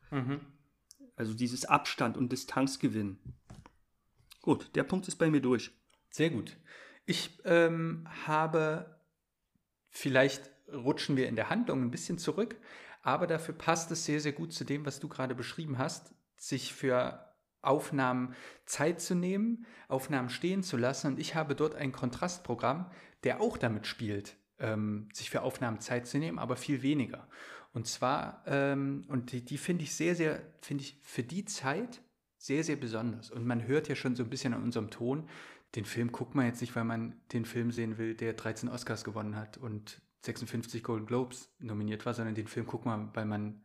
Also 1.16 1.34
dieses 1.34 1.66
Abstand 1.66 2.16
und 2.16 2.32
Distanz 2.32 2.80
gewinnen. 2.80 3.20
Gut, 4.42 4.74
der 4.76 4.84
Punkt 4.84 5.08
ist 5.10 5.18
bei 5.18 5.30
mir 5.30 5.42
durch. 5.42 5.72
Sehr 6.12 6.30
gut. 6.30 6.58
Ich 7.10 7.40
ähm, 7.44 8.08
habe, 8.28 8.86
vielleicht 9.90 10.52
rutschen 10.72 11.18
wir 11.18 11.28
in 11.28 11.36
der 11.36 11.50
Handlung 11.50 11.82
ein 11.82 11.90
bisschen 11.90 12.20
zurück, 12.20 12.56
aber 13.02 13.26
dafür 13.26 13.56
passt 13.56 13.90
es 13.90 14.06
sehr, 14.06 14.20
sehr 14.20 14.32
gut 14.32 14.54
zu 14.54 14.64
dem, 14.64 14.86
was 14.86 15.00
du 15.00 15.10
gerade 15.10 15.34
beschrieben 15.34 15.80
hast, 15.80 16.14
sich 16.38 16.72
für 16.72 17.34
Aufnahmen 17.64 18.36
Zeit 18.68 19.02
zu 19.02 19.16
nehmen, 19.16 19.66
Aufnahmen 19.88 20.30
stehen 20.30 20.62
zu 20.62 20.78
lassen. 20.78 21.08
Und 21.08 21.20
ich 21.20 21.34
habe 21.34 21.56
dort 21.56 21.74
ein 21.74 21.94
Kontrastprogramm, 21.94 22.92
der 23.24 23.42
auch 23.42 23.58
damit 23.58 23.88
spielt, 23.88 24.38
ähm, 24.60 25.10
sich 25.12 25.32
für 25.32 25.42
Aufnahmen 25.42 25.80
Zeit 25.80 26.06
zu 26.06 26.20
nehmen, 26.20 26.38
aber 26.38 26.58
viel 26.58 26.84
weniger. 26.84 27.28
Und 27.74 27.88
zwar, 27.88 28.44
ähm, 28.46 29.04
und 29.08 29.32
die, 29.32 29.44
die 29.44 29.58
finde 29.58 29.84
ich 29.84 29.96
sehr, 29.96 30.14
sehr, 30.14 30.44
finde 30.62 30.84
ich 30.84 31.00
für 31.02 31.24
die 31.24 31.46
Zeit 31.46 32.04
sehr, 32.38 32.64
sehr 32.64 32.76
besonders. 32.76 33.32
Und 33.32 33.48
man 33.48 33.66
hört 33.66 33.88
ja 33.90 33.96
schon 33.96 34.16
so 34.16 34.22
ein 34.22 34.30
bisschen 34.30 34.54
an 34.54 34.62
unserem 34.62 34.92
Ton, 34.92 35.28
den 35.76 35.86
Film 35.86 36.12
guckt 36.12 36.36
man 36.36 36.46
jetzt 36.46 36.62
nicht, 36.62 36.76
weil 36.76 36.84
man 36.84 37.16
den 37.32 37.46
Film 37.46 37.72
sehen 37.72 37.98
will, 37.98 38.16
der 38.16 38.34
13 38.34 38.70
Oscars 38.70 39.04
gewonnen 39.04 39.36
hat 39.36 39.58
und 39.58 40.02
56 40.26 40.84
Golden 40.84 41.06
Globes 41.06 41.54
nominiert 41.60 42.06
war, 42.06 42.14
sondern 42.14 42.36
den 42.36 42.48
Film 42.48 42.66
guckt 42.66 42.86
man, 42.86 43.16
weil 43.16 43.26
man 43.26 43.64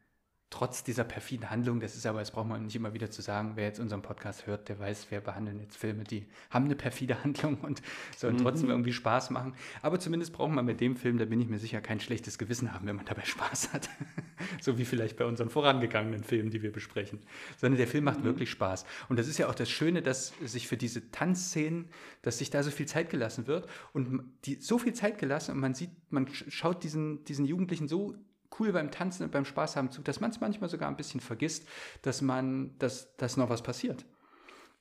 trotz 0.54 0.84
dieser 0.84 1.02
perfiden 1.02 1.50
Handlung, 1.50 1.80
das 1.80 1.96
ist 1.96 2.06
aber, 2.06 2.20
das 2.20 2.30
braucht 2.30 2.46
man 2.46 2.62
nicht 2.62 2.76
immer 2.76 2.94
wieder 2.94 3.10
zu 3.10 3.22
sagen, 3.22 3.54
wer 3.56 3.64
jetzt 3.64 3.80
unseren 3.80 4.02
Podcast 4.02 4.46
hört, 4.46 4.68
der 4.68 4.78
weiß, 4.78 5.10
wir 5.10 5.20
behandeln 5.20 5.58
jetzt 5.58 5.76
Filme, 5.76 6.04
die 6.04 6.26
haben 6.48 6.66
eine 6.66 6.76
perfide 6.76 7.24
Handlung 7.24 7.56
und 7.62 7.82
sollen 8.16 8.38
trotzdem 8.38 8.70
irgendwie 8.70 8.92
Spaß 8.92 9.30
machen. 9.30 9.54
Aber 9.82 9.98
zumindest 9.98 10.32
braucht 10.32 10.52
man 10.52 10.64
mit 10.64 10.80
dem 10.80 10.94
Film, 10.94 11.18
da 11.18 11.24
bin 11.24 11.40
ich 11.40 11.48
mir 11.48 11.58
sicher, 11.58 11.80
kein 11.80 11.98
schlechtes 11.98 12.38
Gewissen 12.38 12.72
haben, 12.72 12.86
wenn 12.86 12.94
man 12.94 13.04
dabei 13.04 13.24
Spaß 13.24 13.72
hat. 13.72 13.90
so 14.60 14.78
wie 14.78 14.84
vielleicht 14.84 15.16
bei 15.16 15.24
unseren 15.24 15.50
vorangegangenen 15.50 16.22
Filmen, 16.22 16.50
die 16.50 16.62
wir 16.62 16.70
besprechen. 16.70 17.18
Sondern 17.56 17.78
der 17.78 17.88
Film 17.88 18.04
macht 18.04 18.22
wirklich 18.22 18.48
Spaß. 18.50 18.86
Und 19.08 19.18
das 19.18 19.26
ist 19.26 19.38
ja 19.38 19.48
auch 19.48 19.56
das 19.56 19.68
Schöne, 19.68 20.02
dass 20.02 20.34
sich 20.44 20.68
für 20.68 20.76
diese 20.76 21.10
Tanzszenen, 21.10 21.88
dass 22.22 22.38
sich 22.38 22.50
da 22.50 22.62
so 22.62 22.70
viel 22.70 22.86
Zeit 22.86 23.10
gelassen 23.10 23.48
wird 23.48 23.66
und 23.92 24.22
die 24.44 24.54
so 24.60 24.78
viel 24.78 24.92
Zeit 24.92 25.18
gelassen 25.18 25.50
und 25.50 25.58
man 25.58 25.74
sieht, 25.74 25.90
man 26.10 26.28
schaut 26.32 26.84
diesen, 26.84 27.24
diesen 27.24 27.44
Jugendlichen 27.44 27.88
so 27.88 28.14
cool 28.58 28.72
beim 28.72 28.90
Tanzen 28.90 29.24
und 29.24 29.32
beim 29.32 29.44
Spaß 29.44 29.76
haben 29.76 29.90
zu, 29.90 30.02
dass 30.02 30.20
man 30.20 30.30
es 30.30 30.40
manchmal 30.40 30.70
sogar 30.70 30.88
ein 30.88 30.96
bisschen 30.96 31.20
vergisst, 31.20 31.66
dass 32.02 32.22
man, 32.22 32.76
dass, 32.78 33.16
dass 33.16 33.36
noch 33.36 33.50
was 33.50 33.62
passiert. 33.62 34.04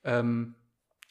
Ähm, 0.04 0.56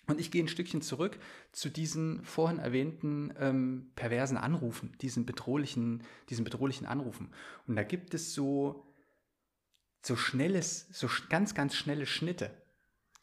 und 0.08 0.20
ich 0.20 0.30
gehe 0.30 0.42
ein 0.42 0.48
Stückchen 0.48 0.82
zurück 0.82 1.18
zu 1.52 1.68
diesen 1.68 2.24
vorhin 2.24 2.58
erwähnten 2.58 3.32
ähm, 3.38 3.92
perversen 3.94 4.36
Anrufen, 4.36 4.96
diesen 5.00 5.26
bedrohlichen, 5.26 6.02
diesen 6.28 6.44
bedrohlichen 6.44 6.86
Anrufen. 6.86 7.30
Und 7.68 7.76
da 7.76 7.84
gibt 7.84 8.12
es 8.14 8.34
so, 8.34 8.84
so 10.02 10.16
schnelles, 10.16 10.88
so 10.90 11.08
ganz, 11.28 11.54
ganz 11.54 11.76
schnelle 11.76 12.06
Schnitte. 12.06 12.50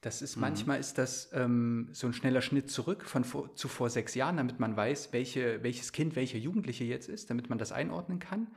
Das 0.01 0.21
ist 0.21 0.37
manchmal 0.37 0.79
ist 0.79 0.97
das 0.97 1.29
ähm, 1.33 1.89
so 1.91 2.07
ein 2.07 2.13
schneller 2.13 2.41
Schnitt 2.41 2.71
zurück 2.71 3.03
von 3.03 3.25
vor, 3.25 3.53
zu 3.55 3.67
vor 3.67 3.89
sechs 3.89 4.15
Jahren, 4.15 4.37
damit 4.37 4.57
man 4.57 4.77
weiß, 4.77 5.11
welche, 5.11 5.61
welches 5.61 5.91
Kind, 5.91 6.15
welcher 6.15 6.37
Jugendliche 6.37 6.85
jetzt 6.85 7.09
ist, 7.09 7.29
damit 7.29 7.49
man 7.49 7.57
das 7.57 7.73
einordnen 7.73 8.19
kann. 8.19 8.47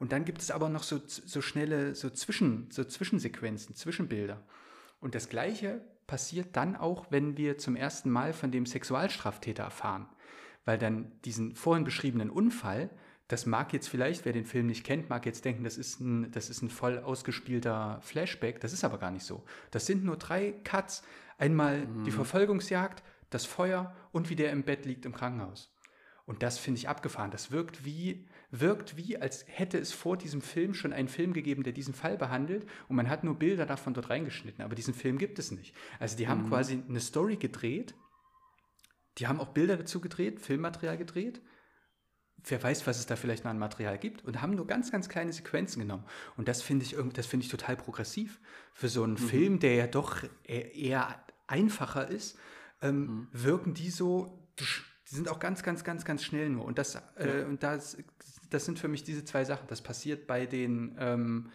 Und 0.00 0.12
dann 0.12 0.24
gibt 0.24 0.40
es 0.40 0.50
aber 0.50 0.70
noch 0.70 0.82
so, 0.82 0.98
so 1.06 1.42
schnelle, 1.42 1.94
so, 1.94 2.08
Zwischen, 2.08 2.70
so 2.70 2.84
Zwischensequenzen, 2.84 3.76
Zwischenbilder. 3.76 4.42
Und 4.98 5.14
das 5.14 5.28
Gleiche 5.28 5.82
passiert 6.06 6.56
dann 6.56 6.74
auch, 6.74 7.06
wenn 7.10 7.36
wir 7.36 7.58
zum 7.58 7.76
ersten 7.76 8.10
Mal 8.10 8.32
von 8.32 8.50
dem 8.50 8.64
Sexualstraftäter 8.64 9.62
erfahren. 9.62 10.08
Weil 10.64 10.78
dann 10.78 11.12
diesen 11.26 11.54
vorhin 11.54 11.84
beschriebenen 11.84 12.30
Unfall, 12.30 12.88
das 13.28 13.44
mag 13.44 13.74
jetzt 13.74 13.88
vielleicht, 13.88 14.24
wer 14.24 14.32
den 14.32 14.46
Film 14.46 14.66
nicht 14.66 14.84
kennt, 14.84 15.10
mag 15.10 15.26
jetzt 15.26 15.44
denken, 15.44 15.64
das 15.64 15.76
ist 15.76 16.00
ein, 16.00 16.32
das 16.32 16.48
ist 16.48 16.62
ein 16.62 16.70
voll 16.70 16.98
ausgespielter 16.98 18.00
Flashback. 18.00 18.58
Das 18.60 18.72
ist 18.72 18.84
aber 18.84 18.96
gar 18.96 19.10
nicht 19.10 19.24
so. 19.24 19.44
Das 19.70 19.84
sind 19.84 20.02
nur 20.02 20.16
drei 20.16 20.52
Cuts. 20.64 21.02
Einmal 21.36 21.86
die 22.06 22.10
Verfolgungsjagd, 22.10 23.02
das 23.28 23.44
Feuer 23.44 23.94
und 24.12 24.30
wie 24.30 24.36
der 24.36 24.50
im 24.50 24.62
Bett 24.62 24.86
liegt 24.86 25.04
im 25.04 25.14
Krankenhaus. 25.14 25.74
Und 26.24 26.42
das 26.42 26.58
finde 26.58 26.78
ich 26.78 26.88
abgefahren. 26.88 27.30
Das 27.30 27.50
wirkt 27.50 27.84
wie, 27.84 28.26
wirkt 28.50 28.96
wie, 28.96 29.16
als 29.16 29.44
hätte 29.48 29.78
es 29.78 29.92
vor 29.92 30.16
diesem 30.16 30.40
Film 30.40 30.74
schon 30.74 30.92
einen 30.92 31.08
Film 31.08 31.32
gegeben, 31.32 31.62
der 31.62 31.72
diesen 31.72 31.94
Fall 31.94 32.16
behandelt 32.16 32.66
und 32.88 32.96
man 32.96 33.08
hat 33.08 33.24
nur 33.24 33.38
Bilder 33.38 33.66
davon 33.66 33.94
dort 33.94 34.10
reingeschnitten. 34.10 34.64
Aber 34.64 34.74
diesen 34.74 34.94
Film 34.94 35.18
gibt 35.18 35.38
es 35.38 35.50
nicht. 35.50 35.74
Also 35.98 36.16
die 36.16 36.28
haben 36.28 36.48
quasi 36.48 36.82
eine 36.88 37.00
Story 37.00 37.36
gedreht. 37.36 37.94
Die 39.18 39.26
haben 39.26 39.40
auch 39.40 39.48
Bilder 39.48 39.76
dazu 39.76 40.00
gedreht, 40.00 40.40
Filmmaterial 40.40 40.98
gedreht. 40.98 41.40
Wer 42.44 42.62
weiß, 42.62 42.86
was 42.86 42.98
es 42.98 43.06
da 43.06 43.16
vielleicht 43.16 43.44
noch 43.44 43.50
an 43.50 43.58
Material 43.58 43.98
gibt 43.98 44.24
und 44.24 44.40
haben 44.40 44.54
nur 44.54 44.66
ganz, 44.66 44.90
ganz 44.90 45.08
kleine 45.08 45.32
Sequenzen 45.32 45.80
genommen. 45.80 46.04
Und 46.36 46.48
das 46.48 46.62
finde 46.62 46.84
ich 46.86 46.96
das 47.12 47.26
finde 47.26 47.44
ich 47.44 47.50
total 47.50 47.76
progressiv. 47.76 48.40
Für 48.72 48.88
so 48.88 49.02
einen 49.02 49.18
Film, 49.18 49.58
der 49.58 49.74
ja 49.74 49.86
doch 49.86 50.22
eher, 50.44 50.74
eher 50.74 51.24
einfacher 51.46 52.08
ist, 52.08 52.38
ähm, 52.80 53.28
wirken 53.32 53.74
die 53.74 53.90
so, 53.90 54.48
die 54.58 54.64
sind 55.16 55.28
auch 55.28 55.38
ganz, 55.38 55.62
ganz, 55.62 55.84
ganz, 55.84 56.04
ganz 56.04 56.24
schnell 56.24 56.48
nur. 56.48 56.64
Und 56.64 56.78
das, 56.78 56.94
äh, 57.16 57.44
und 57.46 57.62
das, 57.62 57.98
das 58.50 58.64
sind 58.64 58.78
für 58.78 58.88
mich 58.88 59.02
diese 59.04 59.24
zwei 59.24 59.44
Sachen. 59.44 59.66
Das 59.68 59.80
passiert 59.82 60.26
bei 60.26 60.46
den, 60.46 60.96
ähm, 60.98 61.50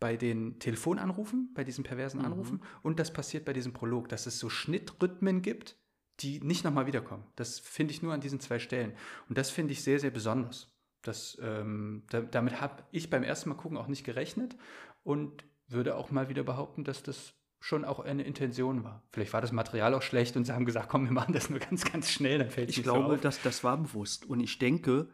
bei 0.00 0.16
den 0.16 0.58
Telefonanrufen, 0.58 1.50
bei 1.54 1.64
diesen 1.64 1.84
perversen 1.84 2.20
Anrufen, 2.20 2.60
und 2.82 2.98
das 2.98 3.12
passiert 3.12 3.44
bei 3.44 3.52
diesem 3.52 3.72
Prolog, 3.72 4.08
dass 4.08 4.26
es 4.26 4.38
so 4.38 4.48
Schnittrhythmen 4.48 5.42
gibt, 5.42 5.76
die 6.20 6.40
nicht 6.40 6.64
nochmal 6.64 6.86
wiederkommen. 6.86 7.24
Das 7.36 7.58
finde 7.58 7.92
ich 7.94 8.02
nur 8.02 8.12
an 8.12 8.20
diesen 8.20 8.40
zwei 8.40 8.58
Stellen. 8.58 8.92
Und 9.28 9.38
das 9.38 9.50
finde 9.50 9.72
ich 9.72 9.82
sehr, 9.82 9.98
sehr 9.98 10.10
besonders. 10.10 10.70
Das, 11.02 11.38
ähm, 11.42 12.02
da, 12.10 12.20
damit 12.20 12.60
habe 12.60 12.82
ich 12.92 13.10
beim 13.10 13.22
ersten 13.22 13.48
Mal 13.48 13.56
gucken 13.56 13.78
auch 13.78 13.88
nicht 13.88 14.04
gerechnet 14.04 14.56
und 15.02 15.44
würde 15.68 15.96
auch 15.96 16.10
mal 16.10 16.28
wieder 16.28 16.42
behaupten, 16.42 16.84
dass 16.84 17.02
das 17.02 17.34
schon 17.60 17.84
auch 17.84 18.00
eine 18.00 18.24
Intention 18.24 18.84
war. 18.84 19.02
Vielleicht 19.12 19.32
war 19.32 19.40
das 19.40 19.52
Material 19.52 19.94
auch 19.94 20.02
schlecht 20.02 20.36
und 20.36 20.44
sie 20.44 20.52
haben 20.52 20.66
gesagt, 20.66 20.88
komm, 20.88 21.04
wir 21.04 21.12
machen 21.12 21.32
das 21.32 21.48
nur 21.48 21.60
ganz, 21.60 21.84
ganz 21.90 22.10
schnell, 22.10 22.38
dann 22.38 22.50
fällt 22.50 22.68
es 22.68 22.72
Ich 22.72 22.78
nicht 22.78 22.84
glaube, 22.84 23.06
so 23.08 23.14
auf. 23.14 23.20
dass 23.20 23.40
das 23.42 23.62
war 23.64 23.76
bewusst. 23.78 24.26
Und 24.26 24.40
ich 24.40 24.58
denke, 24.58 25.08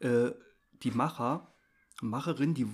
äh, 0.00 0.30
die 0.82 0.90
Macher, 0.90 1.54
Macherinnen, 2.02 2.54
die, 2.54 2.66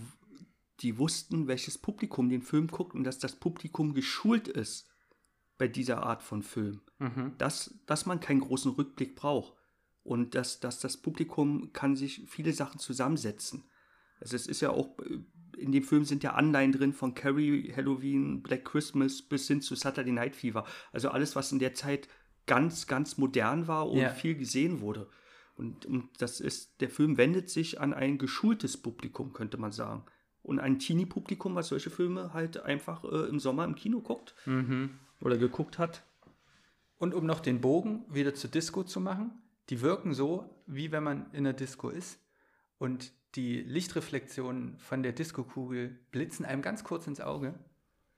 die 0.80 0.98
wussten, 0.98 1.46
welches 1.46 1.78
Publikum 1.78 2.28
den 2.28 2.42
Film 2.42 2.66
guckt 2.68 2.94
und 2.94 3.04
dass 3.04 3.18
das 3.18 3.36
Publikum 3.36 3.94
geschult 3.94 4.48
ist 4.48 4.88
bei 5.58 5.68
dieser 5.68 6.02
Art 6.02 6.22
von 6.22 6.42
Film. 6.42 6.80
Mhm. 6.98 7.34
Dass, 7.38 7.78
dass 7.86 8.06
man 8.06 8.20
keinen 8.20 8.40
großen 8.40 8.72
Rückblick 8.72 9.14
braucht. 9.14 9.54
Und 10.02 10.34
dass, 10.34 10.60
dass 10.60 10.80
das 10.80 10.96
Publikum 10.96 11.72
kann 11.74 11.94
sich 11.94 12.24
viele 12.26 12.54
Sachen 12.54 12.80
zusammensetzen. 12.80 13.64
Also 14.18 14.34
es 14.34 14.46
ist 14.46 14.60
ja 14.62 14.70
auch, 14.70 14.98
äh, 15.00 15.18
in 15.58 15.72
dem 15.72 15.82
Film 15.82 16.06
sind 16.06 16.22
ja 16.22 16.32
Anleihen 16.32 16.72
drin 16.72 16.94
von 16.94 17.14
Carrie, 17.14 17.70
Halloween, 17.76 18.42
Black 18.42 18.64
Christmas 18.64 19.20
bis 19.20 19.46
hin 19.46 19.60
zu 19.60 19.74
Saturday 19.74 20.12
Night 20.12 20.34
Fever. 20.34 20.64
Also 20.92 21.10
alles, 21.10 21.36
was 21.36 21.52
in 21.52 21.58
der 21.58 21.74
Zeit 21.74 22.08
ganz, 22.46 22.86
ganz 22.86 23.18
modern 23.18 23.68
war 23.68 23.88
und 23.90 23.98
Ja. 23.98 24.08
viel 24.08 24.34
gesehen 24.34 24.80
wurde. 24.80 25.08
Und, 25.60 25.84
und 25.84 26.08
das 26.18 26.40
ist, 26.40 26.80
der 26.80 26.88
Film 26.88 27.18
wendet 27.18 27.50
sich 27.50 27.80
an 27.82 27.92
ein 27.92 28.16
geschultes 28.16 28.78
Publikum, 28.78 29.34
könnte 29.34 29.58
man 29.58 29.72
sagen. 29.72 30.04
Und 30.42 30.58
ein 30.58 30.78
Teenie-Publikum, 30.78 31.54
was 31.54 31.68
solche 31.68 31.90
Filme 31.90 32.32
halt 32.32 32.62
einfach 32.62 33.04
äh, 33.04 33.28
im 33.28 33.38
Sommer 33.38 33.64
im 33.64 33.74
Kino 33.74 34.00
guckt 34.00 34.34
Mhm. 34.46 34.98
oder 35.20 35.36
geguckt 35.36 35.78
hat. 35.78 36.02
Und 36.96 37.12
um 37.12 37.26
noch 37.26 37.40
den 37.40 37.60
Bogen 37.60 38.06
wieder 38.08 38.34
zur 38.34 38.48
Disco 38.50 38.84
zu 38.84 39.00
machen, 39.00 39.32
die 39.68 39.82
wirken 39.82 40.14
so, 40.14 40.48
wie 40.66 40.92
wenn 40.92 41.04
man 41.04 41.30
in 41.32 41.44
der 41.44 41.52
Disco 41.52 41.90
ist. 41.90 42.18
Und 42.78 43.12
die 43.34 43.60
Lichtreflexionen 43.60 44.78
von 44.78 45.02
der 45.02 45.12
Disco-Kugel 45.12 45.98
blitzen 46.10 46.46
einem 46.46 46.62
ganz 46.62 46.84
kurz 46.84 47.06
ins 47.06 47.20
Auge. 47.20 47.54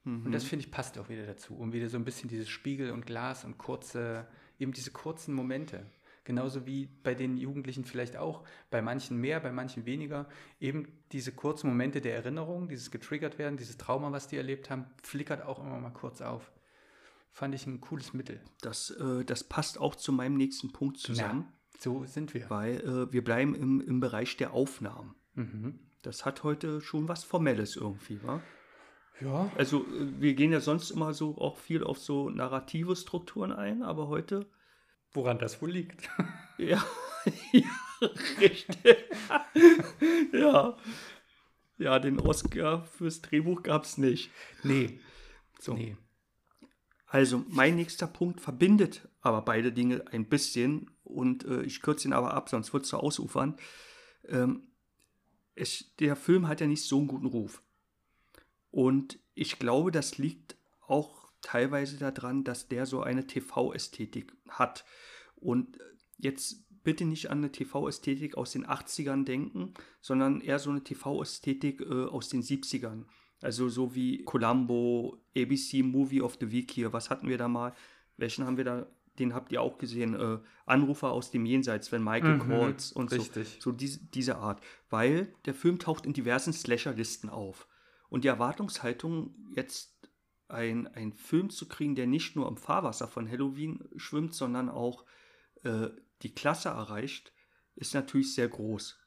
Mhm. 0.05 0.27
Und 0.27 0.33
das 0.33 0.45
finde 0.45 0.65
ich 0.65 0.71
passt 0.71 0.97
auch 0.97 1.09
wieder 1.09 1.27
dazu, 1.27 1.57
um 1.57 1.73
wieder 1.73 1.89
so 1.89 1.97
ein 1.97 2.05
bisschen 2.05 2.29
dieses 2.29 2.49
Spiegel 2.49 2.93
und 2.93 3.05
Glas 3.05 3.45
und 3.45 3.59
kurze, 3.59 4.29
eben 4.61 4.73
diese 4.73 4.93
kurzen 4.93 5.35
Momente. 5.35 5.85
Genauso 6.25 6.67
wie 6.67 6.87
bei 6.87 7.15
den 7.15 7.37
Jugendlichen 7.37 7.85
vielleicht 7.85 8.17
auch, 8.17 8.45
bei 8.71 8.81
manchen 8.81 9.17
mehr, 9.19 9.41
bei 9.41 9.51
manchen 9.51 9.87
weniger, 9.87 10.29
eben 10.61 10.87
diese 11.11 11.33
kurzen 11.33 11.69
Momente 11.69 12.01
der 12.01 12.15
Erinnerung, 12.15 12.69
dieses 12.69 12.93
getriggert 12.93 13.39
werden, 13.39 13.57
dieses 13.57 13.77
Trauma, 13.77 14.13
was 14.13 14.29
die 14.29 14.37
erlebt 14.37 14.71
haben, 14.71 14.87
flickert 15.03 15.43
auch 15.45 15.59
immer 15.59 15.81
mal 15.81 15.91
kurz 15.91 16.21
auf. 16.21 16.53
Fand 17.33 17.55
ich 17.55 17.67
ein 17.67 17.81
cooles 17.81 18.13
Mittel. 18.13 18.41
Das, 18.61 18.91
äh, 18.91 19.25
das 19.25 19.43
passt 19.43 19.81
auch 19.81 19.97
zu 19.97 20.13
meinem 20.13 20.37
nächsten 20.37 20.71
Punkt 20.71 20.99
zusammen. 20.99 21.47
Ja, 21.49 21.81
so 21.81 22.05
sind 22.05 22.35
wir. 22.35 22.49
Weil 22.51 22.81
äh, 22.81 23.13
wir 23.13 23.25
bleiben 23.25 23.55
im, 23.55 23.81
im 23.81 24.01
Bereich 24.01 24.37
der 24.37 24.53
Aufnahmen. 24.53 25.15
Mhm. 25.35 25.81
Das 26.03 26.25
hat 26.25 26.45
heute 26.45 26.81
schon 26.81 27.09
was 27.09 27.25
Formelles 27.25 27.77
irgendwie, 27.77 28.23
wa? 28.23 28.41
Ja. 29.21 29.51
Also 29.57 29.85
äh, 29.87 30.21
wir 30.21 30.35
gehen 30.35 30.53
ja 30.53 30.61
sonst 30.61 30.91
immer 30.91 31.15
so 31.15 31.39
auch 31.39 31.57
viel 31.57 31.83
auf 31.83 31.99
so 31.99 32.31
narrative 32.31 32.95
Strukturen 32.97 33.53
ein, 33.53 33.83
aber 33.83 34.09
heute. 34.09 34.47
Woran 35.15 35.39
das 35.39 35.61
wohl 35.61 35.71
liegt. 35.71 36.09
ja, 36.59 36.85
ja 37.53 38.09
richtig. 38.41 38.97
ja. 40.33 40.77
Ja, 41.79 41.99
den 41.99 42.21
Oscar 42.21 42.85
fürs 42.85 43.23
Drehbuch 43.23 43.63
gab 43.63 43.85
es 43.85 43.99
nicht. 43.99 44.31
Nee. 44.63 45.01
So. 45.59 45.75
Nee. 45.75 45.97
Also 47.07 47.45
mein 47.49 47.77
nächster 47.77 48.07
Punkt 48.07 48.41
verbindet 48.41 49.09
aber 49.23 49.43
beide 49.43 49.73
Dinge 49.73 50.05
ein 50.13 50.29
bisschen 50.29 50.91
und 51.05 51.45
äh, 51.45 51.63
ich 51.63 51.81
kürze 51.81 52.09
ihn 52.09 52.13
aber 52.13 52.35
ab, 52.35 52.49
sonst 52.49 52.73
wird 52.73 52.83
es 52.83 52.91
zu 52.91 52.99
ausufern. 52.99 53.57
Ähm, 54.29 54.73
es, 55.55 55.95
der 55.97 56.17
Film 56.17 56.49
hat 56.49 56.61
ja 56.61 56.67
nicht 56.67 56.85
so 56.85 56.99
einen 56.99 57.09
guten 57.09 57.27
Ruf. 57.27 57.63
Und 58.71 59.19
ich 59.35 59.59
glaube, 59.59 59.91
das 59.91 60.19
liegt 60.19 60.57
auch 60.81 61.29
teilweise 61.41 61.99
daran, 61.99 62.45
dass 62.45 62.69
der 62.69 62.87
so 62.87 63.03
eine 63.03 63.27
TV-Ästhetik 63.27 64.33
hat. 64.59 64.85
Und 65.37 65.79
jetzt 66.19 66.65
bitte 66.85 67.05
nicht 67.05 67.31
an 67.31 67.39
eine 67.39 67.53
TV-Ästhetik 67.53 68.37
aus 68.37 68.53
den 68.53 68.67
80ern 68.67 69.25
denken, 69.25 69.75
sondern 70.01 70.41
eher 70.41 70.59
so 70.59 70.71
eine 70.71 70.83
TV-Ästhetik 70.83 71.81
äh, 71.81 72.05
aus 72.05 72.29
den 72.29 72.43
70ern. 72.43 73.05
Also 73.41 73.69
so 73.69 73.95
wie 73.95 74.25
Columbo, 74.25 75.19
ABC 75.37 75.83
Movie 75.83 76.23
of 76.23 76.37
the 76.41 76.51
Week 76.51 76.71
hier, 76.71 76.93
was 76.93 77.11
hatten 77.11 77.29
wir 77.29 77.39
da 77.39 77.49
mal? 77.49 77.75
Welchen 78.17 78.47
haben 78.47 78.57
wir 78.57 78.65
da? 78.65 78.87
Den 79.19 79.35
habt 79.35 79.53
ihr 79.53 79.61
auch 79.61 79.77
gesehen. 79.79 80.15
Äh, 80.15 80.39
Anrufer 80.65 81.13
aus 81.13 81.31
dem 81.31 81.45
Jenseits, 81.45 81.93
wenn 81.93 82.03
Michael 82.03 82.39
mhm, 82.39 82.53
und 82.95 83.13
richtig. 83.13 83.57
so. 83.61 83.71
So 83.71 83.73
diese, 83.73 84.01
diese 84.07 84.37
Art. 84.37 84.63
Weil 84.89 85.35
der 85.45 85.55
Film 85.55 85.79
taucht 85.79 86.07
in 86.07 86.15
diversen 86.15 86.53
Slasher-Listen 86.53 87.29
auf. 87.29 87.69
Und 88.09 88.25
die 88.25 88.29
Erwartungshaltung, 88.29 89.35
jetzt 89.55 89.92
ein, 90.53 90.87
einen 90.89 91.13
Film 91.13 91.51
zu 91.51 91.69
kriegen, 91.69 91.95
der 91.95 92.07
nicht 92.07 92.37
nur 92.37 92.49
im 92.49 92.57
Fahrwasser 92.57 93.09
von 93.09 93.29
Halloween 93.29 93.89
schwimmt, 93.97 94.35
sondern 94.35 94.69
auch 94.69 95.05
äh, 95.63 95.89
die 96.23 96.35
Klasse 96.35 96.69
erreicht, 96.69 97.33
ist 97.75 97.95
natürlich 97.95 98.35
sehr 98.35 98.49
groß. 98.49 98.99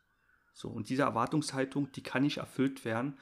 So, 0.53 0.69
und 0.69 0.89
diese 0.89 1.03
Erwartungshaltung, 1.03 1.91
die 1.91 2.03
kann 2.03 2.23
nicht 2.23 2.37
erfüllt 2.37 2.85
werden, 2.85 3.17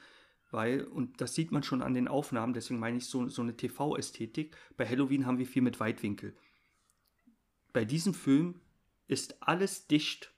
weil, 0.50 0.84
und 0.84 1.20
das 1.20 1.34
sieht 1.34 1.50
man 1.50 1.64
schon 1.64 1.82
an 1.82 1.94
den 1.94 2.06
Aufnahmen, 2.06 2.54
deswegen 2.54 2.78
meine 2.78 2.98
ich 2.98 3.06
so, 3.06 3.28
so 3.28 3.42
eine 3.42 3.56
TV-Ästhetik. 3.56 4.56
Bei 4.76 4.86
Halloween 4.86 5.26
haben 5.26 5.38
wir 5.38 5.46
viel 5.46 5.62
mit 5.62 5.80
Weitwinkel. 5.80 6.36
Bei 7.72 7.84
diesem 7.84 8.14
Film 8.14 8.60
ist 9.08 9.42
alles 9.42 9.88
dicht. 9.88 10.32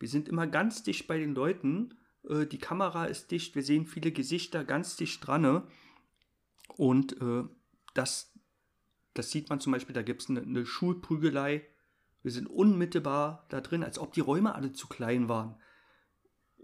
Wir 0.00 0.08
sind 0.08 0.28
immer 0.28 0.48
ganz 0.48 0.82
dicht 0.82 1.06
bei 1.06 1.18
den 1.18 1.34
Leuten. 1.34 1.94
Äh, 2.28 2.46
die 2.46 2.58
Kamera 2.58 3.04
ist 3.04 3.30
dicht. 3.30 3.54
Wir 3.54 3.62
sehen 3.62 3.86
viele 3.86 4.10
Gesichter 4.10 4.64
ganz 4.64 4.96
dicht 4.96 5.24
dran. 5.24 5.62
Und 6.68 7.20
äh, 7.20 7.44
das, 7.94 8.32
das 9.14 9.30
sieht 9.30 9.48
man 9.48 9.60
zum 9.60 9.72
Beispiel, 9.72 9.94
da 9.94 10.02
gibt 10.02 10.22
es 10.22 10.30
eine, 10.30 10.42
eine 10.42 10.66
Schulprügelei. 10.66 11.66
Wir 12.22 12.32
sind 12.32 12.46
unmittelbar 12.46 13.46
da 13.50 13.60
drin, 13.60 13.84
als 13.84 13.98
ob 13.98 14.12
die 14.12 14.20
Räume 14.20 14.54
alle 14.54 14.72
zu 14.72 14.88
klein 14.88 15.28
waren. 15.28 15.56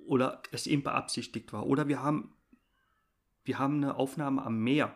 Oder 0.07 0.43
es 0.51 0.67
eben 0.67 0.83
beabsichtigt 0.83 1.53
war. 1.53 1.67
Oder 1.67 1.87
wir 1.87 2.03
haben 2.03 2.35
wir 3.45 3.59
haben 3.59 3.77
eine 3.77 3.97
Aufnahme 3.97 4.43
am 4.43 4.59
Meer. 4.59 4.95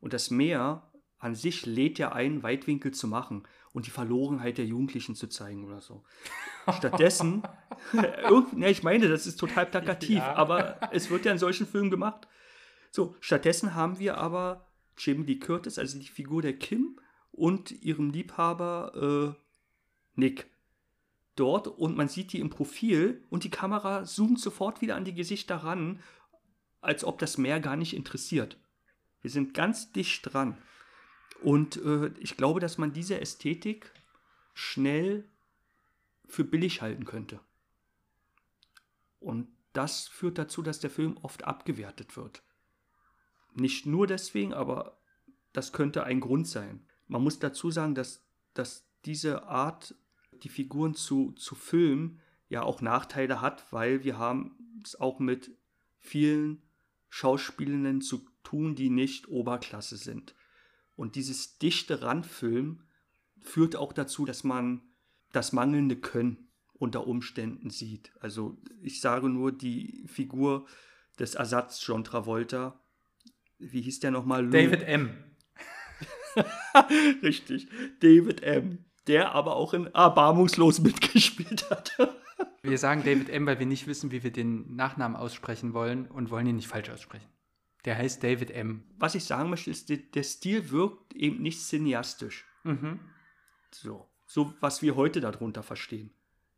Und 0.00 0.12
das 0.12 0.30
Meer 0.30 0.90
an 1.18 1.34
sich 1.34 1.66
lädt 1.66 1.98
ja 1.98 2.12
ein, 2.12 2.42
Weitwinkel 2.42 2.92
zu 2.92 3.06
machen 3.06 3.46
und 3.72 3.86
die 3.86 3.90
Verlorenheit 3.90 4.58
der 4.58 4.64
Jugendlichen 4.64 5.14
zu 5.14 5.28
zeigen 5.28 5.64
oder 5.64 5.80
so. 5.80 6.04
Stattdessen, 6.76 7.42
ja, 7.92 8.68
ich 8.68 8.82
meine, 8.82 9.08
das 9.08 9.26
ist 9.26 9.36
total 9.36 9.66
plakativ, 9.66 10.18
ja. 10.18 10.34
aber 10.34 10.78
es 10.92 11.10
wird 11.10 11.24
ja 11.24 11.32
in 11.32 11.38
solchen 11.38 11.66
Filmen 11.66 11.90
gemacht. 11.90 12.26
So, 12.90 13.16
stattdessen 13.20 13.74
haben 13.74 13.98
wir 13.98 14.18
aber 14.18 14.66
Jamie 14.98 15.24
Lee 15.24 15.38
Curtis, 15.38 15.78
also 15.78 15.98
die 15.98 16.08
Figur 16.08 16.42
der 16.42 16.58
Kim 16.58 16.98
und 17.30 17.70
ihrem 17.70 18.10
Liebhaber 18.10 19.36
äh, 19.36 20.20
Nick 20.20 20.50
dort 21.36 21.68
und 21.68 21.96
man 21.96 22.08
sieht 22.08 22.32
die 22.32 22.40
im 22.40 22.50
Profil 22.50 23.24
und 23.30 23.44
die 23.44 23.50
Kamera 23.50 24.04
zoomt 24.04 24.40
sofort 24.40 24.80
wieder 24.80 24.96
an 24.96 25.04
die 25.04 25.14
Gesichter 25.14 25.56
ran 25.56 26.02
als 26.80 27.04
ob 27.04 27.18
das 27.18 27.38
Meer 27.38 27.60
gar 27.60 27.76
nicht 27.76 27.94
interessiert. 27.94 28.58
Wir 29.20 29.30
sind 29.30 29.54
ganz 29.54 29.92
dicht 29.92 30.32
dran. 30.32 30.58
Und 31.42 31.76
äh, 31.76 32.08
ich 32.18 32.36
glaube, 32.36 32.60
dass 32.60 32.78
man 32.78 32.92
diese 32.92 33.20
Ästhetik 33.20 33.92
schnell 34.54 35.28
für 36.26 36.44
billig 36.44 36.82
halten 36.82 37.04
könnte. 37.04 37.40
Und 39.18 39.48
das 39.72 40.08
führt 40.08 40.38
dazu, 40.38 40.62
dass 40.62 40.80
der 40.80 40.90
Film 40.90 41.16
oft 41.18 41.44
abgewertet 41.44 42.16
wird. 42.16 42.42
Nicht 43.54 43.86
nur 43.86 44.06
deswegen, 44.06 44.52
aber 44.52 44.98
das 45.52 45.72
könnte 45.72 46.04
ein 46.04 46.20
Grund 46.20 46.46
sein. 46.46 46.86
Man 47.08 47.22
muss 47.22 47.38
dazu 47.38 47.70
sagen, 47.70 47.94
dass, 47.94 48.24
dass 48.54 48.86
diese 49.04 49.44
Art, 49.44 49.94
die 50.42 50.48
Figuren 50.48 50.94
zu, 50.94 51.32
zu 51.32 51.54
filmen, 51.54 52.20
ja 52.48 52.62
auch 52.62 52.80
Nachteile 52.80 53.40
hat, 53.40 53.72
weil 53.72 54.04
wir 54.04 54.18
haben 54.18 54.82
es 54.84 54.98
auch 54.98 55.18
mit 55.18 55.56
vielen 55.98 56.62
Schauspielenden 57.08 58.00
zu 58.00 58.26
tun, 58.42 58.74
die 58.74 58.90
nicht 58.90 59.28
Oberklasse 59.28 59.96
sind. 59.96 60.34
Und 60.96 61.16
dieses 61.16 61.58
dichte 61.58 62.02
Randfilm 62.02 62.82
führt 63.40 63.76
auch 63.76 63.92
dazu, 63.92 64.24
dass 64.24 64.44
man 64.44 64.82
das 65.32 65.52
mangelnde 65.52 65.96
Können 65.96 66.48
unter 66.74 67.06
Umständen 67.06 67.70
sieht. 67.70 68.12
Also 68.20 68.58
ich 68.82 69.00
sage 69.00 69.28
nur 69.28 69.52
die 69.52 70.04
Figur 70.06 70.66
des 71.18 71.34
Ersatz 71.34 71.84
John 71.86 72.04
Travolta. 72.04 72.79
Wie 73.60 73.82
hieß 73.82 74.00
der 74.00 74.10
nochmal? 74.10 74.48
David 74.48 74.82
M. 74.82 75.10
Richtig, 77.22 77.68
David 78.00 78.42
M. 78.42 78.84
Der 79.06 79.32
aber 79.32 79.56
auch 79.56 79.74
in 79.74 79.86
Erbarmungslos 79.86 80.80
mitgespielt 80.82 81.68
hat. 81.70 81.96
Wir 82.62 82.78
sagen 82.78 83.02
David 83.04 83.28
M., 83.28 83.46
weil 83.46 83.58
wir 83.58 83.66
nicht 83.66 83.86
wissen, 83.86 84.10
wie 84.10 84.22
wir 84.22 84.32
den 84.32 84.74
Nachnamen 84.76 85.16
aussprechen 85.16 85.74
wollen 85.74 86.06
und 86.06 86.30
wollen 86.30 86.46
ihn 86.46 86.56
nicht 86.56 86.68
falsch 86.68 86.90
aussprechen. 86.90 87.28
Der 87.84 87.96
heißt 87.96 88.22
David 88.22 88.50
M. 88.50 88.84
Was 88.98 89.14
ich 89.14 89.24
sagen 89.24 89.50
möchte, 89.50 89.70
ist, 89.70 89.88
der 89.88 90.22
Stil 90.22 90.70
wirkt 90.70 91.14
eben 91.14 91.42
nicht 91.42 91.60
cineastisch. 91.60 92.46
Mhm. 92.64 93.00
So, 93.70 94.06
so 94.26 94.54
was 94.60 94.82
wir 94.82 94.96
heute 94.96 95.20
darunter 95.20 95.62
verstehen. 95.62 96.12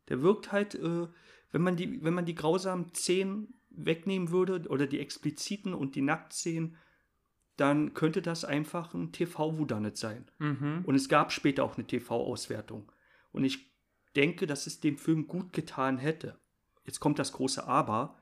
Der 0.09 0.21
wirkt 0.21 0.51
halt, 0.51 0.75
äh, 0.75 1.07
wenn, 1.51 1.61
man 1.61 1.75
die, 1.75 2.03
wenn 2.03 2.13
man 2.13 2.25
die 2.25 2.35
grausamen 2.35 2.93
Szenen 2.93 3.53
wegnehmen 3.69 4.31
würde 4.31 4.67
oder 4.69 4.85
die 4.85 4.99
expliziten 4.99 5.73
und 5.73 5.95
die 5.95 6.01
Nacktszenen, 6.01 6.75
dann 7.57 7.93
könnte 7.93 8.21
das 8.21 8.45
einfach 8.45 8.93
ein 8.93 9.11
TV-Whodunit 9.11 9.97
sein. 9.97 10.25
Mhm. 10.39 10.81
Und 10.85 10.95
es 10.95 11.09
gab 11.09 11.31
später 11.31 11.63
auch 11.63 11.77
eine 11.77 11.85
TV-Auswertung. 11.85 12.91
Und 13.31 13.43
ich 13.43 13.71
denke, 14.15 14.47
dass 14.47 14.67
es 14.67 14.79
dem 14.79 14.97
Film 14.97 15.27
gut 15.27 15.53
getan 15.53 15.97
hätte. 15.97 16.39
Jetzt 16.85 16.99
kommt 16.99 17.19
das 17.19 17.33
große 17.33 17.67
Aber. 17.67 18.17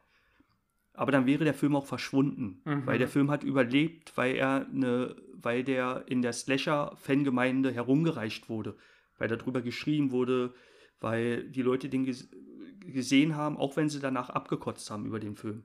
Aber 0.94 1.12
dann 1.12 1.26
wäre 1.26 1.46
der 1.46 1.54
Film 1.54 1.76
auch 1.76 1.86
verschwunden, 1.86 2.62
mhm. 2.66 2.86
weil 2.86 2.98
der 2.98 3.08
Film 3.08 3.32
hat 3.32 3.44
überlebt, 3.44 4.18
weil 4.18 4.36
er 4.36 4.68
eine, 4.68 5.16
weil 5.34 5.64
der 5.64 6.04
in 6.08 6.22
der 6.22 6.34
Slasher-Fangemeinde 6.34 7.72
herumgereicht 7.72 8.50
wurde, 8.50 8.76
weil 9.18 9.30
darüber 9.30 9.62
geschrien 9.62 10.12
wurde, 10.12 10.54
weil 11.00 11.50
die 11.50 11.62
Leute 11.62 11.88
den 11.88 12.06
gesehen 12.86 13.36
haben, 13.38 13.58
auch 13.58 13.78
wenn 13.78 13.88
sie 13.88 14.02
danach 14.02 14.30
abgekotzt 14.30 14.92
haben 14.92 15.06
über 15.06 15.20
den 15.20 15.36
Film. 15.36 15.64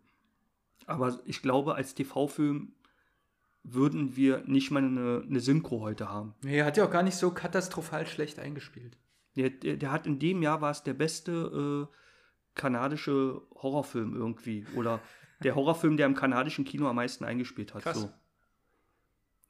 Aber 0.86 1.18
ich 1.24 1.42
glaube, 1.42 1.74
als 1.74 1.94
TV-Film 1.94 2.72
würden 3.68 4.16
wir 4.16 4.42
nicht 4.46 4.70
mal 4.70 4.82
eine, 4.82 5.24
eine 5.28 5.40
Synchro 5.40 5.80
heute 5.80 6.08
haben. 6.08 6.34
Nee, 6.42 6.58
er 6.58 6.66
hat 6.66 6.76
ja 6.76 6.84
auch 6.84 6.90
gar 6.90 7.02
nicht 7.02 7.16
so 7.16 7.30
katastrophal 7.30 8.06
schlecht 8.06 8.38
eingespielt. 8.38 8.96
Der, 9.34 9.50
der, 9.50 9.76
der, 9.76 9.90
hat 9.90 10.06
in 10.06 10.18
dem 10.18 10.42
Jahr 10.42 10.60
war 10.60 10.70
es 10.70 10.82
der 10.82 10.94
beste 10.94 11.88
äh, 11.90 11.94
kanadische 12.54 13.42
Horrorfilm 13.54 14.14
irgendwie. 14.14 14.66
Oder 14.76 15.00
der 15.42 15.54
Horrorfilm, 15.54 15.96
der 15.96 16.06
im 16.06 16.14
kanadischen 16.14 16.64
Kino 16.64 16.88
am 16.88 16.96
meisten 16.96 17.24
eingespielt 17.24 17.74
hat. 17.74 17.82
Krass. 17.82 18.00
So. 18.00 18.12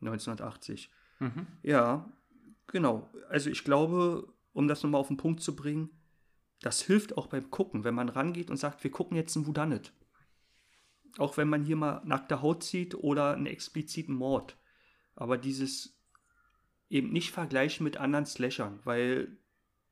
1980. 0.01 0.91
Mhm. 1.21 1.47
Ja. 1.63 2.11
Genau, 2.69 3.09
also 3.29 3.49
ich 3.49 3.63
glaube, 3.63 4.27
um 4.53 4.67
das 4.67 4.83
nochmal 4.83 5.01
auf 5.01 5.09
den 5.09 5.17
Punkt 5.17 5.41
zu 5.41 5.55
bringen, 5.55 5.91
das 6.63 6.83
hilft 6.83 7.17
auch 7.17 7.29
beim 7.29 7.51
Gucken, 7.51 7.85
wenn 7.85 7.95
man 7.95 8.09
rangeht 8.09 8.51
und 8.51 8.57
sagt, 8.57 8.83
wir 8.83 8.91
gucken 8.91 9.17
jetzt 9.17 9.37
ein 9.37 9.47
Whodunit. 9.47 9.93
Auch 11.19 11.37
wenn 11.37 11.49
man 11.49 11.65
hier 11.65 11.77
mal 11.77 12.03
nackte 12.05 12.43
Haut 12.43 12.63
sieht 12.63 12.95
oder 12.95 13.35
einen 13.35 13.47
expliziten 13.47 14.15
Mord. 14.15 14.59
Aber 15.15 15.39
dieses 15.39 15.99
eben 16.89 17.13
nicht 17.13 17.33
vergleichen 17.33 17.85
mit 17.85 17.97
anderen 17.97 18.27
Slashern, 18.27 18.81
weil 18.85 19.39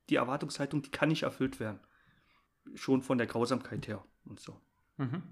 die 0.09 0.17
Erwartungshaltung, 0.17 0.83
die 0.83 0.91
kann 0.91 1.09
nicht 1.09 1.23
erfüllt 1.23 1.61
werden. 1.61 1.81
Schon 2.75 3.03
von 3.03 3.19
der 3.19 3.27
Grausamkeit 3.27 3.89
her 3.89 4.05
und 4.25 4.41
so. 4.41 4.61
Mhm. 4.97 5.23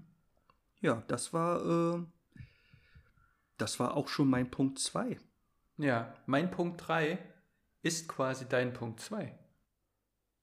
Ja, 0.81 1.03
das 1.07 1.31
war, 1.33 1.95
äh, 1.95 2.03
das 3.57 3.79
war 3.79 3.95
auch 3.95 4.07
schon 4.07 4.29
mein 4.29 4.49
Punkt 4.49 4.79
2. 4.79 5.19
Ja, 5.77 6.13
mein 6.25 6.51
Punkt 6.51 6.87
3 6.87 7.17
ist 7.81 8.07
quasi 8.07 8.45
dein 8.47 8.73
Punkt 8.73 8.99
2. 8.99 9.37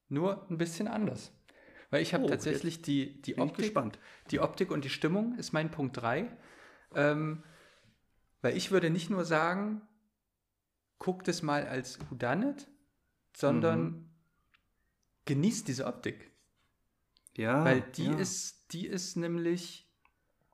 Nur 0.08 0.48
ein 0.50 0.58
bisschen 0.58 0.88
anders. 0.88 1.32
Weil 1.90 2.02
ich 2.02 2.14
habe 2.14 2.24
Oh, 2.24 2.28
tatsächlich 2.28 2.82
die, 2.82 3.20
die 3.22 3.38
Optik. 3.38 3.76
Die 4.30 4.40
Optik 4.40 4.70
und 4.70 4.84
die 4.84 4.90
Stimmung 4.90 5.36
ist 5.38 5.52
mein 5.52 5.70
Punkt 5.70 5.96
3. 5.96 6.30
Ähm, 6.94 7.42
weil 8.42 8.56
ich 8.56 8.70
würde 8.70 8.90
nicht 8.90 9.10
nur 9.10 9.24
sagen, 9.24 9.82
guckt 10.98 11.28
es 11.28 11.42
mal 11.42 11.66
als 11.66 11.98
Whodunit, 12.10 12.68
sondern 13.36 13.82
Mhm. 13.84 14.10
genießt 15.24 15.66
diese 15.68 15.86
Optik. 15.86 16.30
Ja, 17.36 17.64
Weil 17.64 17.80
die 17.80 18.06
ja. 18.06 18.14
ist, 18.14 18.72
die 18.72 18.86
ist 18.86 19.16
nämlich 19.16 19.88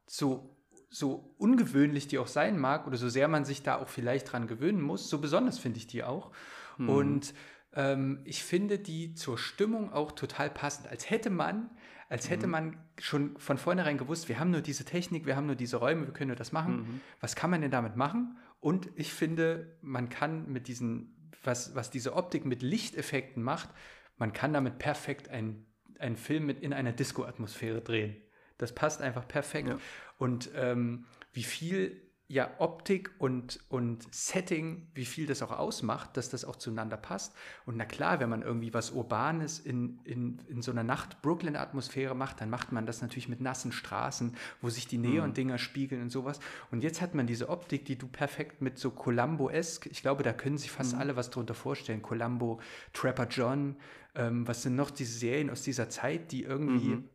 so, 0.07 0.57
so 0.91 1.35
ungewöhnlich 1.39 2.09
die 2.09 2.19
auch 2.19 2.27
sein 2.29 2.59
mag, 2.59 2.87
oder 2.87 2.97
so 2.97 3.09
sehr 3.09 3.29
man 3.29 3.45
sich 3.45 3.63
da 3.63 3.77
auch 3.77 3.89
vielleicht 3.89 4.33
dran 4.33 4.47
gewöhnen 4.47 4.81
muss, 4.81 5.09
so 5.11 5.19
besonders 5.19 5.59
finde 5.59 5.79
ich 5.79 5.87
die 5.87 6.05
auch. 6.05 6.33
Mhm. 6.79 6.89
Und 6.89 7.35
ähm, 7.77 8.21
ich 8.25 8.43
finde 8.43 8.79
die 8.79 9.15
zur 9.15 9.39
Stimmung 9.39 9.93
auch 9.93 10.13
total 10.13 10.51
passend. 10.51 10.89
Als 10.89 11.11
hätte 11.11 11.31
man, 11.31 11.71
als 12.09 12.27
Mhm. 12.27 12.31
hätte 12.31 12.47
man 12.47 12.77
schon 12.99 13.37
von 13.39 13.59
vornherein 13.59 13.99
gewusst, 13.99 14.29
wir 14.29 14.41
haben 14.41 14.51
nur 14.51 14.63
diese 14.63 14.85
Technik, 14.85 15.27
wir 15.27 15.37
haben 15.37 15.47
nur 15.47 15.57
diese 15.57 15.77
Räume, 15.77 16.07
wir 16.07 16.13
können 16.13 16.29
nur 16.29 16.37
das 16.37 16.53
machen. 16.53 16.77
Mhm. 16.77 17.01
Was 17.21 17.37
kann 17.37 17.51
man 17.51 17.61
denn 17.61 17.71
damit 17.71 17.95
machen? 17.97 18.39
Und 18.61 18.91
ich 18.97 19.13
finde, 19.13 19.77
man 19.83 20.09
kann 20.09 20.51
mit 20.51 20.67
diesen, 20.67 21.31
was, 21.45 21.75
was 21.75 21.91
diese 21.91 22.15
Optik 22.15 22.45
mit 22.47 22.63
Lichteffekten 22.63 23.43
macht, 23.43 23.69
man 24.17 24.33
kann 24.33 24.53
damit 24.55 24.79
perfekt 24.79 25.29
einen, 25.29 25.67
einen 25.99 26.17
Film 26.17 26.47
mit 26.47 26.61
in 26.61 26.73
einer 26.73 26.93
Disco-Atmosphäre 26.93 27.83
drehen. 27.83 28.17
Das 28.57 28.75
passt 28.75 29.03
einfach 29.03 29.29
perfekt. 29.29 29.69
Ja. 29.69 29.79
Und 30.17 30.51
ähm, 30.55 31.05
wie 31.35 31.43
viel 31.43 32.06
ja 32.29 32.51
Optik 32.59 33.13
und, 33.19 33.61
und 33.69 34.13
Setting, 34.13 34.89
wie 34.95 35.05
viel 35.05 35.27
das 35.27 35.43
auch 35.43 35.53
ausmacht, 35.53 36.17
dass 36.17 36.29
das 36.29 36.45
auch 36.45 36.57
zueinander 36.57 36.97
passt. 36.97 37.35
Und 37.67 37.77
na 37.77 37.85
klar, 37.85 38.19
wenn 38.19 38.29
man 38.29 38.43
irgendwie 38.43 38.75
was 38.75 38.91
Urbanes 38.91 39.61
in, 39.61 40.01
in, 40.03 40.43
in 40.49 40.61
so 40.61 40.73
einer 40.73 40.83
Nacht-Brooklyn-Atmosphäre 40.83 42.17
macht, 42.17 42.41
dann 42.41 42.51
macht 42.51 42.73
man 42.73 42.85
das 42.85 43.01
natürlich 43.01 43.29
mit 43.29 43.41
nassen 43.41 43.71
Straßen, 43.71 44.37
wo 44.61 44.71
sich 44.71 44.89
die 44.89 44.99
Neon-Dinger 44.99 45.59
spiegeln 45.59 46.03
und 46.03 46.11
sowas. 46.11 46.41
Und 46.73 46.83
jetzt 46.83 47.01
hat 47.01 47.15
man 47.15 47.29
diese 47.29 47.49
Optik, 47.49 47.85
die 47.85 47.97
du 47.97 48.09
perfekt 48.09 48.61
mit 48.61 48.79
so 48.79 48.91
Columbo-esk, 48.91 49.87
ich 49.87 50.03
glaube, 50.03 50.25
da 50.25 50.33
können 50.33 50.59
sich 50.59 50.73
fast 50.73 50.95
alle 50.95 51.15
was 51.15 51.31
drunter 51.31 51.55
vorstellen. 51.55 52.03
Columbo, 52.03 52.61
Trapper 52.93 53.29
John, 53.29 53.77
ähm, 54.17 54.49
was 54.49 54.63
sind 54.63 54.75
noch 54.75 54.91
diese 54.91 55.17
Serien 55.17 55.49
aus 55.49 55.63
dieser 55.63 55.89
Zeit, 55.91 56.33
die 56.33 56.43
irgendwie 56.43 56.89
Mhm. 56.89 57.09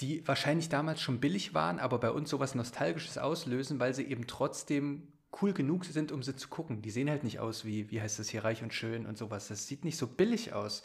Die 0.00 0.26
wahrscheinlich 0.26 0.68
damals 0.68 1.00
schon 1.00 1.20
billig 1.20 1.54
waren, 1.54 1.78
aber 1.78 1.98
bei 1.98 2.10
uns 2.10 2.30
sowas 2.30 2.54
Nostalgisches 2.54 3.18
auslösen, 3.18 3.78
weil 3.78 3.94
sie 3.94 4.04
eben 4.04 4.26
trotzdem 4.26 5.12
cool 5.40 5.52
genug 5.52 5.84
sind, 5.84 6.12
um 6.12 6.22
sie 6.22 6.36
zu 6.36 6.48
gucken. 6.48 6.82
Die 6.82 6.90
sehen 6.90 7.08
halt 7.08 7.24
nicht 7.24 7.40
aus 7.40 7.64
wie, 7.64 7.90
wie 7.90 8.00
heißt 8.00 8.18
das 8.18 8.28
hier, 8.28 8.44
reich 8.44 8.62
und 8.62 8.74
schön 8.74 9.06
und 9.06 9.16
sowas. 9.16 9.48
Das 9.48 9.66
sieht 9.66 9.84
nicht 9.84 9.96
so 9.96 10.06
billig 10.06 10.52
aus. 10.52 10.82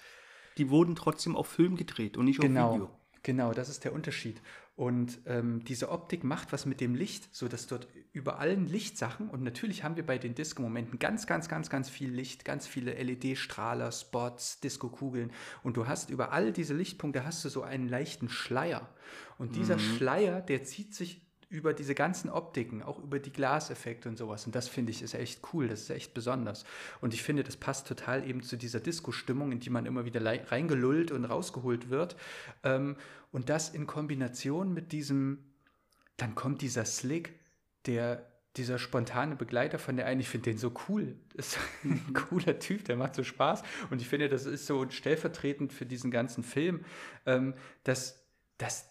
Die 0.58 0.70
wurden 0.70 0.96
trotzdem 0.96 1.36
auf 1.36 1.48
Film 1.48 1.76
gedreht 1.76 2.18
und 2.18 2.26
nicht 2.26 2.40
auf 2.40 2.46
Genau, 2.46 2.74
Video. 2.74 2.90
genau, 3.24 3.54
das 3.54 3.70
ist 3.70 3.84
der 3.84 3.94
Unterschied. 3.94 4.42
Und 4.78 5.22
ähm, 5.26 5.66
diese 5.66 5.90
Optik 5.90 6.24
macht 6.24 6.54
was 6.54 6.68
mit 6.68 6.82
dem 6.82 6.94
Licht, 6.94 7.36
so 7.36 7.48
dass 7.48 7.66
dort 7.66 7.88
über 8.14 8.38
allen 8.38 8.68
Lichtsachen 8.68 9.28
und 9.28 9.42
natürlich 9.42 9.84
haben 9.84 9.96
wir 9.96 10.06
bei 10.06 10.20
den 10.20 10.36
Disco-Momenten 10.36 11.00
ganz, 11.00 11.26
ganz, 11.26 11.50
ganz, 11.50 11.72
ganz 11.72 11.90
viel 11.90 12.12
Licht, 12.12 12.46
ganz 12.46 12.68
viele 12.68 12.94
LED-Strahler, 12.94 13.92
Spots, 13.92 14.60
Disco-Kugeln. 14.60 15.32
Und 15.64 15.78
du 15.78 15.88
hast 15.88 16.12
über 16.12 16.32
all 16.32 16.52
diese 16.52 16.76
Lichtpunkte 16.76 17.26
hast 17.26 17.44
du 17.44 17.50
so 17.50 17.64
einen 17.64 17.90
leichten 17.90 18.30
Schleier. 18.30 18.88
Und 19.40 19.56
dieser 19.56 19.80
Schleier, 19.80 20.42
der 20.42 20.64
zieht 20.64 20.94
sich 20.94 21.27
über 21.50 21.74
diese 21.74 21.96
ganzen 21.96 22.30
Optiken, 22.30 22.84
auch 22.84 23.00
über 23.00 23.20
die 23.20 23.32
Glaseffekte 23.32 24.10
und 24.10 24.18
sowas. 24.18 24.46
Und 24.46 24.56
das 24.56 24.68
finde 24.68 24.92
ich 24.92 25.02
ist 25.02 25.14
echt 25.14 25.42
cool, 25.54 25.68
das 25.68 25.82
ist 25.82 25.90
echt 25.90 26.14
besonders. 26.14 26.66
Und 27.00 27.14
ich 27.14 27.24
finde, 27.24 27.44
das 27.44 27.56
passt 27.56 27.88
total 27.88 28.28
eben 28.28 28.44
zu 28.44 28.58
dieser 28.58 28.80
Disco-Stimmung, 28.80 29.52
in 29.52 29.60
die 29.60 29.70
man 29.70 29.86
immer 29.86 30.04
wieder 30.06 30.24
reingelullt 30.24 31.12
und 31.12 31.26
rausgeholt 31.26 31.90
wird. 31.90 32.18
Ähm, 32.64 32.98
und 33.32 33.50
das 33.50 33.70
in 33.70 33.88
Kombination 33.88 34.74
mit 34.74 34.92
diesem, 34.92 35.40
dann 36.18 36.36
kommt 36.36 36.62
dieser 36.62 36.86
Slick, 36.86 37.40
der 37.86 38.26
dieser 38.58 38.80
spontane 38.80 39.36
Begleiter 39.36 39.80
von 39.80 39.96
der 39.96 40.08
einen, 40.08 40.20
ich 40.20 40.30
finde 40.30 40.50
den 40.50 40.58
so 40.58 40.74
cool. 40.90 41.16
Das 41.36 41.48
ist 41.48 41.60
ein 41.84 42.14
cooler 42.14 42.60
Typ, 42.60 42.84
der 42.86 42.98
macht 42.98 43.16
so 43.16 43.24
Spaß. 43.24 43.64
Und 43.90 44.02
ich 44.02 44.08
finde, 44.10 44.28
das 44.28 44.46
ist 44.46 44.66
so 44.66 44.90
stellvertretend 44.90 45.72
für 45.72 45.86
diesen 45.86 46.12
ganzen 46.12 46.44
Film, 46.44 46.84
ähm, 47.26 47.54
dass, 47.84 48.22
dass 48.58 48.90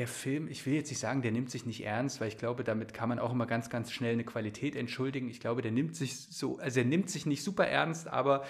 der 0.00 0.08
Film, 0.08 0.48
ich 0.48 0.64
will 0.64 0.72
jetzt 0.72 0.88
nicht 0.88 0.98
sagen, 0.98 1.20
der 1.20 1.30
nimmt 1.30 1.50
sich 1.50 1.66
nicht 1.66 1.84
ernst, 1.84 2.22
weil 2.22 2.28
ich 2.28 2.38
glaube, 2.38 2.64
damit 2.64 2.94
kann 2.94 3.10
man 3.10 3.18
auch 3.18 3.32
immer 3.32 3.44
ganz, 3.44 3.68
ganz 3.68 3.92
schnell 3.92 4.14
eine 4.14 4.24
Qualität 4.24 4.74
entschuldigen. 4.74 5.28
Ich 5.28 5.40
glaube, 5.40 5.60
der 5.60 5.72
nimmt 5.72 5.94
sich 5.94 6.16
so, 6.30 6.58
also 6.58 6.80
er 6.80 6.86
nimmt 6.86 7.10
sich 7.10 7.26
nicht 7.26 7.44
super 7.44 7.66
ernst, 7.66 8.08
aber 8.08 8.46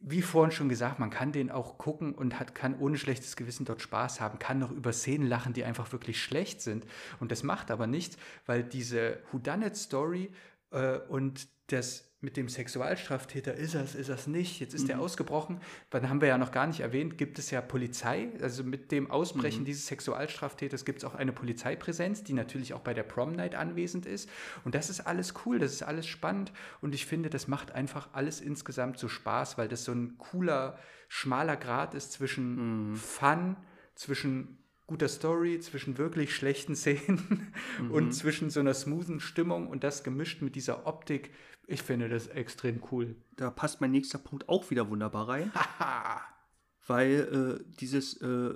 wie 0.00 0.20
vorhin 0.20 0.50
schon 0.50 0.68
gesagt, 0.68 0.98
man 0.98 1.10
kann 1.10 1.30
den 1.30 1.52
auch 1.52 1.78
gucken 1.78 2.12
und 2.12 2.40
hat, 2.40 2.56
kann 2.56 2.76
ohne 2.76 2.98
schlechtes 2.98 3.36
Gewissen 3.36 3.66
dort 3.66 3.82
Spaß 3.82 4.20
haben, 4.20 4.40
kann 4.40 4.58
noch 4.58 4.72
über 4.72 4.92
Szenen 4.92 5.28
lachen, 5.28 5.52
die 5.52 5.62
einfach 5.62 5.92
wirklich 5.92 6.20
schlecht 6.20 6.60
sind. 6.60 6.84
Und 7.20 7.30
das 7.30 7.44
macht 7.44 7.70
aber 7.70 7.86
nichts, 7.86 8.16
weil 8.44 8.64
diese 8.64 9.20
Whodunit-Story 9.30 10.32
äh, 10.72 10.98
und 11.08 11.46
das 11.68 12.08
mit 12.20 12.36
dem 12.36 12.48
Sexualstraftäter, 12.48 13.54
ist 13.54 13.76
es, 13.76 13.94
ist 13.94 14.08
es 14.08 14.26
nicht, 14.26 14.58
jetzt 14.58 14.74
ist 14.74 14.88
er 14.88 14.98
ausgebrochen, 14.98 15.60
dann 15.90 16.08
haben 16.08 16.20
wir 16.20 16.26
ja 16.26 16.36
noch 16.36 16.50
gar 16.50 16.66
nicht 16.66 16.80
erwähnt, 16.80 17.16
gibt 17.16 17.38
es 17.38 17.52
ja 17.52 17.60
Polizei, 17.60 18.30
also 18.42 18.64
mit 18.64 18.90
dem 18.90 19.08
Ausbrechen 19.08 19.64
dieses 19.64 19.86
Sexualstraftäters 19.86 20.84
gibt 20.84 20.98
es 20.98 21.04
auch 21.04 21.14
eine 21.14 21.32
Polizeipräsenz, 21.32 22.24
die 22.24 22.32
natürlich 22.32 22.74
auch 22.74 22.80
bei 22.80 22.92
der 22.92 23.04
Prom 23.04 23.32
Night 23.32 23.54
anwesend 23.54 24.04
ist. 24.04 24.28
Und 24.64 24.74
das 24.74 24.90
ist 24.90 25.00
alles 25.00 25.34
cool, 25.46 25.60
das 25.60 25.72
ist 25.72 25.84
alles 25.84 26.08
spannend. 26.08 26.52
Und 26.80 26.92
ich 26.92 27.06
finde, 27.06 27.30
das 27.30 27.46
macht 27.46 27.70
einfach 27.70 28.08
alles 28.12 28.40
insgesamt 28.40 28.98
so 28.98 29.08
Spaß, 29.08 29.56
weil 29.56 29.68
das 29.68 29.84
so 29.84 29.92
ein 29.92 30.18
cooler, 30.18 30.76
schmaler 31.06 31.56
Grad 31.56 31.94
ist 31.94 32.10
zwischen 32.10 32.96
Fun, 32.96 33.56
zwischen 33.94 34.58
guter 34.88 35.08
Story, 35.08 35.60
zwischen 35.60 35.98
wirklich 35.98 36.34
schlechten 36.34 36.74
Szenen 36.74 37.52
und 37.90 38.12
zwischen 38.12 38.50
so 38.50 38.58
einer 38.58 38.74
smoothen 38.74 39.20
Stimmung 39.20 39.68
und 39.68 39.84
das 39.84 40.02
gemischt 40.02 40.42
mit 40.42 40.56
dieser 40.56 40.86
Optik. 40.86 41.30
Ich 41.70 41.82
finde 41.82 42.08
das 42.08 42.28
extrem 42.28 42.82
cool. 42.90 43.14
Da 43.36 43.50
passt 43.50 43.82
mein 43.82 43.90
nächster 43.90 44.18
Punkt 44.18 44.48
auch 44.48 44.70
wieder 44.70 44.88
wunderbar 44.88 45.28
rein. 45.28 45.52
weil 46.88 47.60
äh, 47.60 47.74
dieses, 47.78 48.14
äh, 48.22 48.54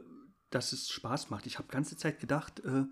dass 0.49 0.73
es 0.73 0.91
Spaß 0.91 1.29
macht. 1.29 1.47
Ich 1.47 1.59
habe 1.59 1.69
ganze 1.69 1.97
Zeit 1.99 2.21
gedacht, 2.21 2.61
äh, 2.61 2.85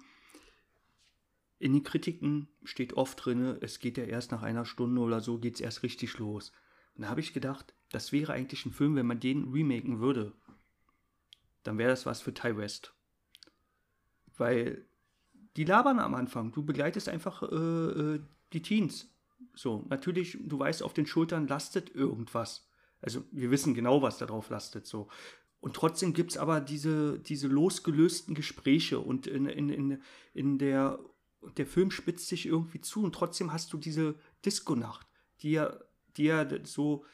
in 1.59 1.73
den 1.73 1.83
Kritiken 1.83 2.49
steht 2.65 2.93
oft 2.95 3.25
drin, 3.25 3.57
es 3.63 3.81
geht 3.81 3.97
ja 3.97 4.05
erst 4.05 4.31
nach 4.31 4.43
einer 4.43 4.67
Stunde 4.67 5.01
oder 5.01 5.21
so, 5.21 5.39
geht 5.39 5.55
es 5.55 5.61
erst 5.61 5.83
richtig 5.83 6.19
los. 6.19 6.53
Und 6.95 7.03
da 7.03 7.09
habe 7.09 7.21
ich 7.21 7.33
gedacht, 7.33 7.75
das 7.91 8.13
wäre 8.13 8.35
eigentlich 8.35 8.67
ein 8.67 8.73
Film, 8.73 8.97
wenn 8.97 9.07
man 9.07 9.21
den 9.21 9.51
remaken 9.53 10.01
würde, 10.01 10.35
dann 11.63 11.79
wäre 11.79 11.91
das 11.91 12.05
was 12.05 12.21
für 12.21 12.35
Ty 12.35 12.59
West. 12.59 12.95
Weil 14.37 14.85
die 15.57 15.65
labern 15.65 15.99
am 15.99 16.15
Anfang. 16.15 16.53
Du 16.53 16.63
begleitest 16.63 17.09
einfach 17.09 17.43
äh, 17.43 17.47
äh, 17.47 18.21
die 18.53 18.63
Teens. 18.63 19.10
So, 19.55 19.85
natürlich, 19.89 20.39
du 20.41 20.59
weißt, 20.59 20.83
auf 20.83 20.95
den 20.95 21.07
Schultern 21.07 21.47
lastet 21.47 21.95
irgendwas. 21.95 22.69
Also 23.01 23.25
wir 23.31 23.51
wissen 23.51 23.75
genau, 23.75 24.03
was 24.03 24.19
darauf 24.19 24.51
lastet. 24.51 24.87
So. 24.87 25.09
Und 25.61 25.75
trotzdem 25.75 26.13
gibt 26.13 26.33
es 26.33 26.37
aber 26.37 26.61
diese, 26.61 27.19
diese 27.19 27.49
losgelösten 27.49 28.35
Gespräche 28.35 28.99
und 28.99 29.27
in, 29.27 29.47
in, 29.47 29.69
in, 29.69 30.03
in 30.33 30.59
der, 30.59 30.99
der 31.57 31.67
Film 31.67 31.91
spitzt 31.91 32.29
sich 32.29 32.47
irgendwie 32.47 32.81
zu 32.81 33.03
und 33.03 33.15
trotzdem 33.15 33.53
hast 33.53 33.73
du 33.73 33.79
diese 33.79 34.15
Disco-Nacht, 34.45 35.07
die 35.43 35.53
ja, 35.53 35.79
die 36.17 36.25
ja 36.25 36.47
so 36.65 37.05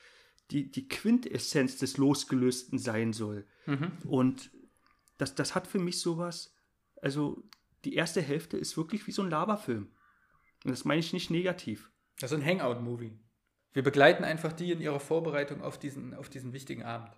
die, 0.51 0.71
die 0.71 0.89
Quintessenz 0.89 1.77
des 1.79 1.97
Losgelösten 1.97 2.79
sein 2.79 3.13
soll. 3.13 3.47
Und 4.07 4.51
das, 5.19 5.35
das 5.35 5.55
hat 5.55 5.67
für 5.67 5.81
mich 5.81 6.01
sowas, 6.01 6.55
also 7.03 7.43
die 7.85 7.95
erste 7.95 8.23
Hälfte 8.23 8.57
ist 8.57 8.77
wirklich 8.77 9.07
wie 9.07 9.13
so 9.13 9.23
ein 9.23 9.31
Laberfilm. 9.31 9.89
Und 10.65 10.71
das 10.71 10.85
meine 10.85 11.01
ich 11.01 11.13
nicht 11.13 11.31
negativ. 11.31 11.91
Das 12.21 12.33
ist 12.33 12.39
ein 12.39 12.47
Hangout-Movie. 12.47 13.13
Wir 13.73 13.83
begleiten 13.83 14.25
einfach 14.25 14.53
die 14.53 14.73
in 14.73 14.81
ihrer 14.81 15.01
Vorbereitung 15.01 15.63
auf 15.63 15.79
diesen, 15.79 16.15
auf 16.15 16.31
diesen 16.31 16.53
wichtigen 16.53 16.83
Abend. 16.83 17.13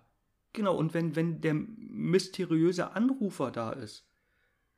Genau, 0.53 0.75
und 0.75 0.93
wenn, 0.93 1.15
wenn 1.15 1.41
der 1.41 1.53
mysteriöse 1.53 2.91
Anrufer 2.91 3.51
da 3.51 3.71
ist, 3.71 4.09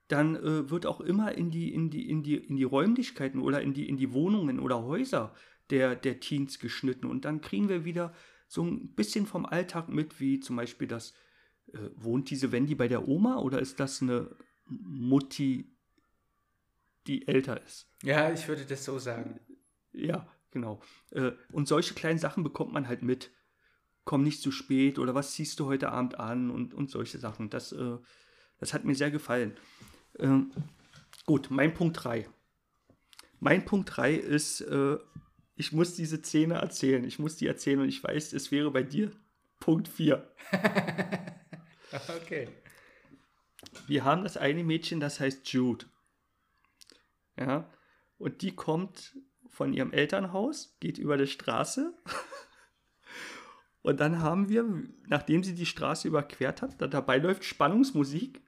dann 0.08 0.36
äh, 0.36 0.70
wird 0.70 0.86
auch 0.86 1.00
immer 1.00 1.36
in 1.36 1.50
die, 1.50 1.74
in, 1.74 1.90
die, 1.90 2.10
in, 2.10 2.22
die, 2.22 2.36
in 2.36 2.58
die 2.58 2.64
Räumlichkeiten 2.64 3.42
oder 3.42 3.62
in 3.62 3.74
die, 3.74 3.88
in 3.88 3.98
die 3.98 4.12
Wohnungen 4.14 4.60
oder 4.60 4.84
Häuser 4.84 5.34
der, 5.70 5.96
der 5.96 6.20
Teens 6.20 6.60
geschnitten. 6.60 7.06
Und 7.06 7.26
dann 7.26 7.42
kriegen 7.42 7.70
wir 7.70 7.86
wieder 7.86 8.14
so 8.48 8.64
ein 8.64 8.94
bisschen 8.94 9.26
vom 9.26 9.46
Alltag 9.46 9.88
mit, 9.88 10.20
wie 10.20 10.42
zum 10.42 10.58
Beispiel 10.58 10.88
das, 10.88 11.14
äh, 11.74 11.78
wohnt 11.96 12.30
diese 12.30 12.52
Wendy 12.52 12.76
bei 12.76 12.90
der 12.90 13.08
Oma 13.08 13.38
oder 13.38 13.60
ist 13.60 13.80
das 13.80 14.02
eine 14.02 14.36
Mutti, 14.66 15.74
die 17.08 17.28
älter 17.28 17.64
ist? 17.64 17.90
Ja, 18.04 18.32
ich 18.32 18.48
würde 18.48 18.66
das 18.66 18.84
so 18.84 19.00
sagen. 19.00 19.40
Ja, 19.94 20.28
genau. 20.52 20.82
Äh, 21.12 21.32
und 21.52 21.68
solche 21.68 21.94
kleinen 21.94 22.20
Sachen 22.20 22.44
bekommt 22.44 22.74
man 22.74 22.88
halt 22.88 23.02
mit. 23.02 23.32
Komm 24.04 24.24
nicht 24.24 24.42
zu 24.42 24.52
spät 24.52 24.98
oder 24.98 25.14
was 25.14 25.34
ziehst 25.34 25.60
du 25.60 25.66
heute 25.68 25.92
Abend 25.92 26.20
an 26.20 26.50
und, 26.50 26.74
und 26.74 26.90
solche 26.90 27.20
Sachen. 27.20 27.50
Das, 27.50 27.72
äh, 27.72 27.98
das 28.58 28.74
hat 28.74 28.84
mir 28.84 28.96
sehr 28.96 29.12
gefallen. 29.12 29.58
Ähm, 30.18 30.52
gut, 31.26 31.52
mein 31.52 31.74
Punkt 31.74 32.04
3. 32.04 32.28
Mein 33.40 33.66
Punkt 33.66 33.96
3 33.96 34.16
ist, 34.16 34.62
äh, 34.62 34.98
ich 35.56 35.72
muss 35.72 35.96
diese 35.96 36.18
Szene 36.18 36.56
erzählen. 36.56 37.04
Ich 37.04 37.20
muss 37.20 37.36
die 37.36 37.48
erzählen 37.48 37.80
und 37.80 37.90
ich 37.90 38.04
weiß, 38.04 38.34
es 38.34 38.52
wäre 38.52 38.72
bei 38.72 38.84
dir 38.84 39.12
Punkt 39.60 39.88
4. 39.88 40.28
okay. 42.22 42.50
Wir 43.88 44.04
haben 44.04 44.24
das 44.24 44.38
eine 44.38 44.64
Mädchen, 44.64 45.00
das 45.00 45.20
heißt 45.20 45.48
Jude. 45.50 45.86
Ja, 47.38 47.70
und 48.18 48.42
die 48.42 48.56
kommt 48.56 49.16
von 49.52 49.74
ihrem 49.74 49.92
Elternhaus, 49.92 50.76
geht 50.80 50.98
über 50.98 51.18
die 51.18 51.28
Straße. 51.28 51.94
Und 53.84 54.00
dann 54.00 54.20
haben 54.20 54.50
wir, 54.50 54.66
nachdem 55.08 55.44
sie 55.44 55.56
die 55.56 55.66
Straße 55.66 56.08
überquert 56.08 56.62
hat, 56.62 56.82
da 56.82 56.88
dabei 56.88 57.18
läuft 57.18 57.44
Spannungsmusik. 57.44 58.42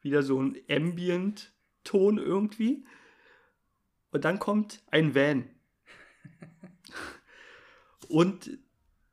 Wieder 0.00 0.22
so 0.22 0.40
ein 0.40 0.56
Ambient-Ton 0.68 2.18
irgendwie. 2.18 2.84
Und 4.10 4.24
dann 4.24 4.38
kommt 4.38 4.82
ein 4.90 5.14
Van. 5.14 5.48
Und 8.08 8.58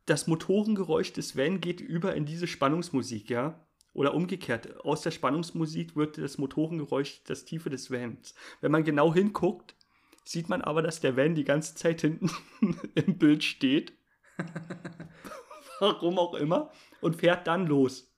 das 0.05 0.27
Motorengeräusch 0.27 1.13
des 1.13 1.37
Van 1.37 1.61
geht 1.61 1.79
über 1.79 2.15
in 2.15 2.25
diese 2.25 2.47
Spannungsmusik, 2.47 3.29
ja. 3.29 3.65
Oder 3.93 4.13
umgekehrt, 4.13 4.79
aus 4.83 5.01
der 5.01 5.11
Spannungsmusik 5.11 5.95
wird 5.95 6.17
das 6.17 6.37
Motorengeräusch 6.37 7.23
das 7.25 7.45
Tiefe 7.45 7.69
des 7.69 7.91
Vans. 7.91 8.33
Wenn 8.61 8.71
man 8.71 8.83
genau 8.83 9.13
hinguckt, 9.13 9.75
sieht 10.23 10.49
man 10.49 10.61
aber, 10.61 10.81
dass 10.81 10.99
der 10.99 11.17
Van 11.17 11.35
die 11.35 11.43
ganze 11.43 11.75
Zeit 11.75 12.01
hinten 12.01 12.29
im 12.95 13.17
Bild 13.17 13.43
steht. 13.43 13.93
Warum 15.79 16.19
auch 16.19 16.33
immer. 16.33 16.71
Und 17.01 17.17
fährt 17.17 17.47
dann 17.47 17.67
los. 17.67 18.13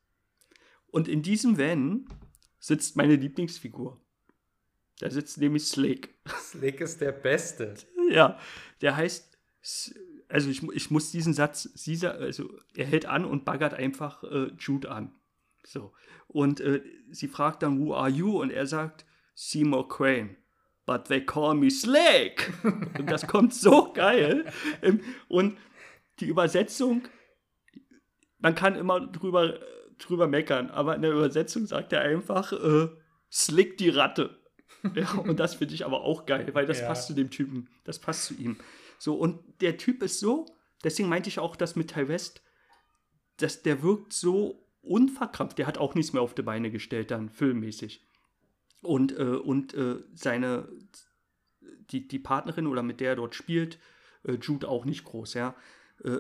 Und 0.88 1.08
in 1.08 1.22
diesem 1.22 1.58
Van 1.58 2.08
sitzt 2.60 2.96
meine 2.96 3.16
Lieblingsfigur. 3.16 4.00
Da 5.00 5.10
sitzt 5.10 5.38
nämlich 5.40 5.66
Slick. 5.66 6.14
Slick 6.40 6.82
ist 6.82 7.02
der 7.02 7.12
Beste. 7.12 7.74
Ja, 8.12 8.38
der 8.82 8.96
heißt, 8.96 9.38
also 10.28 10.50
ich, 10.50 10.62
ich 10.74 10.92
muss 10.92 11.12
diesen 11.12 11.34
Satz, 11.34 11.72
dieser, 11.74 12.16
also 12.16 12.50
er 12.76 12.86
hält 12.86 13.06
an 13.06 13.26
und 13.26 13.46
baggert 13.46 13.74
einfach 13.74 14.24
äh, 14.24 14.52
Jude 14.60 14.92
an. 14.92 15.16
So. 15.64 15.94
Und 16.28 16.60
äh, 16.60 16.82
sie 17.10 17.28
fragt 17.28 17.64
dann, 17.64 17.80
who 17.80 17.96
are 17.96 18.10
you? 18.10 18.40
Und 18.40 18.52
er 18.52 18.68
sagt, 18.68 19.06
Seymour 19.34 19.88
Crane. 19.88 20.38
But 20.86 21.06
they 21.06 21.24
call 21.24 21.56
me 21.56 21.70
Slick. 21.70 22.52
und 22.64 23.10
das 23.10 23.28
kommt 23.28 23.54
so 23.54 23.94
geil. 23.94 24.46
Und 25.28 25.58
die 26.20 26.26
Übersetzung, 26.26 27.08
man 28.40 28.56
kann 28.56 28.76
immer 28.76 29.00
drüber, 29.00 29.60
drüber 30.00 30.28
meckern, 30.28 30.70
aber 30.70 30.96
in 30.96 31.02
der 31.02 31.12
Übersetzung 31.12 31.66
sagt 31.66 31.94
er 31.94 32.02
einfach, 32.02 32.52
äh, 32.54 32.90
Slick 33.32 33.78
die 33.78 33.90
Ratte. 33.90 34.42
ja, 34.96 35.12
und 35.14 35.40
das 35.40 35.56
finde 35.56 35.76
ich 35.76 35.86
aber 35.86 36.02
auch 36.02 36.26
geil, 36.26 36.50
weil 36.54 36.66
das 36.66 36.82
ja. 36.82 36.88
passt 36.88 37.08
zu 37.08 37.14
dem 37.14 37.30
Typen. 37.30 37.70
Das 37.84 38.00
passt 38.00 38.26
zu 38.26 38.34
ihm. 38.34 38.58
So, 38.98 39.16
und 39.16 39.40
der 39.62 39.78
Typ 39.78 40.04
ist 40.04 40.20
so, 40.20 40.46
deswegen 40.84 41.10
meinte 41.10 41.30
ich 41.30 41.40
auch 41.40 41.56
das 41.56 41.76
mit 41.76 41.94
Ty 41.94 42.08
West, 42.08 42.44
dass 43.38 43.62
der 43.64 43.82
wirkt 43.84 44.14
so 44.14 44.68
unverkrampft. 44.82 45.58
Der 45.58 45.68
hat 45.68 45.78
auch 45.78 45.96
nichts 45.96 46.14
mehr 46.14 46.22
auf 46.22 46.34
die 46.34 46.42
Beine 46.42 46.72
gestellt, 46.72 47.12
dann 47.12 47.30
filmmäßig. 47.30 48.06
Und, 48.82 49.18
äh, 49.18 49.24
und 49.24 49.74
äh, 49.74 49.98
seine, 50.14 50.68
die, 51.92 52.08
die 52.08 52.20
Partnerin 52.20 52.68
oder 52.68 52.84
mit 52.84 53.00
der 53.00 53.12
er 53.12 53.16
dort 53.18 53.36
spielt, 53.36 53.80
äh, 54.24 54.34
Jude 54.34 54.68
auch 54.68 54.86
nicht 54.86 55.04
groß, 55.04 55.36
ja. 55.36 55.56
Äh, 56.04 56.20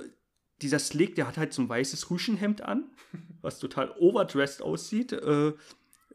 dieser 0.62 0.80
Slick, 0.80 1.16
der 1.16 1.28
hat 1.28 1.38
halt 1.38 1.53
so 1.53 1.62
ein 1.62 1.70
weißes 1.70 2.12
Rüschenhemd 2.12 2.62
an, 2.62 2.91
was 3.41 3.59
total 3.59 3.91
overdressed 3.99 4.62
aussieht. 4.62 5.12
Äh, 5.12 5.53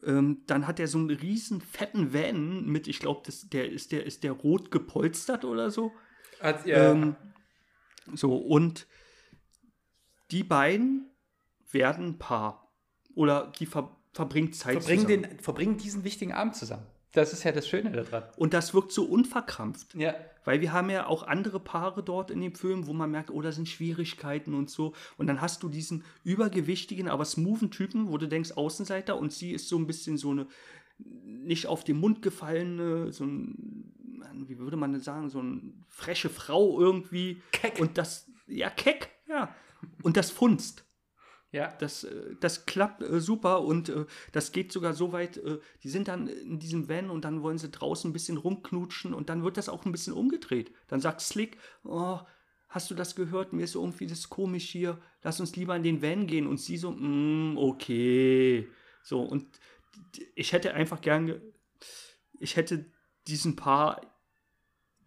ähm, 0.05 0.43
dann 0.47 0.67
hat 0.67 0.79
er 0.79 0.89
so 0.89 0.99
einen 0.99 1.11
riesen 1.11 1.61
fetten 1.61 2.13
Van 2.13 2.65
mit, 2.65 2.87
ich 2.87 3.01
glaube, 3.01 3.29
der 3.53 3.71
ist 3.71 3.93
der 3.93 4.07
ist 4.07 4.23
der 4.23 4.33
rot 4.33 4.71
gepolstert 4.71 5.45
oder 5.45 5.71
so. 5.71 5.93
Hat, 6.41 6.67
ja. 6.67 6.93
Ähm, 6.93 7.17
so 8.15 8.37
und 8.37 8.87
die 10.31 10.45
beiden 10.45 11.11
werden 11.71 12.07
ein 12.07 12.19
Paar. 12.19 12.73
Oder 13.15 13.53
die 13.59 13.67
ver 13.67 13.96
verbringen 14.17 14.53
Zeit 14.53 14.73
verbringen 14.73 15.07
zusammen. 15.07 15.23
Den, 15.23 15.39
verbringen 15.41 15.77
diesen 15.77 16.03
wichtigen 16.05 16.33
Abend 16.33 16.57
zusammen. 16.57 16.87
Das 17.13 17.33
ist 17.33 17.45
ja 17.45 17.53
das 17.53 17.69
Schöne 17.69 17.93
daran. 17.93 18.25
Und 18.37 18.53
das 18.53 18.75
wirkt 18.75 18.93
so 18.93 19.05
unverkrampft. 19.05 19.95
Ja. 19.95 20.15
Weil 20.45 20.61
wir 20.61 20.73
haben 20.73 20.91
ja 20.91 21.07
auch 21.07 21.23
andere 21.23 21.61
Paare 21.61 22.03
dort 22.03 22.31
in 22.31 22.41
dem 22.41 22.55
Film, 22.55 22.87
wo 22.87 22.93
man 22.93 23.11
merkt, 23.11 23.31
oh, 23.31 23.41
da 23.41 23.53
sind 23.53 23.69
Schwierigkeiten 23.69 24.55
und 24.55 24.71
so. 24.71 24.95
Und 25.17 25.27
dann 25.27 25.41
hast 25.41 25.63
du 25.63 25.69
diesen 25.69 26.05
übergewichtigen, 26.25 27.09
aber 27.09 27.25
smoothen 27.25 27.71
Typen, 27.71 28.09
wo 28.09 28.19
du 28.19 28.27
denkst, 28.29 28.53
Außenseiter, 28.53 29.19
und 29.19 29.33
sie 29.33 29.53
ist 29.53 29.69
so 29.69 29.79
ein 29.79 29.87
bisschen 29.87 30.17
so 30.17 30.31
eine 30.31 30.47
nicht 30.99 31.67
auf 31.67 31.85
den 31.85 31.99
Mund 31.99 32.23
gefallene, 32.23 33.13
so 33.13 33.25
ein, 33.25 33.93
wie 34.47 34.59
würde 34.59 34.79
man 34.79 34.95
das 34.95 35.05
sagen, 35.05 35.29
so 35.29 35.41
eine 35.41 35.61
freche 35.89 36.31
Frau 36.31 36.81
irgendwie. 36.81 37.43
Keck. 37.53 37.79
Und 37.81 37.99
das, 37.99 38.31
ja, 38.47 38.71
keck, 38.71 39.11
ja. 39.29 39.55
Und 40.03 40.17
das 40.17 40.31
funzt. 40.31 40.86
Ja. 41.57 41.73
Das, 41.79 42.05
äh, 42.05 42.37
das 42.39 42.67
klappt 42.67 43.03
äh, 43.03 43.19
super 43.19 43.63
und 43.63 43.89
äh, 43.89 44.05
das 44.33 44.53
geht 44.53 44.73
sogar 44.73 44.93
so 44.93 45.13
weit, 45.13 45.41
die 45.83 45.89
sind 45.89 46.09
dann 46.09 46.29
in 46.29 46.59
diesem 46.59 46.89
Van 46.89 47.09
und 47.09 47.25
dann 47.25 47.43
wollen 47.43 47.57
sie 47.57 47.71
draußen 47.71 48.11
ein 48.11 48.13
bisschen 48.13 48.37
rumknutschen 48.37 49.15
und 49.15 49.31
dann 49.31 49.43
wird 49.43 49.57
das 49.57 49.71
auch 49.71 49.87
ein 49.87 49.93
bisschen 49.93 50.13
umgedreht. 50.13 50.71
Dann 50.89 51.01
sagt 51.01 51.23
Slick, 51.23 51.57
oh, 51.85 52.21
hast 52.69 52.91
du 52.91 52.95
das 52.95 53.17
gehört? 53.17 53.55
Mir 53.55 53.63
ist 53.63 53.75
irgendwie 53.75 54.07
das 54.07 54.29
komisch 54.29 54.69
hier, 54.69 54.99
lass 55.23 55.41
uns 55.41 55.57
lieber 55.57 55.75
in 55.75 55.83
den 55.83 56.03
Van 56.03 56.27
gehen. 56.27 56.47
Und 56.47 56.61
sie 56.61 56.77
so, 56.77 56.91
mm, 56.91 57.57
okay. 57.57 58.69
So, 59.03 59.23
und 59.23 59.47
ich 60.35 60.53
hätte 60.53 60.75
einfach 60.75 61.01
gern, 61.01 61.41
ich 62.39 62.57
hätte 62.57 62.85
diesen 63.27 63.57
Paar 63.57 64.03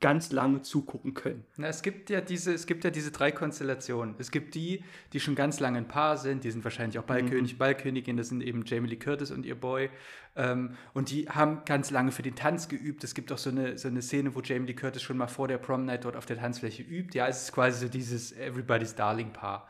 ganz 0.01 0.31
lange 0.31 0.61
zugucken 0.61 1.13
können. 1.13 1.43
Na, 1.57 1.67
es 1.67 1.81
gibt 1.81 2.09
ja 2.09 2.21
diese, 2.21 2.53
es 2.53 2.65
gibt 2.65 2.83
ja 2.83 2.89
diese 2.89 3.11
drei 3.11 3.31
Konstellationen. 3.31 4.15
Es 4.17 4.31
gibt 4.31 4.55
die, 4.55 4.83
die 5.11 5.19
schon 5.19 5.35
ganz 5.35 5.59
lange 5.59 5.77
ein 5.77 5.87
Paar 5.87 6.17
sind, 6.17 6.43
die 6.43 6.51
sind 6.51 6.63
wahrscheinlich 6.63 6.97
auch 6.99 7.03
Ballkönig, 7.03 7.53
mhm. 7.53 7.57
Ballkönigin, 7.57 8.15
das 8.15 8.29
sind 8.29 8.41
eben 8.41 8.63
Jamie 8.65 8.87
Lee 8.87 8.95
Curtis 8.95 9.31
und 9.31 9.45
ihr 9.45 9.55
Boy. 9.55 9.89
Ähm, 10.35 10.77
und 10.93 11.11
die 11.11 11.27
haben 11.27 11.63
ganz 11.65 11.91
lange 11.91 12.11
für 12.11 12.21
den 12.21 12.35
Tanz 12.35 12.69
geübt. 12.69 13.03
Es 13.03 13.13
gibt 13.13 13.31
auch 13.31 13.37
so 13.37 13.49
eine, 13.49 13.77
so 13.77 13.89
eine 13.89 14.01
Szene, 14.01 14.35
wo 14.35 14.41
Jamie 14.41 14.67
Lee 14.67 14.73
Curtis 14.73 15.01
schon 15.01 15.17
mal 15.17 15.27
vor 15.27 15.47
der 15.47 15.57
Prom 15.57 15.85
Night 15.85 16.05
dort 16.05 16.15
auf 16.15 16.25
der 16.25 16.37
Tanzfläche 16.37 16.81
übt. 16.81 17.17
Ja, 17.17 17.27
es 17.27 17.43
ist 17.43 17.51
quasi 17.51 17.85
so 17.85 17.91
dieses 17.91 18.31
Everybody's 18.31 18.95
Darling 18.95 19.33
Paar. 19.33 19.67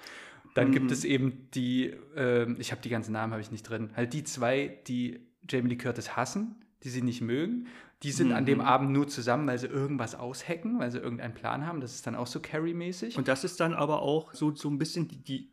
Dann 0.53 0.67
mhm. 0.67 0.73
gibt 0.73 0.91
es 0.91 1.05
eben 1.05 1.49
die, 1.55 1.93
ähm, 2.15 2.57
ich 2.59 2.71
habe 2.71 2.81
die 2.81 2.89
ganzen 2.89 3.13
Namen 3.13 3.33
habe 3.33 3.41
ich 3.41 3.51
nicht 3.51 3.63
drin, 3.63 3.91
halt 3.95 4.13
die 4.13 4.23
zwei, 4.23 4.79
die 4.87 5.21
Jamie 5.47 5.69
Lee 5.69 5.77
Curtis 5.77 6.15
hassen, 6.15 6.55
die 6.83 6.89
sie 6.89 7.01
nicht 7.01 7.21
mögen. 7.21 7.67
Die 8.03 8.11
sind 8.11 8.29
mhm. 8.29 8.35
an 8.35 8.45
dem 8.45 8.59
mhm. 8.59 8.65
Abend 8.65 8.91
nur 8.91 9.07
zusammen, 9.07 9.47
weil 9.47 9.59
sie 9.59 9.67
irgendwas 9.67 10.15
aushacken, 10.15 10.79
weil 10.79 10.91
sie 10.91 10.99
irgendeinen 10.99 11.33
Plan 11.33 11.65
haben. 11.65 11.81
Das 11.81 11.93
ist 11.93 12.07
dann 12.07 12.15
auch 12.15 12.27
so 12.27 12.39
Carrie-mäßig. 12.39 13.17
Und 13.17 13.27
das 13.27 13.43
ist 13.43 13.59
dann 13.59 13.73
aber 13.73 14.01
auch 14.01 14.33
so, 14.33 14.55
so 14.55 14.69
ein 14.69 14.77
bisschen 14.77 15.07
die, 15.07 15.17
die, 15.17 15.51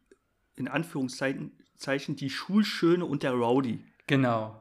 in 0.55 0.69
Anführungszeichen, 0.69 1.53
die 2.17 2.31
Schulschöne 2.31 3.05
und 3.05 3.23
der 3.23 3.33
Rowdy. 3.33 3.81
Genau. 4.07 4.61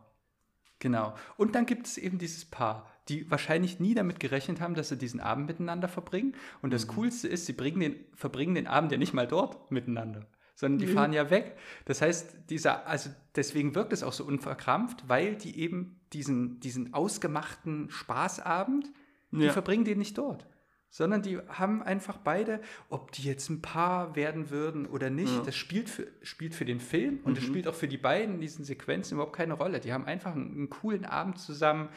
Genau. 0.79 1.15
Und 1.37 1.55
dann 1.55 1.65
gibt 1.65 1.87
es 1.87 1.97
eben 1.97 2.17
dieses 2.17 2.45
Paar, 2.45 2.91
die 3.07 3.29
wahrscheinlich 3.29 3.79
nie 3.79 3.93
damit 3.93 4.19
gerechnet 4.19 4.59
haben, 4.59 4.73
dass 4.73 4.89
sie 4.89 4.97
diesen 4.97 5.19
Abend 5.19 5.47
miteinander 5.47 5.87
verbringen. 5.87 6.35
Und 6.61 6.73
das 6.73 6.87
mhm. 6.87 6.91
Coolste 6.91 7.27
ist, 7.27 7.45
sie 7.45 7.53
den, 7.53 7.95
verbringen 8.15 8.55
den 8.55 8.67
Abend 8.67 8.91
ja 8.91 8.97
nicht 8.97 9.13
mal 9.13 9.27
dort 9.27 9.71
miteinander 9.71 10.25
sondern 10.55 10.79
die 10.79 10.87
mhm. 10.87 10.93
fahren 10.95 11.13
ja 11.13 11.29
weg. 11.29 11.57
Das 11.83 12.01
heißt, 12.01 12.49
dieser, 12.49 12.87
also 12.87 13.09
deswegen 13.35 13.75
wirkt 13.75 13.93
es 13.93 14.03
auch 14.03 14.13
so 14.13 14.23
unverkrampft, 14.23 15.07
weil 15.07 15.35
die 15.35 15.59
eben 15.59 15.99
diesen, 16.13 16.59
diesen 16.61 16.93
ausgemachten 16.93 17.89
Spaßabend, 17.91 18.91
die 19.31 19.43
ja. 19.43 19.51
verbringen 19.51 19.83
den 19.83 19.99
nicht 19.99 20.17
dort. 20.17 20.47
Sondern 20.89 21.21
die 21.21 21.39
haben 21.49 21.83
einfach 21.83 22.15
beide, 22.15 22.61
ob 22.89 23.11
die 23.11 23.23
jetzt 23.23 23.49
ein 23.49 23.61
Paar 23.61 24.15
werden 24.15 24.49
würden 24.49 24.85
oder 24.85 25.09
nicht, 25.09 25.35
ja. 25.35 25.41
das 25.41 25.55
spielt 25.57 25.89
für, 25.89 26.07
spielt 26.21 26.55
für 26.55 26.63
den 26.63 26.79
Film 26.79 27.19
und 27.25 27.37
mhm. 27.37 27.43
spielt 27.43 27.67
auch 27.67 27.75
für 27.75 27.89
die 27.89 27.97
beiden 27.97 28.35
in 28.35 28.41
diesen 28.41 28.63
Sequenzen 28.63 29.15
überhaupt 29.15 29.35
keine 29.35 29.55
Rolle. 29.55 29.81
Die 29.81 29.91
haben 29.91 30.05
einfach 30.05 30.33
einen, 30.33 30.51
einen 30.51 30.69
coolen 30.69 31.03
Abend 31.03 31.37
zusammen, 31.37 31.89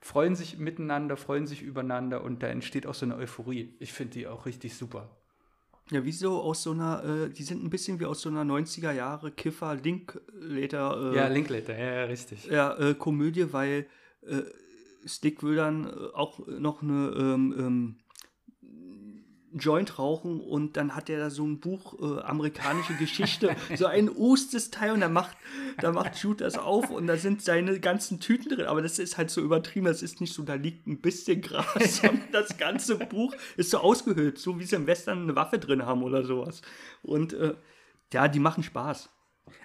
freuen 0.00 0.34
sich 0.34 0.58
miteinander, 0.58 1.16
freuen 1.16 1.46
sich 1.46 1.62
übereinander 1.62 2.24
und 2.24 2.42
da 2.42 2.48
entsteht 2.48 2.86
auch 2.86 2.94
so 2.94 3.06
eine 3.06 3.14
Euphorie. 3.16 3.76
Ich 3.78 3.92
finde 3.92 4.14
die 4.14 4.26
auch 4.26 4.46
richtig 4.46 4.74
super. 4.74 5.08
Ja, 5.90 6.04
wieso 6.04 6.40
aus 6.40 6.62
so 6.62 6.70
einer, 6.70 7.02
äh, 7.04 7.30
die 7.30 7.42
sind 7.42 7.64
ein 7.64 7.70
bisschen 7.70 7.98
wie 7.98 8.06
aus 8.06 8.20
so 8.20 8.28
einer 8.28 8.44
90er 8.44 8.92
Jahre 8.92 9.32
Kiffer 9.32 9.74
Linklater. 9.74 11.12
Äh, 11.12 11.16
ja, 11.16 11.26
Linklater, 11.28 11.76
ja, 11.76 11.92
ja, 11.94 12.04
richtig. 12.04 12.46
Ja, 12.46 12.78
äh, 12.78 12.94
Komödie, 12.94 13.52
weil 13.52 13.86
äh, 14.22 14.42
Stick 15.04 15.42
will 15.42 15.56
dann 15.56 15.86
äh, 15.86 15.90
auch 16.14 16.46
noch 16.46 16.82
eine 16.82 17.12
ähm, 17.16 17.54
ähm, 17.58 17.96
Joint 19.52 19.98
rauchen 19.98 20.40
und 20.40 20.76
dann 20.76 20.94
hat 20.94 21.10
er 21.10 21.18
da 21.18 21.30
so 21.30 21.44
ein 21.44 21.58
Buch 21.58 21.98
äh, 22.00 22.20
amerikanische 22.22 22.94
Geschichte, 22.94 23.56
so 23.76 23.86
ein 23.86 24.08
ustes 24.08 24.70
Teil 24.70 24.92
und 24.92 25.00
da 25.00 25.08
macht, 25.08 25.36
da 25.80 25.92
macht 25.92 26.16
Jude 26.18 26.44
das 26.44 26.56
auf 26.56 26.90
und 26.90 27.06
da 27.06 27.16
sind 27.16 27.42
seine 27.42 27.80
ganzen 27.80 28.20
Tüten 28.20 28.48
drin, 28.48 28.66
aber 28.66 28.82
das 28.82 28.98
ist 28.98 29.18
halt 29.18 29.30
so 29.30 29.40
übertrieben, 29.40 29.86
das 29.86 30.02
ist 30.02 30.20
nicht 30.20 30.32
so, 30.32 30.42
da 30.42 30.54
liegt 30.54 30.86
ein 30.86 31.00
bisschen 31.00 31.40
Gras, 31.40 31.66
sondern 32.00 32.28
das 32.32 32.58
ganze 32.58 32.96
Buch 32.96 33.34
ist 33.56 33.70
so 33.70 33.78
ausgehöhlt, 33.78 34.38
so 34.38 34.58
wie 34.58 34.64
sie 34.64 34.76
im 34.76 34.86
Western 34.86 35.22
eine 35.22 35.36
Waffe 35.36 35.58
drin 35.58 35.84
haben 35.84 36.02
oder 36.02 36.24
sowas. 36.24 36.62
Und 37.02 37.32
äh, 37.32 37.54
ja, 38.12 38.28
die 38.28 38.40
machen 38.40 38.62
Spaß. 38.62 39.08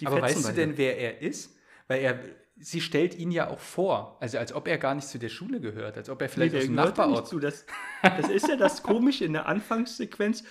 Die 0.02 0.08
Aber 0.08 0.22
weißt 0.22 0.40
du 0.40 0.44
beide. 0.44 0.56
denn, 0.56 0.78
wer 0.78 0.98
er 0.98 1.22
ist? 1.22 1.56
Weil 1.88 2.02
er, 2.02 2.20
sie 2.58 2.82
stellt 2.82 3.16
ihn 3.16 3.32
ja 3.32 3.50
auch 3.50 3.60
vor, 3.60 4.18
also 4.22 4.38
als 4.38 4.54
ob 4.54 4.68
er 4.68 4.78
gar 4.78 4.96
nicht 4.96 5.08
zu 5.08 5.18
der 5.20 5.30
Schule 5.30 5.60
gehört, 5.60 5.98
als 5.98 6.10
ob 6.10 6.22
er 6.22 6.30
vielleicht 6.30 6.54
Nee, 6.54 6.60
aus 6.60 6.66
dem 6.66 6.76
Nachbarort. 6.76 7.28
zu. 7.28 7.40
Das, 7.40 7.66
das 8.02 8.30
ist 8.30 8.48
ja 8.48 8.56
das 8.56 8.82
Komische 8.84 9.26
in 9.26 9.34
der 9.34 9.48
Anfangssequenz. 9.48 10.44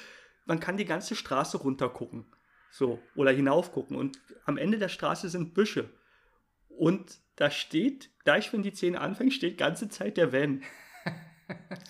Man 0.45 0.61
kann 0.61 0.77
die 0.77 0.85
ganze 0.85 1.15
Straße 1.17 1.57
runtergucken. 1.59 2.27
So. 2.71 2.99
Oder 3.15 3.31
hinaufgucken. 3.31 3.97
Und 3.97 4.19
am 4.45 4.59
Ende 4.59 4.79
der 4.79 4.89
Straße 4.89 5.29
sind 5.29 5.55
Büsche. 5.55 5.89
Und 6.69 7.19
da 7.37 7.51
steht, 7.51 8.11
gleich 8.25 8.53
wenn 8.53 8.63
die 8.63 8.75
Szene 8.75 9.01
anfängt, 9.01 9.33
steht 9.33 9.57
ganze 9.59 9.89
Zeit 9.89 10.17
der 10.17 10.33
Van. 10.33 10.63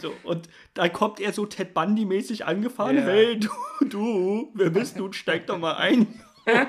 So, 0.01 0.13
und 0.25 0.49
da 0.75 0.89
kommt 0.89 1.21
er 1.21 1.33
so 1.33 1.47
Ted 1.47 1.75
Bundy-mäßig 1.75 2.45
angefahren. 2.45 2.97
Ja. 2.97 3.03
Hey, 3.05 3.39
du, 3.39 3.49
du, 3.89 4.53
wer 4.55 4.71
bist 4.71 4.99
du? 4.99 5.13
Steig 5.13 5.47
doch 5.47 5.59
mal 5.59 5.75
ein. 5.77 6.07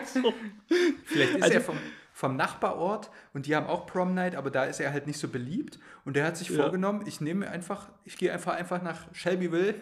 So. 0.05 0.33
Vielleicht 1.05 1.35
ist 1.35 1.41
Also- 1.43 1.53
er 1.55 1.61
vom, 1.61 1.77
vom 2.17 2.37
Nachbarort 2.37 3.11
und 3.33 3.45
die 3.45 3.57
haben 3.57 3.67
auch 3.67 3.85
Prom 3.87 4.13
Night, 4.13 4.35
aber 4.35 4.49
da 4.49 4.63
ist 4.63 4.79
er 4.79 4.93
halt 4.93 5.05
nicht 5.05 5.19
so 5.19 5.27
beliebt. 5.27 5.79
Und 6.05 6.15
der 6.15 6.25
hat 6.25 6.37
sich 6.37 6.47
Ja. 6.47 6.61
vorgenommen, 6.63 7.03
ich 7.05 7.19
nehme 7.19 7.49
einfach, 7.49 7.91
ich 8.05 8.15
gehe 8.15 8.31
einfach 8.31 8.53
einfach 8.55 8.81
nach 8.81 9.13
Shelbyville 9.13 9.75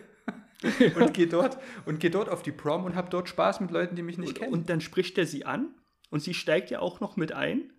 und 0.95 1.13
gehe 1.13 1.27
dort 1.27 1.59
und 1.85 1.99
gehe 1.99 2.09
dort 2.09 2.29
auf 2.29 2.41
die 2.41 2.51
Prom 2.51 2.85
und 2.85 2.95
habe 2.95 3.09
dort 3.11 3.29
Spaß 3.29 3.59
mit 3.59 3.69
Leuten, 3.69 3.95
die 3.95 4.01
mich 4.01 4.17
nicht 4.17 4.29
Und, 4.29 4.39
kennen. 4.39 4.51
und 4.53 4.69
dann 4.71 4.81
spricht 4.81 5.15
er 5.19 5.27
sie 5.27 5.45
an 5.45 5.75
und 6.09 6.21
sie 6.23 6.33
steigt 6.33 6.71
ja 6.71 6.79
auch 6.79 6.99
noch 7.01 7.17
mit 7.17 7.33
ein, 7.33 7.71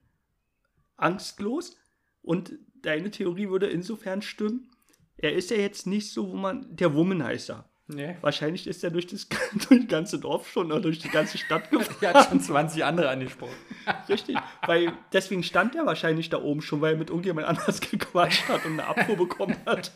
angstlos. 0.96 1.76
Und 2.22 2.52
deine 2.80 3.11
Theorie 3.11 3.48
würde 3.50 3.66
insofern 3.66 4.22
stimmen. 4.22 4.70
Er 5.16 5.34
ist 5.34 5.50
ja 5.50 5.57
jetzt 5.57 5.86
nicht 5.88 6.12
so, 6.12 6.30
wo 6.30 6.36
man 6.36 6.76
der 6.76 6.94
Womanizer. 6.94 7.68
Nee. 7.89 8.16
Wahrscheinlich 8.20 8.66
ist 8.66 8.82
er 8.85 8.91
durch 8.91 9.07
das, 9.07 9.28
durch 9.68 9.80
das 9.80 9.89
ganze 9.89 10.18
Dorf 10.18 10.49
schon 10.51 10.72
oder 10.72 10.80
durch 10.80 10.99
die 10.99 11.09
ganze 11.09 11.39
Stadt 11.39 11.70
gefahren. 11.70 11.97
Er 12.01 12.14
hat 12.14 12.28
schon 12.28 12.41
20 12.41 12.85
andere 12.85 13.09
angesprochen. 13.09 13.55
Richtig. 14.09 14.37
Weil 14.66 14.93
deswegen 15.12 15.43
stand 15.43 15.74
er 15.74 15.87
wahrscheinlich 15.87 16.30
da 16.30 16.41
oben 16.41 16.62
schon, 16.62 16.80
weil 16.80 16.95
er 16.95 16.99
mit 16.99 17.11
irgendjemand 17.11 17.47
anders 17.47 17.80
gequatscht 17.80 18.49
hat 18.49 18.64
und 18.64 18.72
eine 18.72 18.87
Abfuhr 18.87 19.16
bekommen 19.16 19.57
hat. 19.66 19.93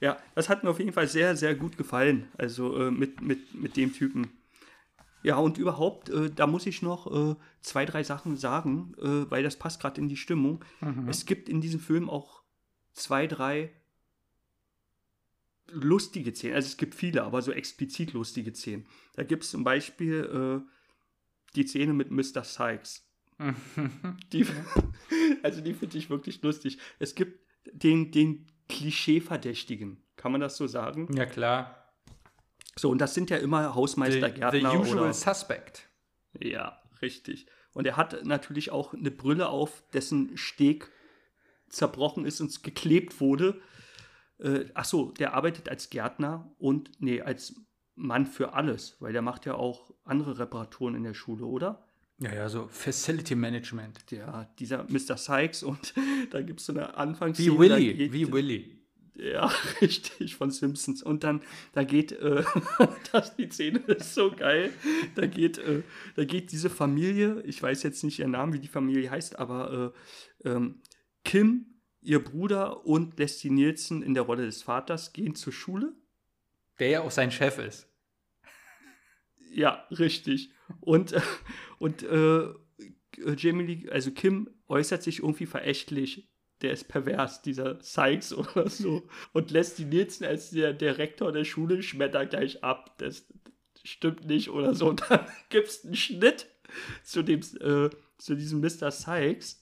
Ja, 0.00 0.16
das 0.34 0.48
hat 0.48 0.64
mir 0.64 0.70
auf 0.70 0.78
jeden 0.78 0.92
Fall 0.92 1.06
sehr, 1.06 1.36
sehr 1.36 1.54
gut 1.54 1.76
gefallen. 1.76 2.28
Also 2.36 2.76
äh, 2.76 2.90
mit, 2.90 3.20
mit, 3.20 3.54
mit 3.54 3.76
dem 3.76 3.92
Typen. 3.92 4.30
Ja, 5.22 5.36
und 5.36 5.58
überhaupt, 5.58 6.10
äh, 6.10 6.30
da 6.30 6.46
muss 6.46 6.66
ich 6.66 6.82
noch 6.82 7.30
äh, 7.30 7.36
zwei, 7.60 7.86
drei 7.86 8.02
Sachen 8.02 8.36
sagen, 8.36 8.94
äh, 9.00 9.30
weil 9.30 9.42
das 9.44 9.56
passt 9.56 9.80
gerade 9.80 10.00
in 10.00 10.08
die 10.08 10.16
Stimmung. 10.16 10.64
Es 11.06 11.26
gibt 11.26 11.48
in 11.48 11.60
diesem 11.60 11.78
Film 11.78 12.10
auch 12.10 12.42
zwei, 12.92 13.26
drei 13.26 13.70
lustige 15.72 16.32
Szenen. 16.34 16.54
Also 16.54 16.66
es 16.66 16.76
gibt 16.76 16.94
viele, 16.94 17.24
aber 17.24 17.42
so 17.42 17.52
explizit 17.52 18.12
lustige 18.12 18.52
Szenen. 18.52 18.86
Da 19.14 19.24
gibt 19.24 19.44
es 19.44 19.50
zum 19.50 19.64
Beispiel 19.64 20.62
äh, 20.64 20.72
die 21.56 21.66
Szene 21.66 21.92
mit 21.92 22.10
Mr. 22.10 22.44
Sykes. 22.44 23.08
Die, 24.32 24.46
also 25.42 25.60
die 25.60 25.74
finde 25.74 25.98
ich 25.98 26.10
wirklich 26.10 26.42
lustig. 26.42 26.78
Es 27.00 27.16
gibt 27.16 27.40
den, 27.72 28.12
den 28.12 28.46
Klischee-Verdächtigen. 28.68 30.04
Kann 30.16 30.30
man 30.30 30.40
das 30.40 30.56
so 30.56 30.66
sagen? 30.66 31.08
Ja, 31.16 31.26
klar. 31.26 31.92
So, 32.76 32.90
und 32.90 32.98
das 32.98 33.14
sind 33.14 33.30
ja 33.30 33.38
immer 33.38 33.70
The, 33.70 33.74
Hausmeister, 33.74 34.28
the 34.28 34.34
Gärtner 34.34 34.80
usual 34.80 34.98
oder... 34.98 35.12
suspect. 35.12 35.88
Ja, 36.38 36.80
richtig. 37.00 37.46
Und 37.72 37.86
er 37.86 37.96
hat 37.96 38.24
natürlich 38.24 38.70
auch 38.70 38.94
eine 38.94 39.10
Brille 39.10 39.48
auf, 39.48 39.82
dessen 39.92 40.36
Steg 40.36 40.90
zerbrochen 41.68 42.24
ist 42.24 42.40
und 42.40 42.62
geklebt 42.62 43.20
wurde. 43.20 43.60
Äh, 44.42 44.66
ach 44.74 44.84
so, 44.84 45.12
der 45.12 45.34
arbeitet 45.34 45.68
als 45.68 45.88
Gärtner 45.90 46.52
und, 46.58 46.90
nee, 47.00 47.20
als 47.22 47.54
Mann 47.94 48.26
für 48.26 48.54
alles, 48.54 48.96
weil 49.00 49.12
der 49.12 49.22
macht 49.22 49.46
ja 49.46 49.54
auch 49.54 49.92
andere 50.04 50.38
Reparaturen 50.38 50.94
in 50.94 51.04
der 51.04 51.14
Schule, 51.14 51.44
oder? 51.44 51.86
Ja, 52.18 52.32
ja, 52.34 52.48
so 52.48 52.68
Facility 52.68 53.34
Management. 53.34 53.98
Ja, 54.10 54.48
dieser 54.58 54.84
Mr. 54.84 55.16
Sykes 55.16 55.62
und 55.70 55.94
da 56.30 56.40
gibt 56.42 56.60
es 56.60 56.66
so 56.66 56.72
eine 56.72 56.82
Wie 56.88 56.92
Anfangsszene. 56.94 57.52
da 57.54 57.58
Willy, 57.60 57.94
geht- 57.94 58.12
wie 58.12 58.32
Willy. 58.32 58.78
Ja, 59.14 59.52
richtig, 59.82 60.36
von 60.36 60.50
Simpsons. 60.50 61.02
Und 61.02 61.22
dann, 61.22 61.42
da 61.74 61.84
geht, 61.84 62.12
äh, 62.12 62.42
das, 63.12 63.36
die 63.36 63.50
Szene 63.50 63.78
ist 63.80 64.14
so 64.14 64.30
geil. 64.32 64.72
Da 65.16 65.26
geht, 65.26 65.58
äh, 65.58 65.82
da 66.16 66.24
geht 66.24 66.50
diese 66.50 66.70
Familie, 66.70 67.42
ich 67.42 67.62
weiß 67.62 67.82
jetzt 67.82 68.02
nicht 68.04 68.18
ihren 68.20 68.30
Namen, 68.30 68.54
wie 68.54 68.58
die 68.58 68.68
Familie 68.68 69.10
heißt, 69.10 69.38
aber 69.38 69.92
äh, 70.44 70.48
ähm, 70.48 70.80
Kim, 71.24 71.66
ihr 72.02 72.22
Bruder 72.22 72.84
und 72.84 73.18
Leslie 73.18 73.50
Nielsen 73.50 74.02
in 74.02 74.14
der 74.14 74.24
Rolle 74.24 74.44
des 74.44 74.62
Vaters 74.62 75.12
gehen 75.12 75.34
zur 75.34 75.52
Schule. 75.52 75.92
Der 76.78 76.88
ja 76.88 77.00
auch 77.02 77.10
sein 77.10 77.30
Chef 77.30 77.58
ist. 77.58 77.88
Ja, 79.52 79.86
richtig. 79.90 80.50
Und, 80.80 81.12
äh, 81.12 81.20
und 81.78 82.02
äh, 82.02 82.48
Jamie 83.36 83.64
Lee, 83.64 83.90
also 83.90 84.10
Kim 84.10 84.50
äußert 84.68 85.02
sich 85.02 85.20
irgendwie 85.20 85.46
verächtlich. 85.46 86.28
Der 86.62 86.72
ist 86.72 86.88
pervers, 86.88 87.42
dieser 87.42 87.80
Sykes 87.82 88.32
oder 88.34 88.68
so. 88.68 89.08
Und 89.32 89.50
lässt 89.50 89.78
die 89.78 89.84
Nielsen 89.84 90.24
als 90.24 90.50
der, 90.50 90.72
der 90.72 90.98
Rektor 90.98 91.32
der 91.32 91.44
Schule 91.44 91.82
schmettert 91.82 92.30
gleich 92.30 92.64
ab. 92.64 92.96
Das, 92.98 93.26
stimmt 93.84 94.26
nicht 94.26 94.50
oder 94.50 94.74
so. 94.74 94.88
Und 94.90 95.02
dann 95.08 95.26
gibt 95.48 95.68
es 95.68 95.84
einen 95.84 95.96
Schnitt 95.96 96.46
zu, 97.02 97.22
dem, 97.22 97.40
äh, 97.60 97.90
zu 98.18 98.34
diesem 98.34 98.60
Mr. 98.60 98.90
Sykes. 98.90 99.60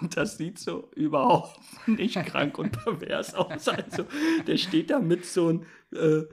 Und 0.00 0.16
das 0.16 0.36
sieht 0.36 0.58
so 0.58 0.90
überhaupt 0.96 1.60
nicht 1.86 2.14
krank 2.26 2.58
und 2.58 2.72
pervers 2.72 3.34
aus. 3.34 3.68
Also, 3.68 4.04
der 4.46 4.56
steht 4.56 4.90
da 4.90 4.98
mit 4.98 5.24
so 5.24 5.48
einem, 5.48 5.66
äh, 5.92 6.24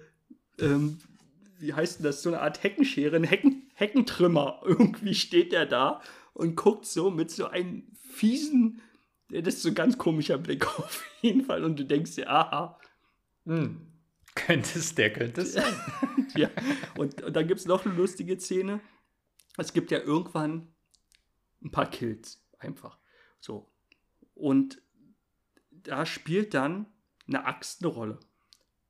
ähm, 0.64 0.98
wie 1.60 1.74
heißt 1.74 2.00
denn 2.00 2.06
das, 2.06 2.24
so 2.24 2.30
eine 2.30 2.42
Art 2.42 2.64
Heckenschere, 2.64 3.16
ein 3.16 3.24
Hecken, 3.24 3.70
Heckentrimmer. 3.76 4.62
Irgendwie 4.66 5.14
steht 5.14 5.52
der 5.52 5.66
da 5.66 6.02
und 6.34 6.56
guckt 6.56 6.86
so 6.86 7.12
mit 7.12 7.30
so 7.30 7.48
einem 7.48 7.84
fiesen, 8.10 8.82
das 9.30 9.56
ist 9.56 9.64
so 9.64 9.70
ein 9.70 9.76
ganz 9.76 9.98
komischer 9.98 10.38
Blick 10.38 10.66
auf 10.80 11.06
jeden 11.22 11.44
Fall. 11.44 11.64
Und 11.64 11.78
du 11.78 11.86
denkst 11.86 12.16
dir, 12.16 12.30
aha, 12.30 12.80
Hm. 13.48 13.88
Könnte 14.36 14.78
es, 14.78 14.94
der 14.94 15.12
könnte 15.12 15.42
es 15.42 15.54
sein. 15.54 15.74
ja. 16.36 16.50
Und, 16.98 17.24
und 17.24 17.36
dann 17.36 17.48
gibt 17.48 17.60
es 17.60 17.66
noch 17.66 17.86
eine 17.86 17.96
lustige 17.96 18.40
Szene. 18.40 18.82
Es 19.58 19.74
gibt 19.74 19.90
ja 19.90 20.00
irgendwann 20.00 20.68
ein 21.64 21.72
paar 21.72 21.90
Kills, 21.90 22.46
einfach. 22.60 23.00
So. 23.48 23.66
Und 24.36 24.82
da 25.72 26.06
spielt 26.06 26.54
dann 26.54 26.86
eine 27.28 27.46
Axt 27.46 27.82
eine 27.82 27.92
Rolle. 27.94 28.20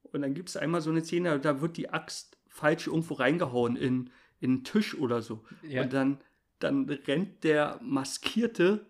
Und 0.03 0.21
dann 0.23 0.33
gibt 0.33 0.49
es 0.49 0.57
einmal 0.57 0.81
so 0.81 0.89
eine 0.89 1.03
Szene, 1.03 1.39
da 1.39 1.61
wird 1.61 1.77
die 1.77 1.89
Axt 1.91 2.37
falsch 2.47 2.87
irgendwo 2.87 3.13
reingehauen 3.13 3.75
in, 3.75 4.09
in 4.39 4.51
einen 4.51 4.63
Tisch 4.63 4.95
oder 4.97 5.21
so. 5.21 5.45
Ja. 5.61 5.83
Und 5.83 5.93
dann, 5.93 6.19
dann 6.59 6.89
rennt 6.89 7.43
der 7.43 7.79
Maskierte 7.83 8.87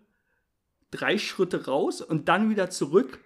drei 0.90 1.18
Schritte 1.18 1.66
raus 1.66 2.00
und 2.00 2.28
dann 2.28 2.48
wieder 2.48 2.70
zurück, 2.70 3.22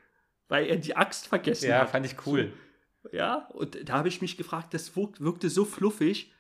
weil 0.48 0.66
er 0.66 0.76
die 0.78 0.96
Axt 0.96 1.28
vergessen 1.28 1.68
Ja, 1.70 1.82
hat. 1.82 1.90
fand 1.90 2.04
ich 2.06 2.26
cool. 2.26 2.52
Ja, 3.12 3.46
und 3.52 3.88
da 3.88 3.94
habe 3.98 4.08
ich 4.08 4.20
mich 4.20 4.36
gefragt, 4.36 4.74
das 4.74 4.96
wirk- 4.96 5.20
wirkte 5.20 5.48
so 5.48 5.64
fluffig. 5.64 6.32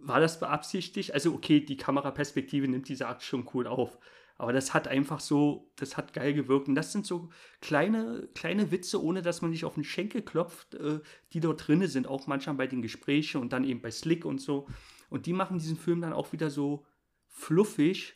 War 0.00 0.20
das 0.20 0.38
beabsichtigt? 0.38 1.12
Also, 1.14 1.32
okay, 1.34 1.60
die 1.60 1.76
Kameraperspektive 1.76 2.68
nimmt 2.68 2.88
diese 2.88 3.08
Akt 3.08 3.22
schon 3.22 3.48
cool 3.54 3.66
auf. 3.66 3.98
Aber 4.38 4.52
das 4.52 4.74
hat 4.74 4.86
einfach 4.86 5.20
so, 5.20 5.72
das 5.76 5.96
hat 5.96 6.12
geil 6.12 6.34
gewirkt. 6.34 6.68
Und 6.68 6.74
das 6.74 6.92
sind 6.92 7.06
so 7.06 7.30
kleine, 7.60 8.28
kleine 8.34 8.70
Witze, 8.70 9.02
ohne 9.02 9.22
dass 9.22 9.40
man 9.40 9.52
sich 9.52 9.64
auf 9.64 9.74
den 9.74 9.84
Schenkel 9.84 10.22
klopft, 10.22 10.74
äh, 10.74 11.00
die 11.32 11.40
dort 11.40 11.66
drin 11.66 11.86
sind. 11.86 12.06
Auch 12.06 12.26
manchmal 12.26 12.56
bei 12.56 12.66
den 12.66 12.82
Gesprächen 12.82 13.40
und 13.40 13.52
dann 13.52 13.64
eben 13.64 13.80
bei 13.80 13.90
Slick 13.90 14.24
und 14.24 14.40
so. 14.40 14.66
Und 15.08 15.26
die 15.26 15.32
machen 15.32 15.58
diesen 15.58 15.78
Film 15.78 16.00
dann 16.02 16.12
auch 16.12 16.32
wieder 16.32 16.50
so 16.50 16.84
fluffig. 17.28 18.14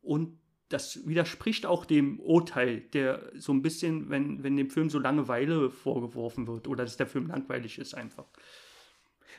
Und 0.00 0.38
das 0.68 1.06
widerspricht 1.06 1.66
auch 1.66 1.84
dem 1.84 2.18
Urteil, 2.18 2.80
der 2.80 3.30
so 3.34 3.52
ein 3.52 3.62
bisschen, 3.62 4.10
wenn, 4.10 4.42
wenn 4.42 4.56
dem 4.56 4.70
Film 4.70 4.90
so 4.90 4.98
Langeweile 4.98 5.70
vorgeworfen 5.70 6.48
wird 6.48 6.66
oder 6.66 6.84
dass 6.84 6.96
der 6.96 7.06
Film 7.06 7.28
langweilig 7.28 7.78
ist 7.78 7.94
einfach. 7.94 8.26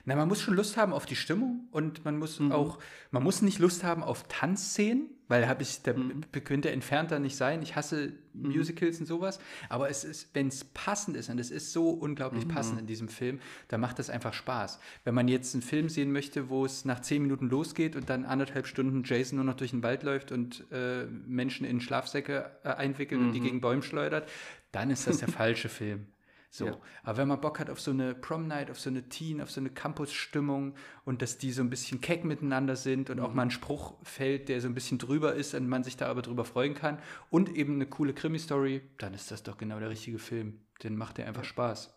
Na, 0.04 0.16
man 0.16 0.28
muss 0.28 0.42
schon 0.42 0.56
Lust 0.56 0.78
haben 0.78 0.92
auf 0.94 1.06
die 1.06 1.16
Stimmung 1.16 1.68
und 1.72 2.04
man 2.04 2.18
muss 2.18 2.40
Mhm. 2.40 2.52
auch, 2.52 2.80
man 3.12 3.24
muss 3.24 3.42
nicht 3.42 3.60
Lust 3.60 3.84
haben 3.84 4.04
auf 4.04 4.28
Tanzszenen, 4.28 5.10
weil 5.28 5.48
habe 5.48 5.64
ich, 5.64 5.82
der 5.82 5.98
Mhm. 5.98 6.22
könnte 6.44 6.70
entfernter 6.70 7.18
nicht 7.20 7.36
sein. 7.38 7.62
Ich 7.64 7.76
hasse 7.76 8.14
Musicals 8.34 9.00
und 9.00 9.06
sowas, 9.08 9.40
aber 9.70 9.90
es 9.90 10.04
ist, 10.04 10.30
wenn 10.36 10.48
es 10.50 10.66
passend 10.66 11.18
ist 11.18 11.30
und 11.30 11.40
es 11.40 11.50
ist 11.50 11.72
so 11.72 11.90
unglaublich 11.90 12.46
Mhm. 12.46 12.50
passend 12.50 12.80
in 12.80 12.86
diesem 12.86 13.08
Film, 13.08 13.40
dann 13.70 13.80
macht 13.82 13.98
das 13.98 14.10
einfach 14.10 14.34
Spaß. 14.34 14.80
Wenn 15.04 15.16
man 15.16 15.28
jetzt 15.28 15.56
einen 15.56 15.64
Film 15.64 15.90
sehen 15.90 16.12
möchte, 16.12 16.50
wo 16.50 16.66
es 16.66 16.86
nach 16.86 17.00
zehn 17.02 17.22
Minuten 17.24 17.50
losgeht 17.50 17.96
und 17.96 18.10
dann 18.10 18.26
anderthalb 18.26 18.68
Stunden 18.68 19.04
Jason 19.06 19.38
nur 19.38 19.46
noch 19.46 19.56
durch 19.56 19.72
den 19.72 19.82
Wald 19.82 20.04
läuft 20.04 20.32
und 20.32 20.66
äh, 20.72 21.06
Menschen 21.06 21.66
in 21.66 21.80
Schlafsäcke 21.82 22.52
äh, 22.64 22.70
einwickelt 22.70 23.22
und 23.22 23.32
die 23.32 23.40
gegen 23.40 23.62
Bäume 23.62 23.82
schleudert, 23.82 24.30
dann 24.72 24.90
ist 24.92 25.08
das 25.08 25.20
der 25.20 25.28
falsche 25.30 25.70
Film. 25.70 26.06
So. 26.56 26.68
Ja. 26.68 26.78
Aber 27.04 27.18
wenn 27.18 27.28
man 27.28 27.42
Bock 27.42 27.60
hat 27.60 27.70
auf 27.70 27.82
so 27.82 27.92
eine 27.92 28.16
Prom 28.16 28.48
Night, 28.48 28.72
auf 28.72 28.80
so 28.80 28.90
eine 28.90 29.10
Teen, 29.10 29.42
auf 29.42 29.52
so 29.52 29.60
eine 29.60 29.70
Campus-Stimmung 29.70 30.74
und 31.04 31.22
dass 31.22 31.38
die 31.38 31.52
so 31.52 31.62
ein 31.62 31.70
bisschen 31.70 32.00
keck 32.00 32.24
miteinander 32.24 32.78
sind 32.78 33.10
und 33.10 33.20
auch 33.20 33.34
mal 33.34 33.42
ein 33.42 33.52
Spruch 33.52 33.96
fällt, 34.04 34.48
der 34.48 34.62
so 34.62 34.70
ein 34.70 34.74
bisschen 34.74 34.98
drüber 34.98 35.34
ist 35.34 35.54
und 35.54 35.68
man 35.68 35.84
sich 35.84 35.98
da 35.98 36.08
aber 36.08 36.22
drüber 36.22 36.46
freuen 36.46 36.74
kann 36.74 36.98
und 37.30 37.50
eben 37.50 37.74
eine 37.76 37.88
coole 37.88 38.14
Krimi-Story, 38.14 38.82
dann 39.00 39.14
ist 39.14 39.32
das 39.32 39.44
doch 39.44 39.58
genau 39.58 39.80
der 39.80 39.90
richtige 39.90 40.18
Film. 40.18 40.62
Den 40.82 40.96
macht 40.96 41.18
der 41.18 41.28
einfach 41.28 41.44
Spaß. 41.44 41.94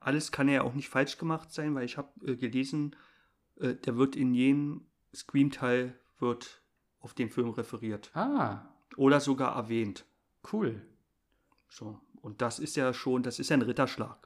Alles 0.00 0.30
kann 0.30 0.50
ja 0.50 0.60
auch 0.60 0.74
nicht 0.74 0.90
falsch 0.90 1.16
gemacht 1.16 1.50
sein, 1.50 1.74
weil 1.74 1.86
ich 1.86 1.96
habe 1.96 2.10
äh, 2.26 2.36
gelesen, 2.36 2.94
äh, 3.58 3.74
der 3.74 3.96
wird 3.96 4.16
in 4.16 4.34
jedem 4.34 4.86
Scream-Teil 5.14 5.98
wird 6.18 6.60
auf 7.00 7.14
den 7.14 7.30
Film 7.30 7.48
referiert 7.48 8.10
Ah, 8.14 8.68
oder 8.98 9.18
sogar 9.20 9.56
erwähnt. 9.56 10.04
cool. 10.52 10.82
So. 11.70 11.98
Und 12.24 12.40
das 12.40 12.58
ist 12.58 12.74
ja 12.76 12.94
schon, 12.94 13.22
das 13.22 13.38
ist 13.38 13.50
ja 13.50 13.56
ein 13.58 13.62
Ritterschlag. 13.62 14.16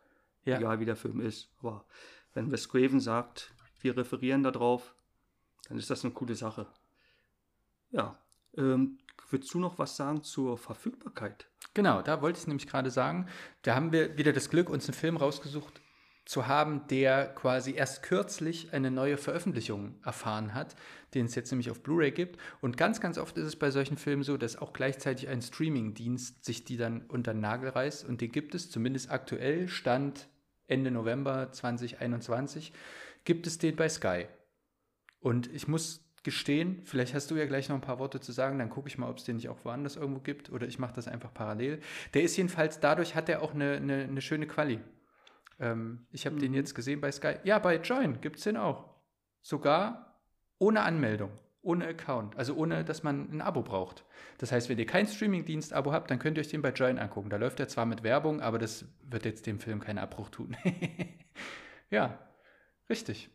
Ja. 0.44 0.58
Egal 0.58 0.78
wie 0.78 0.84
der 0.84 0.94
Film 0.94 1.20
ist. 1.20 1.50
Aber 1.58 1.84
wenn 2.32 2.52
Wes 2.52 2.68
Craven 2.68 3.00
sagt, 3.00 3.52
wir 3.80 3.96
referieren 3.96 4.44
darauf, 4.44 4.94
dann 5.68 5.78
ist 5.78 5.90
das 5.90 6.04
eine 6.04 6.14
coole 6.14 6.36
Sache. 6.36 6.68
Ja. 7.90 8.16
Ähm, 8.56 8.98
würdest 9.28 9.52
du 9.52 9.58
noch 9.58 9.80
was 9.80 9.96
sagen 9.96 10.22
zur 10.22 10.56
Verfügbarkeit? 10.56 11.48
Genau, 11.74 12.00
da 12.00 12.22
wollte 12.22 12.38
ich 12.38 12.46
nämlich 12.46 12.68
gerade 12.68 12.92
sagen. 12.92 13.26
Da 13.62 13.74
haben 13.74 13.90
wir 13.90 14.16
wieder 14.16 14.32
das 14.32 14.48
Glück, 14.48 14.70
uns 14.70 14.86
einen 14.86 14.94
Film 14.94 15.16
rausgesucht 15.16 15.80
zu 16.28 16.46
haben, 16.46 16.86
der 16.88 17.28
quasi 17.28 17.72
erst 17.72 18.02
kürzlich 18.02 18.74
eine 18.74 18.90
neue 18.90 19.16
Veröffentlichung 19.16 19.94
erfahren 20.04 20.52
hat, 20.52 20.76
den 21.14 21.24
es 21.24 21.34
jetzt 21.34 21.50
nämlich 21.50 21.70
auf 21.70 21.82
Blu-ray 21.82 22.10
gibt. 22.10 22.38
Und 22.60 22.76
ganz, 22.76 23.00
ganz 23.00 23.16
oft 23.16 23.38
ist 23.38 23.46
es 23.46 23.56
bei 23.56 23.70
solchen 23.70 23.96
Filmen 23.96 24.22
so, 24.22 24.36
dass 24.36 24.56
auch 24.56 24.74
gleichzeitig 24.74 25.30
ein 25.30 25.40
Streaming-Dienst 25.40 26.44
sich 26.44 26.64
die 26.64 26.76
dann 26.76 27.06
unter 27.08 27.32
den 27.32 27.40
Nagel 27.40 27.70
reißt. 27.70 28.04
Und 28.04 28.20
den 28.20 28.30
gibt 28.30 28.54
es 28.54 28.70
zumindest 28.70 29.10
aktuell, 29.10 29.68
Stand 29.68 30.28
Ende 30.66 30.90
November 30.90 31.50
2021, 31.50 32.74
gibt 33.24 33.46
es 33.46 33.56
den 33.56 33.74
bei 33.74 33.88
Sky. 33.88 34.26
Und 35.20 35.50
ich 35.54 35.66
muss 35.66 36.04
gestehen, 36.24 36.82
vielleicht 36.84 37.14
hast 37.14 37.30
du 37.30 37.36
ja 37.36 37.46
gleich 37.46 37.70
noch 37.70 37.76
ein 37.76 37.80
paar 37.80 37.98
Worte 37.98 38.20
zu 38.20 38.32
sagen, 38.32 38.58
dann 38.58 38.68
gucke 38.68 38.88
ich 38.88 38.98
mal, 38.98 39.08
ob 39.08 39.16
es 39.16 39.24
den 39.24 39.36
nicht 39.36 39.48
auch 39.48 39.64
woanders 39.64 39.96
irgendwo 39.96 40.20
gibt 40.20 40.50
oder 40.50 40.66
ich 40.66 40.78
mache 40.78 40.92
das 40.92 41.08
einfach 41.08 41.32
parallel. 41.32 41.80
Der 42.12 42.20
ist 42.20 42.36
jedenfalls, 42.36 42.80
dadurch 42.80 43.14
hat 43.14 43.30
er 43.30 43.40
auch 43.40 43.54
eine, 43.54 43.76
eine, 43.76 44.02
eine 44.02 44.20
schöne 44.20 44.46
Quali. 44.46 44.80
Ähm, 45.60 46.06
ich 46.10 46.26
habe 46.26 46.36
den 46.36 46.54
jetzt 46.54 46.74
gesehen 46.74 47.00
bei 47.00 47.10
Sky. 47.10 47.34
Ja, 47.44 47.58
bei 47.58 47.76
Join 47.76 48.20
gibt 48.20 48.36
es 48.36 48.44
den 48.44 48.56
auch. 48.56 48.88
Sogar 49.40 50.20
ohne 50.58 50.82
Anmeldung, 50.82 51.30
ohne 51.62 51.86
Account, 51.86 52.36
also 52.36 52.54
ohne, 52.54 52.84
dass 52.84 53.02
man 53.02 53.30
ein 53.30 53.40
Abo 53.40 53.62
braucht. 53.62 54.04
Das 54.38 54.52
heißt, 54.52 54.68
wenn 54.68 54.78
ihr 54.78 54.86
kein 54.86 55.06
Streamingdienst-Abo 55.06 55.92
habt, 55.92 56.10
dann 56.10 56.18
könnt 56.18 56.36
ihr 56.36 56.40
euch 56.40 56.48
den 56.48 56.62
bei 56.62 56.70
Join 56.70 56.98
angucken. 56.98 57.30
Da 57.30 57.36
läuft 57.36 57.60
er 57.60 57.68
zwar 57.68 57.86
mit 57.86 58.02
Werbung, 58.02 58.40
aber 58.40 58.58
das 58.58 58.84
wird 59.02 59.24
jetzt 59.24 59.46
dem 59.46 59.60
Film 59.60 59.80
keinen 59.80 59.98
Abbruch 59.98 60.30
tun. 60.30 60.56
ja, 61.90 62.18
richtig. 62.88 63.30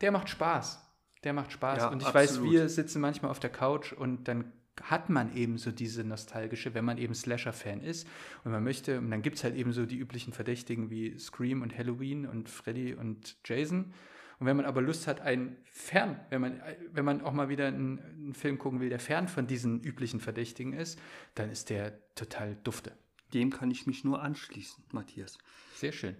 Der 0.00 0.10
macht 0.10 0.28
Spaß. 0.28 0.80
Der 1.24 1.32
macht 1.32 1.52
Spaß. 1.52 1.78
Ja, 1.78 1.88
und 1.88 2.02
ich 2.02 2.12
weiß, 2.12 2.30
absolut. 2.30 2.50
wir 2.52 2.68
sitzen 2.68 3.00
manchmal 3.00 3.30
auf 3.30 3.40
der 3.40 3.50
Couch 3.50 3.92
und 3.92 4.26
dann 4.26 4.52
hat 4.80 5.10
man 5.10 5.34
eben 5.36 5.58
so 5.58 5.70
diese 5.70 6.04
nostalgische, 6.04 6.74
wenn 6.74 6.84
man 6.84 6.98
eben 6.98 7.14
Slasher-Fan 7.14 7.82
ist 7.82 8.06
und 8.44 8.52
man 8.52 8.64
möchte, 8.64 8.98
und 8.98 9.10
dann 9.10 9.22
gibt 9.22 9.36
es 9.36 9.44
halt 9.44 9.54
eben 9.54 9.72
so 9.72 9.84
die 9.84 9.98
üblichen 9.98 10.32
Verdächtigen 10.32 10.90
wie 10.90 11.18
Scream 11.18 11.62
und 11.62 11.76
Halloween 11.76 12.26
und 12.26 12.48
Freddy 12.48 12.94
und 12.94 13.36
Jason. 13.44 13.92
Und 14.38 14.46
wenn 14.46 14.56
man 14.56 14.66
aber 14.66 14.80
Lust 14.80 15.06
hat, 15.06 15.20
einen 15.20 15.56
fern, 15.64 16.18
wenn 16.30 16.40
man, 16.40 16.62
wenn 16.92 17.04
man 17.04 17.20
auch 17.20 17.32
mal 17.32 17.48
wieder 17.48 17.66
einen, 17.66 18.00
einen 18.00 18.34
Film 18.34 18.58
gucken 18.58 18.80
will, 18.80 18.88
der 18.88 18.98
fern 18.98 19.28
von 19.28 19.46
diesen 19.46 19.80
üblichen 19.82 20.20
Verdächtigen 20.20 20.72
ist, 20.72 20.98
dann 21.34 21.50
ist 21.50 21.70
der 21.70 21.92
total 22.14 22.56
dufte. 22.64 22.92
Dem 23.34 23.50
kann 23.50 23.70
ich 23.70 23.86
mich 23.86 24.04
nur 24.04 24.22
anschließen, 24.22 24.84
Matthias. 24.92 25.38
Sehr 25.76 25.92
schön. 25.92 26.16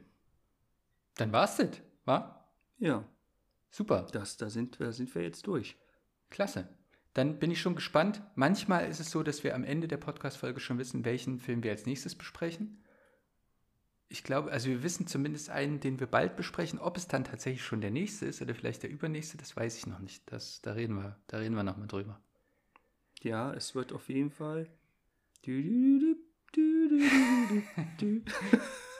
Dann 1.17 1.33
war's 1.33 1.57
das, 1.57 1.83
wa? 2.05 2.47
Ja, 2.79 3.05
Super. 3.71 4.07
das, 4.13 4.37
da, 4.37 4.51
sind, 4.51 4.81
da 4.81 4.93
sind 4.93 5.15
wir 5.15 5.23
jetzt 5.23 5.47
durch. 5.47 5.77
Klasse. 6.31 6.69
Dann 7.15 7.39
bin 7.39 7.51
ich 7.51 7.61
schon 7.61 7.75
gespannt. 7.75 8.23
Manchmal 8.35 8.89
ist 8.89 9.01
es 9.01 9.11
so, 9.11 9.23
dass 9.23 9.45
wir 9.45 9.55
am 9.55 9.65
Ende 9.65 9.89
der 9.89 9.99
Podcast-Folge 9.99 10.61
schon 10.61 10.79
wissen, 10.79 11.05
welchen 11.05 11.39
Film 11.39 11.63
wir 11.63 11.71
als 11.71 11.85
nächstes 11.85 12.15
besprechen. 12.15 12.83
Ich 14.09 14.25
glaube, 14.25 14.51
also 14.53 14.69
wir 14.69 14.83
wissen 14.83 15.07
zumindest 15.07 15.51
einen, 15.51 15.81
den 15.81 16.01
wir 16.01 16.07
bald 16.07 16.37
besprechen. 16.37 16.79
Ob 16.79 16.97
es 16.97 17.09
dann 17.09 17.25
tatsächlich 17.25 17.65
schon 17.65 17.81
der 17.81 17.91
nächste 17.91 18.27
ist 18.27 18.41
oder 18.43 18.55
vielleicht 18.55 18.83
der 18.83 18.91
übernächste, 18.91 19.37
das 19.39 19.57
weiß 19.57 19.77
ich 19.77 19.87
noch 19.87 20.01
nicht. 20.01 20.23
Das, 20.31 20.61
da 20.63 20.73
reden 20.73 20.97
wir, 20.97 21.19
da 21.27 21.39
reden 21.39 21.55
wir 21.55 21.63
nochmal 21.63 21.89
drüber. 21.89 22.21
Ja, 23.23 23.53
es 23.55 23.75
wird 23.75 23.93
auf 23.93 24.09
jeden 24.09 24.31
Fall. 24.31 24.69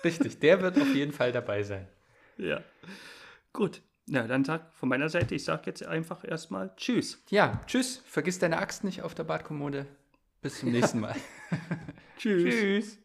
Richtig, 0.05 0.39
der 0.41 0.61
wird 0.61 0.79
auf 0.79 0.95
jeden 0.95 1.13
Fall 1.13 1.33
dabei 1.33 1.63
sein. 1.63 1.89
Ja. 2.39 2.63
Gut. 3.53 3.83
Ja, 4.07 4.27
dann 4.27 4.45
sag 4.45 4.75
von 4.75 4.89
meiner 4.89 5.09
Seite, 5.09 5.35
ich 5.35 5.45
sag 5.45 5.67
jetzt 5.67 5.85
einfach 5.85 6.25
erstmal 6.25 6.75
Tschüss. 6.77 7.23
Ja, 7.31 7.61
tschüss. 7.67 8.03
Vergiss 8.07 8.39
deine 8.39 8.59
Axt 8.59 8.85
nicht 8.85 9.03
auf 9.03 9.15
der 9.15 9.25
Badkommode. 9.25 9.87
Bis 10.41 10.59
zum 10.59 10.73
nächsten 10.73 11.01
Mal. 11.01 11.15
Tschüss. 12.19 12.55
tschüss. 12.55 12.99